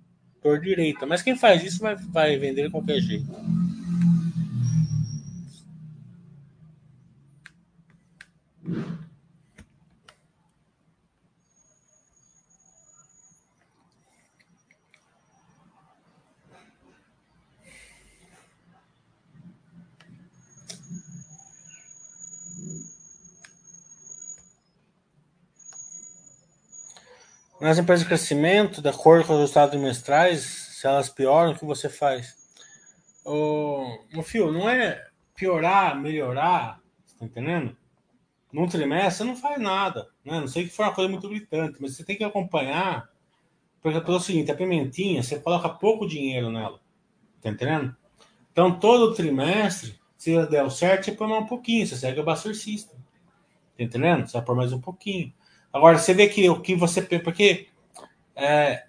por 0.41 0.59
direita. 0.61 1.07
Mas 1.07 1.23
quem 1.23 1.37
faz 1.37 1.63
isso 1.63 1.81
vai, 1.81 1.95
vai 1.97 2.37
vender 2.39 2.65
de 2.65 2.71
qualquer 2.71 3.01
jeito. 3.01 3.31
Nas 27.63 27.79
empresas 27.79 28.03
de 28.03 28.09
crescimento, 28.09 28.83
de 28.83 28.89
acordo 28.89 29.25
com 29.25 29.35
os 29.35 29.39
resultados 29.39 29.71
trimestrais, 29.71 30.43
se 30.43 30.85
elas 30.85 31.09
pioram, 31.09 31.53
o 31.53 31.55
que 31.57 31.65
você 31.65 31.89
faz? 31.89 32.35
O, 33.25 34.01
o 34.17 34.23
fio, 34.25 34.51
não 34.51 34.69
é 34.69 35.07
piorar, 35.33 35.97
melhorar, 35.97 36.81
tá 37.17 37.25
entendendo? 37.25 37.77
Num 38.53 38.67
trimestre 38.67 39.19
você 39.19 39.25
não 39.25 39.37
faz 39.37 39.61
nada, 39.61 40.09
né? 40.25 40.41
Não 40.41 40.49
sei 40.49 40.65
que 40.65 40.75
for 40.75 40.87
uma 40.87 40.93
coisa 40.93 41.09
muito 41.09 41.29
gritante, 41.29 41.79
mas 41.81 41.95
você 41.95 42.03
tem 42.03 42.17
que 42.17 42.25
acompanhar, 42.25 43.09
porque 43.81 43.97
é 43.97 44.11
o 44.13 44.19
seguinte, 44.19 44.51
a 44.51 44.57
pimentinha, 44.57 45.23
você 45.23 45.39
coloca 45.39 45.69
pouco 45.69 46.05
dinheiro 46.05 46.51
nela, 46.51 46.81
tá 47.41 47.49
entendendo? 47.49 47.95
Então, 48.51 48.77
todo 48.77 49.15
trimestre, 49.15 49.97
se 50.19 50.35
der 50.47 50.69
certo, 50.69 51.05
você 51.05 51.13
põe 51.13 51.29
mais 51.29 51.45
um 51.45 51.47
pouquinho, 51.47 51.87
você 51.87 51.95
segue 51.95 52.19
o 52.19 52.25
basurcista, 52.25 52.97
tá 53.77 53.85
entendendo? 53.85 54.27
Você 54.27 54.43
pôr 54.43 54.57
mais 54.57 54.73
um 54.73 54.81
pouquinho. 54.81 55.33
Agora, 55.73 55.99
você 55.99 56.13
vê 56.13 56.29
que 56.29 56.49
o 56.51 56.61
que 56.61 56.75
você. 56.75 57.01
Porque 57.01 57.69
é, 58.37 58.85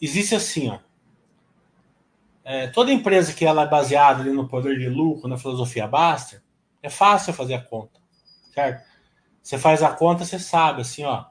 existe 0.00 0.34
assim, 0.34 0.68
ó. 0.68 0.78
É, 2.44 2.66
toda 2.66 2.92
empresa 2.92 3.32
que 3.32 3.44
ela 3.44 3.62
é 3.62 3.68
baseada 3.68 4.20
ali 4.20 4.30
no 4.30 4.46
poder 4.46 4.78
de 4.78 4.88
lucro, 4.88 5.28
na 5.28 5.38
filosofia 5.38 5.88
Baster, 5.88 6.42
é 6.82 6.90
fácil 6.90 7.32
fazer 7.32 7.54
a 7.54 7.62
conta, 7.62 7.98
certo? 8.52 8.86
Você 9.42 9.56
faz 9.56 9.82
a 9.82 9.90
conta, 9.90 10.26
você 10.26 10.38
sabe, 10.38 10.82
assim, 10.82 11.04
ó. 11.04 11.24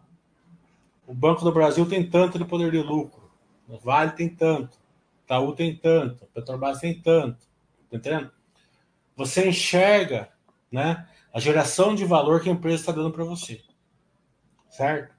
O 1.05 1.13
Banco 1.13 1.43
do 1.43 1.51
Brasil 1.51 1.87
tem 1.87 2.09
tanto 2.09 2.39
de 2.39 2.45
poder 2.45 2.71
de 2.71 2.79
lucro, 2.79 3.31
o 3.67 3.77
Vale 3.77 4.13
tem 4.13 4.27
tanto, 4.27 4.79
Itaú 5.23 5.53
tem 5.53 5.75
tanto, 5.75 6.25
Petrobras 6.33 6.79
tem 6.79 6.99
tanto, 6.99 7.45
tá 7.91 7.97
entendendo? 7.97 8.31
Você 9.15 9.47
enxerga, 9.47 10.29
né, 10.71 11.07
a 11.31 11.39
geração 11.39 11.93
de 11.93 12.05
valor 12.05 12.41
que 12.41 12.49
a 12.49 12.53
empresa 12.53 12.77
está 12.77 12.91
dando 12.91 13.11
para 13.11 13.23
você 13.23 13.61
certo? 14.73 15.13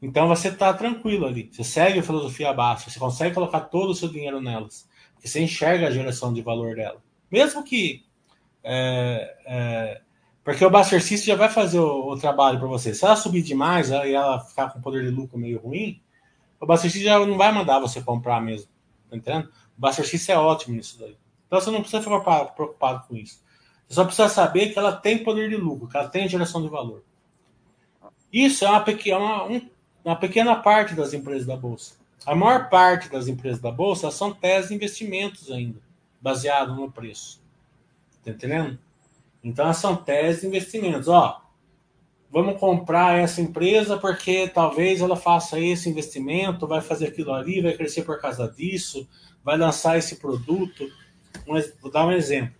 Então 0.00 0.28
você 0.28 0.48
está 0.48 0.72
tranquilo 0.72 1.26
ali. 1.26 1.50
Você 1.52 1.64
segue 1.64 1.98
a 1.98 2.02
filosofia 2.02 2.52
baixa, 2.52 2.90
você 2.90 2.98
consegue 2.98 3.34
colocar 3.34 3.60
todo 3.60 3.90
o 3.90 3.94
seu 3.94 4.08
dinheiro 4.08 4.40
nelas. 4.40 4.88
Porque 5.14 5.28
você 5.28 5.42
enxerga 5.42 5.88
a 5.88 5.90
geração 5.90 6.32
de 6.32 6.42
valor 6.42 6.76
dela. 6.76 7.02
Mesmo 7.30 7.64
que. 7.64 8.04
É, 8.62 9.36
é, 9.46 10.00
porque 10.42 10.64
o 10.64 10.70
Buster 10.70 11.02
System 11.02 11.34
já 11.34 11.36
vai 11.36 11.48
fazer 11.48 11.78
o, 11.78 12.12
o 12.12 12.18
trabalho 12.18 12.58
para 12.58 12.68
você. 12.68 12.94
Se 12.94 13.04
ela 13.04 13.16
subir 13.16 13.42
demais 13.42 13.90
e 13.90 14.14
ela 14.14 14.40
ficar 14.40 14.70
com 14.70 14.80
poder 14.80 15.02
de 15.02 15.10
lucro 15.10 15.38
meio 15.38 15.58
ruim, 15.58 16.00
o 16.60 16.66
Buster 16.66 16.90
System 16.90 17.10
já 17.10 17.26
não 17.26 17.36
vai 17.36 17.50
mandar 17.50 17.78
você 17.78 18.02
comprar 18.02 18.40
mesmo. 18.42 18.68
Tá 19.10 19.16
entendendo? 19.16 19.50
O 19.76 19.80
Buster 19.80 20.06
System 20.06 20.34
é 20.34 20.38
ótimo 20.38 20.76
nisso 20.76 20.98
daí. 20.98 21.16
Então 21.46 21.60
você 21.60 21.70
não 21.70 21.80
precisa 21.80 22.02
ficar 22.02 22.44
preocupado 22.46 23.06
com 23.08 23.16
isso. 23.16 23.42
Você 23.88 23.94
só 23.94 24.04
precisa 24.04 24.28
saber 24.28 24.70
que 24.70 24.78
ela 24.78 24.92
tem 24.92 25.24
poder 25.24 25.48
de 25.48 25.56
lucro, 25.56 25.88
que 25.88 25.96
ela 25.96 26.08
tem 26.08 26.28
geração 26.28 26.62
de 26.62 26.68
valor. 26.68 27.02
Isso 28.34 28.64
é 28.64 28.68
uma 28.68 28.80
pequena, 28.80 29.16
uma, 29.16 29.62
uma 30.04 30.16
pequena 30.16 30.56
parte 30.56 30.92
das 30.92 31.14
empresas 31.14 31.46
da 31.46 31.56
Bolsa. 31.56 31.94
A 32.26 32.34
maior 32.34 32.68
parte 32.68 33.08
das 33.08 33.28
empresas 33.28 33.60
da 33.60 33.70
Bolsa 33.70 34.10
são 34.10 34.34
teses 34.34 34.70
de 34.70 34.74
investimentos 34.74 35.52
ainda, 35.52 35.78
baseado 36.20 36.74
no 36.74 36.90
preço. 36.90 37.40
Tá 38.24 38.32
entendendo? 38.32 38.76
Então, 39.40 39.72
são 39.72 39.94
teses 39.94 40.40
de 40.40 40.48
investimentos. 40.48 41.06
Ó, 41.06 41.40
vamos 42.28 42.58
comprar 42.58 43.20
essa 43.20 43.40
empresa 43.40 43.96
porque 43.96 44.48
talvez 44.48 45.00
ela 45.00 45.14
faça 45.14 45.60
esse 45.60 45.88
investimento, 45.88 46.66
vai 46.66 46.80
fazer 46.80 47.06
aquilo 47.06 47.32
ali, 47.32 47.60
vai 47.60 47.74
crescer 47.74 48.02
por 48.02 48.20
causa 48.20 48.48
disso, 48.48 49.08
vai 49.44 49.56
lançar 49.56 49.96
esse 49.96 50.16
produto. 50.16 50.90
Mas, 51.46 51.72
vou 51.80 51.88
dar 51.88 52.04
um 52.04 52.10
exemplo. 52.10 52.56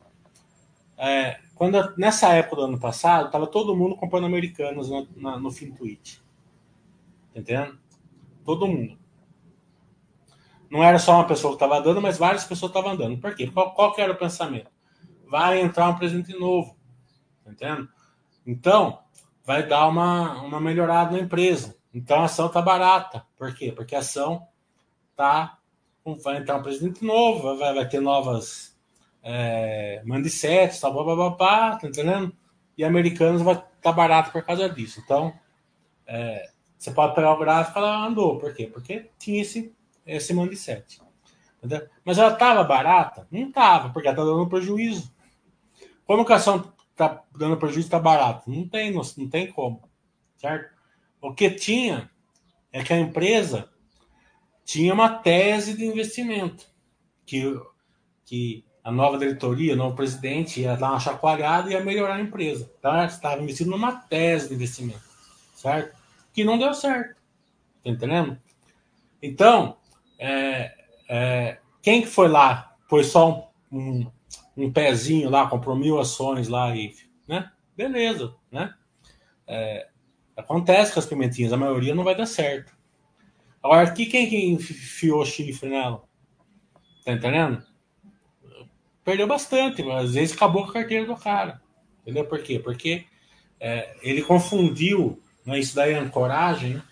É, 0.97 1.41
quando, 1.55 1.95
nessa 1.97 2.33
época 2.33 2.57
do 2.57 2.63
ano 2.63 2.81
passado, 2.81 3.27
estava 3.27 3.47
todo 3.47 3.77
mundo 3.77 3.97
comprando 3.97 4.27
americanos 4.27 4.89
no, 4.91 5.09
na, 5.17 5.39
no 5.39 5.51
Fintuit. 5.51 6.23
Tá 7.33 7.41
entendendo? 7.41 7.79
Todo 8.45 8.67
mundo. 8.67 8.99
Não 10.69 10.83
era 10.83 10.99
só 10.99 11.15
uma 11.15 11.27
pessoa 11.27 11.53
que 11.53 11.65
estava 11.65 11.81
dando, 11.81 12.03
mas 12.03 12.19
várias 12.19 12.45
pessoas 12.45 12.71
estavam 12.71 12.97
dando. 12.97 13.19
Por 13.19 13.35
quê? 13.35 13.49
Qual, 13.49 13.73
qual 13.73 13.95
era 13.99 14.13
o 14.13 14.17
pensamento? 14.17 14.71
Vai 15.29 15.61
entrar 15.61 15.89
um 15.89 15.97
presidente 15.97 16.37
novo. 16.37 16.77
Tá 17.45 17.53
entendendo? 17.53 17.89
Então, 18.45 18.99
vai 19.45 19.67
dar 19.67 19.87
uma, 19.87 20.43
uma 20.43 20.61
melhorada 20.61 21.13
na 21.13 21.21
empresa. 21.21 21.77
Então 21.93 22.21
a 22.21 22.25
ação 22.25 22.49
tá 22.49 22.61
barata. 22.61 23.25
Por 23.37 23.55
quê? 23.55 23.71
Porque 23.71 23.95
a 23.95 24.01
ação 24.01 24.49
tá. 25.15 25.59
Vai 26.23 26.37
entrar 26.37 26.57
um 26.57 26.63
presidente 26.63 27.03
novo, 27.03 27.57
vai, 27.57 27.73
vai 27.73 27.89
ter 27.89 27.99
novas 27.99 28.74
é, 29.27 30.03
tal, 30.81 30.93
blá, 30.93 31.03
blá, 31.03 31.31
blá, 31.31 31.77
tá 31.77 31.89
entendendo? 31.89 32.37
E 32.77 32.85
americanos 32.85 33.41
vai 33.41 33.55
estar 33.55 33.71
tá 33.81 33.93
barato 33.93 34.31
por 34.31 34.45
causa 34.45 34.69
disso. 34.69 35.01
Então, 35.03 35.33
é, 36.07 36.51
você 36.79 36.91
pode 36.91 37.15
pegar 37.15 37.33
o 37.33 37.39
gráfico, 37.39 37.79
ela 37.79 38.07
andou. 38.07 38.39
Por 38.39 38.53
quê? 38.53 38.67
Porque 38.67 39.11
tinha 39.19 39.41
esse, 39.41 39.75
esse 40.05 40.35
Mandicete. 40.35 41.01
Entendeu? 41.57 41.89
Mas 42.05 42.19
ela 42.19 42.35
estava 42.35 42.63
barata? 42.63 43.27
Não 43.31 43.49
estava, 43.49 43.89
porque 43.89 44.07
ela 44.07 44.15
está 44.15 44.25
dando 44.25 44.47
prejuízo. 44.47 45.11
Como 46.05 46.27
que 46.27 46.33
a 46.35 46.37
ação 46.37 46.71
está 46.91 47.25
dando 47.35 47.57
prejuízo 47.57 47.87
está 47.87 47.99
barato? 47.99 48.51
Não 48.51 48.69
tem, 48.69 48.93
não, 48.93 49.01
não 49.17 49.29
tem 49.31 49.51
como. 49.51 49.89
Certo? 50.37 50.75
O 51.23 51.33
que 51.33 51.51
tinha 51.51 52.11
é 52.71 52.85
que 52.85 52.93
a 52.93 52.99
empresa 52.99 53.71
tinha 54.67 54.93
uma 54.93 55.09
tese 55.09 55.75
de 55.75 55.87
investimento 55.87 56.67
que, 57.25 57.59
que 58.27 58.65
a 58.85 58.93
nova 58.93 59.17
diretoria, 59.17 59.73
o 59.73 59.77
novo 59.77 59.97
presidente 59.97 60.61
ia 60.61 60.77
dar 60.77 60.91
uma 60.91 61.01
chacoalhada 61.01 61.71
e 61.71 61.73
ia 61.73 61.83
melhorar 61.83 62.17
a 62.17 62.21
empresa. 62.21 62.71
Tá? 62.83 63.07
Estava 63.07 63.43
investindo 63.43 63.71
numa 63.71 63.93
tese 63.93 64.49
de 64.49 64.55
investimento, 64.55 65.01
certo? 65.55 65.97
Que 66.35 66.45
não 66.45 66.59
deu 66.59 66.75
certo. 66.75 67.17
Tá 67.83 67.91
entendendo? 67.91 68.39
Então, 69.23 69.79
é, 70.19 70.75
é, 71.09 71.59
quem 71.81 72.03
que 72.03 72.09
foi 72.09 72.29
lá, 72.29 72.77
pôs 72.87 73.07
só 73.07 73.51
um, 73.73 73.79
um, 73.79 74.13
um, 74.55 74.71
pezinho 74.71 75.31
lá, 75.31 75.49
comprou 75.49 75.75
mil 75.75 75.99
ações 75.99 76.49
lá 76.49 76.77
e, 76.77 76.95
né? 77.27 77.51
Beleza, 77.75 78.35
né? 78.53 78.75
É, 79.47 79.89
acontece 80.37 80.93
com 80.93 81.01
as 81.01 81.07
pimentinhas, 81.07 81.55
a 81.55 81.57
maioria 81.57 81.95
não 81.95 82.05
vai 82.05 82.15
dar 82.15 82.27
certo. 82.27 82.77
Agora, 83.63 83.89
aqui 83.89 84.05
quem 84.05 84.29
que 84.29 84.45
enfiou 84.45 85.25
chifre 85.25 85.71
nela? 85.71 86.03
Tá 87.03 87.13
entendendo? 87.13 87.65
Perdeu 89.05 89.27
bastante, 89.27 89.83
mas 89.83 90.07
às 90.07 90.15
vezes 90.15 90.35
acabou 90.35 90.65
com 90.65 90.71
a 90.71 90.75
carteira 90.75 91.07
do 91.07 91.17
cara. 91.17 91.61
Entendeu 92.03 92.25
por 92.25 92.43
quê? 92.43 92.59
Porque 92.59 93.05
é, 93.61 93.97
ele 94.03 94.23
confundiu, 94.23 95.21
né, 95.45 95.59
isso 95.59 95.75
daí 95.75 95.93
é 95.93 95.99
ancoragem, 95.99 96.83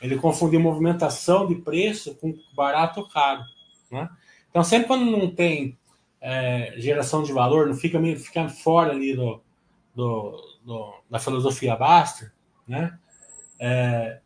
ele 0.00 0.16
confundiu 0.16 0.60
movimentação 0.60 1.46
de 1.46 1.54
preço 1.56 2.14
com 2.16 2.34
barato 2.54 3.00
ou 3.00 3.08
caro. 3.08 3.42
Né? 3.90 4.08
Então, 4.50 4.62
sempre 4.62 4.86
quando 4.86 5.04
não 5.10 5.30
tem 5.30 5.76
é, 6.20 6.74
geração 6.76 7.22
de 7.22 7.32
valor, 7.32 7.66
não 7.66 7.74
fica, 7.74 8.00
fica 8.16 8.48
fora 8.48 8.92
ali 8.92 9.14
do, 9.14 9.42
do, 9.94 10.58
do 10.64 10.94
da 11.10 11.18
filosofia 11.18 11.76
Baster, 11.76 12.32
né? 12.66 12.98
É, 13.58 14.20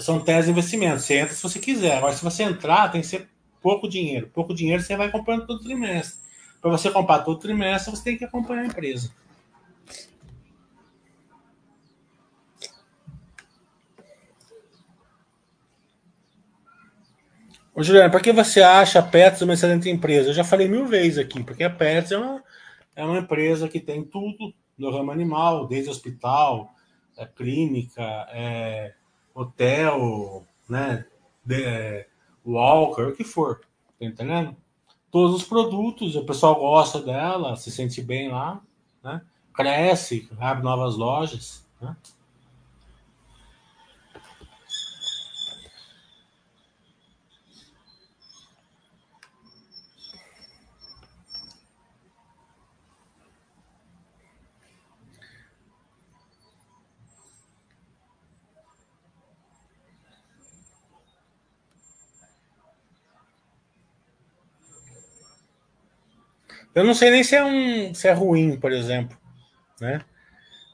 são 0.00 0.20
teses 0.20 0.46
de 0.46 0.50
investimento. 0.52 1.00
Você 1.00 1.18
entra 1.18 1.34
se 1.34 1.42
você 1.42 1.58
quiser. 1.58 1.96
Agora, 1.96 2.14
se 2.14 2.22
você 2.22 2.44
entrar, 2.44 2.90
tem 2.90 3.00
que 3.00 3.06
ser 3.06 3.28
pouco 3.60 3.88
dinheiro. 3.88 4.28
Pouco 4.32 4.54
dinheiro 4.54 4.82
você 4.82 4.96
vai 4.96 5.10
comprando 5.10 5.46
todo 5.46 5.62
trimestre. 5.62 6.20
Para 6.60 6.70
você 6.70 6.90
comprar 6.90 7.20
todo 7.20 7.38
trimestre, 7.38 7.90
você 7.90 8.04
tem 8.04 8.18
que 8.18 8.24
acompanhar 8.24 8.62
a 8.62 8.66
empresa. 8.66 9.12
Ô, 17.78 17.82
Juliana, 17.82 18.10
para 18.10 18.20
que 18.20 18.32
você 18.32 18.60
acha 18.60 18.98
a 18.98 19.02
Pets 19.02 19.40
uma 19.42 19.54
excelente 19.54 19.88
empresa? 19.88 20.30
Eu 20.30 20.34
já 20.34 20.42
falei 20.42 20.66
mil 20.66 20.84
vezes 20.84 21.16
aqui, 21.16 21.44
porque 21.44 21.62
a 21.62 21.70
Pets 21.70 22.10
é 22.10 22.18
uma, 22.18 22.42
é 22.96 23.04
uma 23.04 23.18
empresa 23.18 23.68
que 23.68 23.78
tem 23.78 24.02
tudo 24.02 24.52
no 24.76 24.90
ramo 24.90 25.12
animal, 25.12 25.68
desde 25.68 25.88
hospital, 25.88 26.74
é, 27.16 27.24
clínica, 27.24 28.02
é, 28.32 28.94
hotel, 29.32 30.44
né, 30.68 31.04
de, 31.44 31.62
é, 31.62 32.08
walker, 32.44 33.02
o 33.02 33.14
que 33.14 33.22
for, 33.22 33.60
tá 33.98 34.06
entendendo? 34.06 34.56
Todos 35.10 35.36
os 35.36 35.44
produtos, 35.44 36.16
o 36.16 36.24
pessoal 36.24 36.56
gosta 36.56 37.00
dela, 37.00 37.56
se 37.56 37.70
sente 37.70 38.02
bem 38.02 38.30
lá, 38.30 38.60
né? 39.02 39.22
cresce, 39.54 40.28
abre 40.38 40.62
novas 40.62 40.96
lojas. 40.96 41.66
Né? 41.80 41.96
Eu 66.74 66.84
não 66.84 66.94
sei 66.94 67.10
nem 67.10 67.24
se 67.24 67.34
é 67.34 67.44
um 67.44 67.94
se 67.94 68.08
é 68.08 68.12
ruim, 68.12 68.58
por 68.58 68.72
exemplo, 68.72 69.16
né? 69.80 70.00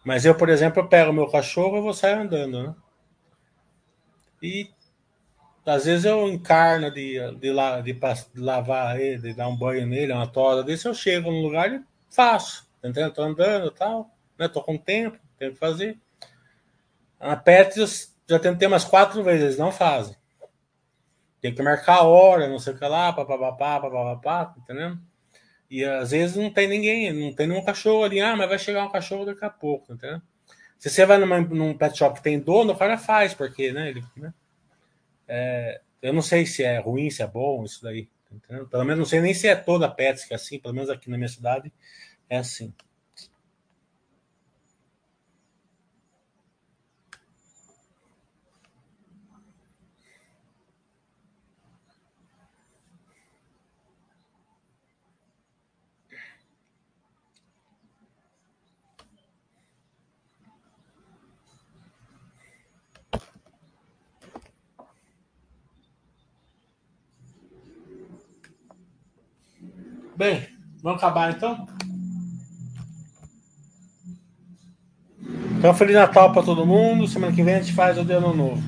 Mas 0.05 0.25
eu, 0.25 0.35
por 0.35 0.49
exemplo, 0.49 0.83
eu 0.83 0.89
pego 0.89 1.13
meu 1.13 1.29
cachorro 1.29 1.79
e 1.79 1.81
vou 1.81 1.95
sair 1.95 2.15
andando, 2.15 2.63
né? 2.63 2.75
E 4.43 4.71
às 5.65 5.87
vezes 5.87 6.05
eu 6.05 6.29
encarno 6.29 6.91
de, 6.91 7.19
de, 7.37 7.51
la, 7.51 7.81
de, 7.81 7.93
de 7.95 8.41
lavar 8.41 9.01
ele, 9.01 9.19
de 9.19 9.35
dar 9.35 9.49
um 9.49 9.57
banho 9.57 9.87
nele, 9.87 10.13
uma 10.13 10.27
toda 10.27 10.63
desse, 10.63 10.87
eu 10.87 10.93
chego 10.93 11.31
no 11.31 11.41
lugar 11.41 11.73
e 11.73 11.83
faço, 12.11 12.69
entendeu? 12.79 13.11
Tô 13.11 13.23
andando 13.23 13.69
e 13.69 13.71
tal, 13.71 14.11
né? 14.39 14.47
Tô 14.47 14.63
com 14.63 14.77
tempo, 14.77 15.19
tenho 15.39 15.53
que 15.53 15.59
fazer. 15.59 15.99
A 17.19 17.35
Petris 17.35 18.15
já 18.29 18.39
tentei 18.39 18.69
umas 18.69 18.85
quatro 18.85 19.23
vezes, 19.23 19.59
não 19.59 19.73
fazem. 19.73 20.15
Tem 21.41 21.55
que 21.55 21.63
marcar 21.63 21.99
a 21.99 22.03
hora, 22.03 22.49
não 22.49 22.59
sei 22.59 22.75
o 22.75 22.79
que 22.79 22.87
lá, 22.87 23.13
papapá, 23.13 23.81
papapá, 23.81 24.55
entendendo? 24.59 25.01
E 25.71 25.85
às 25.85 26.11
vezes 26.11 26.37
não 26.37 26.51
tem 26.51 26.69
ninguém, 26.69 27.13
não 27.13 27.33
tem 27.33 27.47
nenhum 27.47 27.65
cachorro 27.65 28.05
ali. 28.05 28.21
Ah, 28.21 28.37
mas 28.37 28.49
vai 28.49 28.59
chegar 28.59 28.85
um 28.85 28.91
cachorro 28.91 29.25
daqui 29.25 29.45
a 29.45 29.51
pouco, 29.51 29.93
entendeu? 29.93 30.21
Se 30.79 30.91
você 30.91 31.07
vai 31.07 31.19
numa, 31.19 31.41
num 31.41 31.77
pet 31.77 31.97
shop 31.97 32.17
que 32.17 32.23
tem 32.23 32.39
dono, 32.39 32.73
o 32.73 32.77
cara 32.77 32.99
faz, 32.99 33.33
porque, 33.33 33.73
né? 33.73 33.89
Ele, 33.89 34.05
né? 34.17 34.35
É, 35.27 35.81
eu 36.03 36.13
não 36.13 36.23
sei 36.23 36.45
se 36.45 36.63
é 36.63 36.79
ruim, 36.79 37.11
se 37.11 37.23
é 37.23 37.27
bom, 37.27 37.65
isso 37.65 37.83
daí. 37.83 38.09
Entendeu? 38.31 38.67
Pelo 38.67 38.85
menos 38.85 38.99
não 38.99 39.07
sei 39.07 39.21
nem 39.21 39.33
se 39.33 39.49
é 39.49 39.55
toda 39.55 39.89
pet 39.89 40.27
que 40.27 40.35
é 40.35 40.37
assim, 40.37 40.59
pelo 40.59 40.75
menos 40.75 40.91
aqui 40.91 41.09
na 41.09 41.17
minha 41.17 41.29
cidade 41.29 41.73
é 42.29 42.39
assim. 42.39 42.75
Bem, 70.17 70.47
vamos 70.81 71.03
acabar 71.03 71.33
então? 71.33 71.67
Então, 75.59 75.75
Feliz 75.75 75.97
Natal 75.97 76.33
para 76.33 76.43
todo 76.43 76.67
mundo. 76.67 77.09
Semana 77.09 77.33
que 77.33 77.43
vem 77.43 77.55
a 77.55 77.61
gente 77.61 77.73
faz 77.73 77.99
o 77.99 78.05
de 78.05 78.13
Ano 78.13 78.35
Novo. 78.35 78.63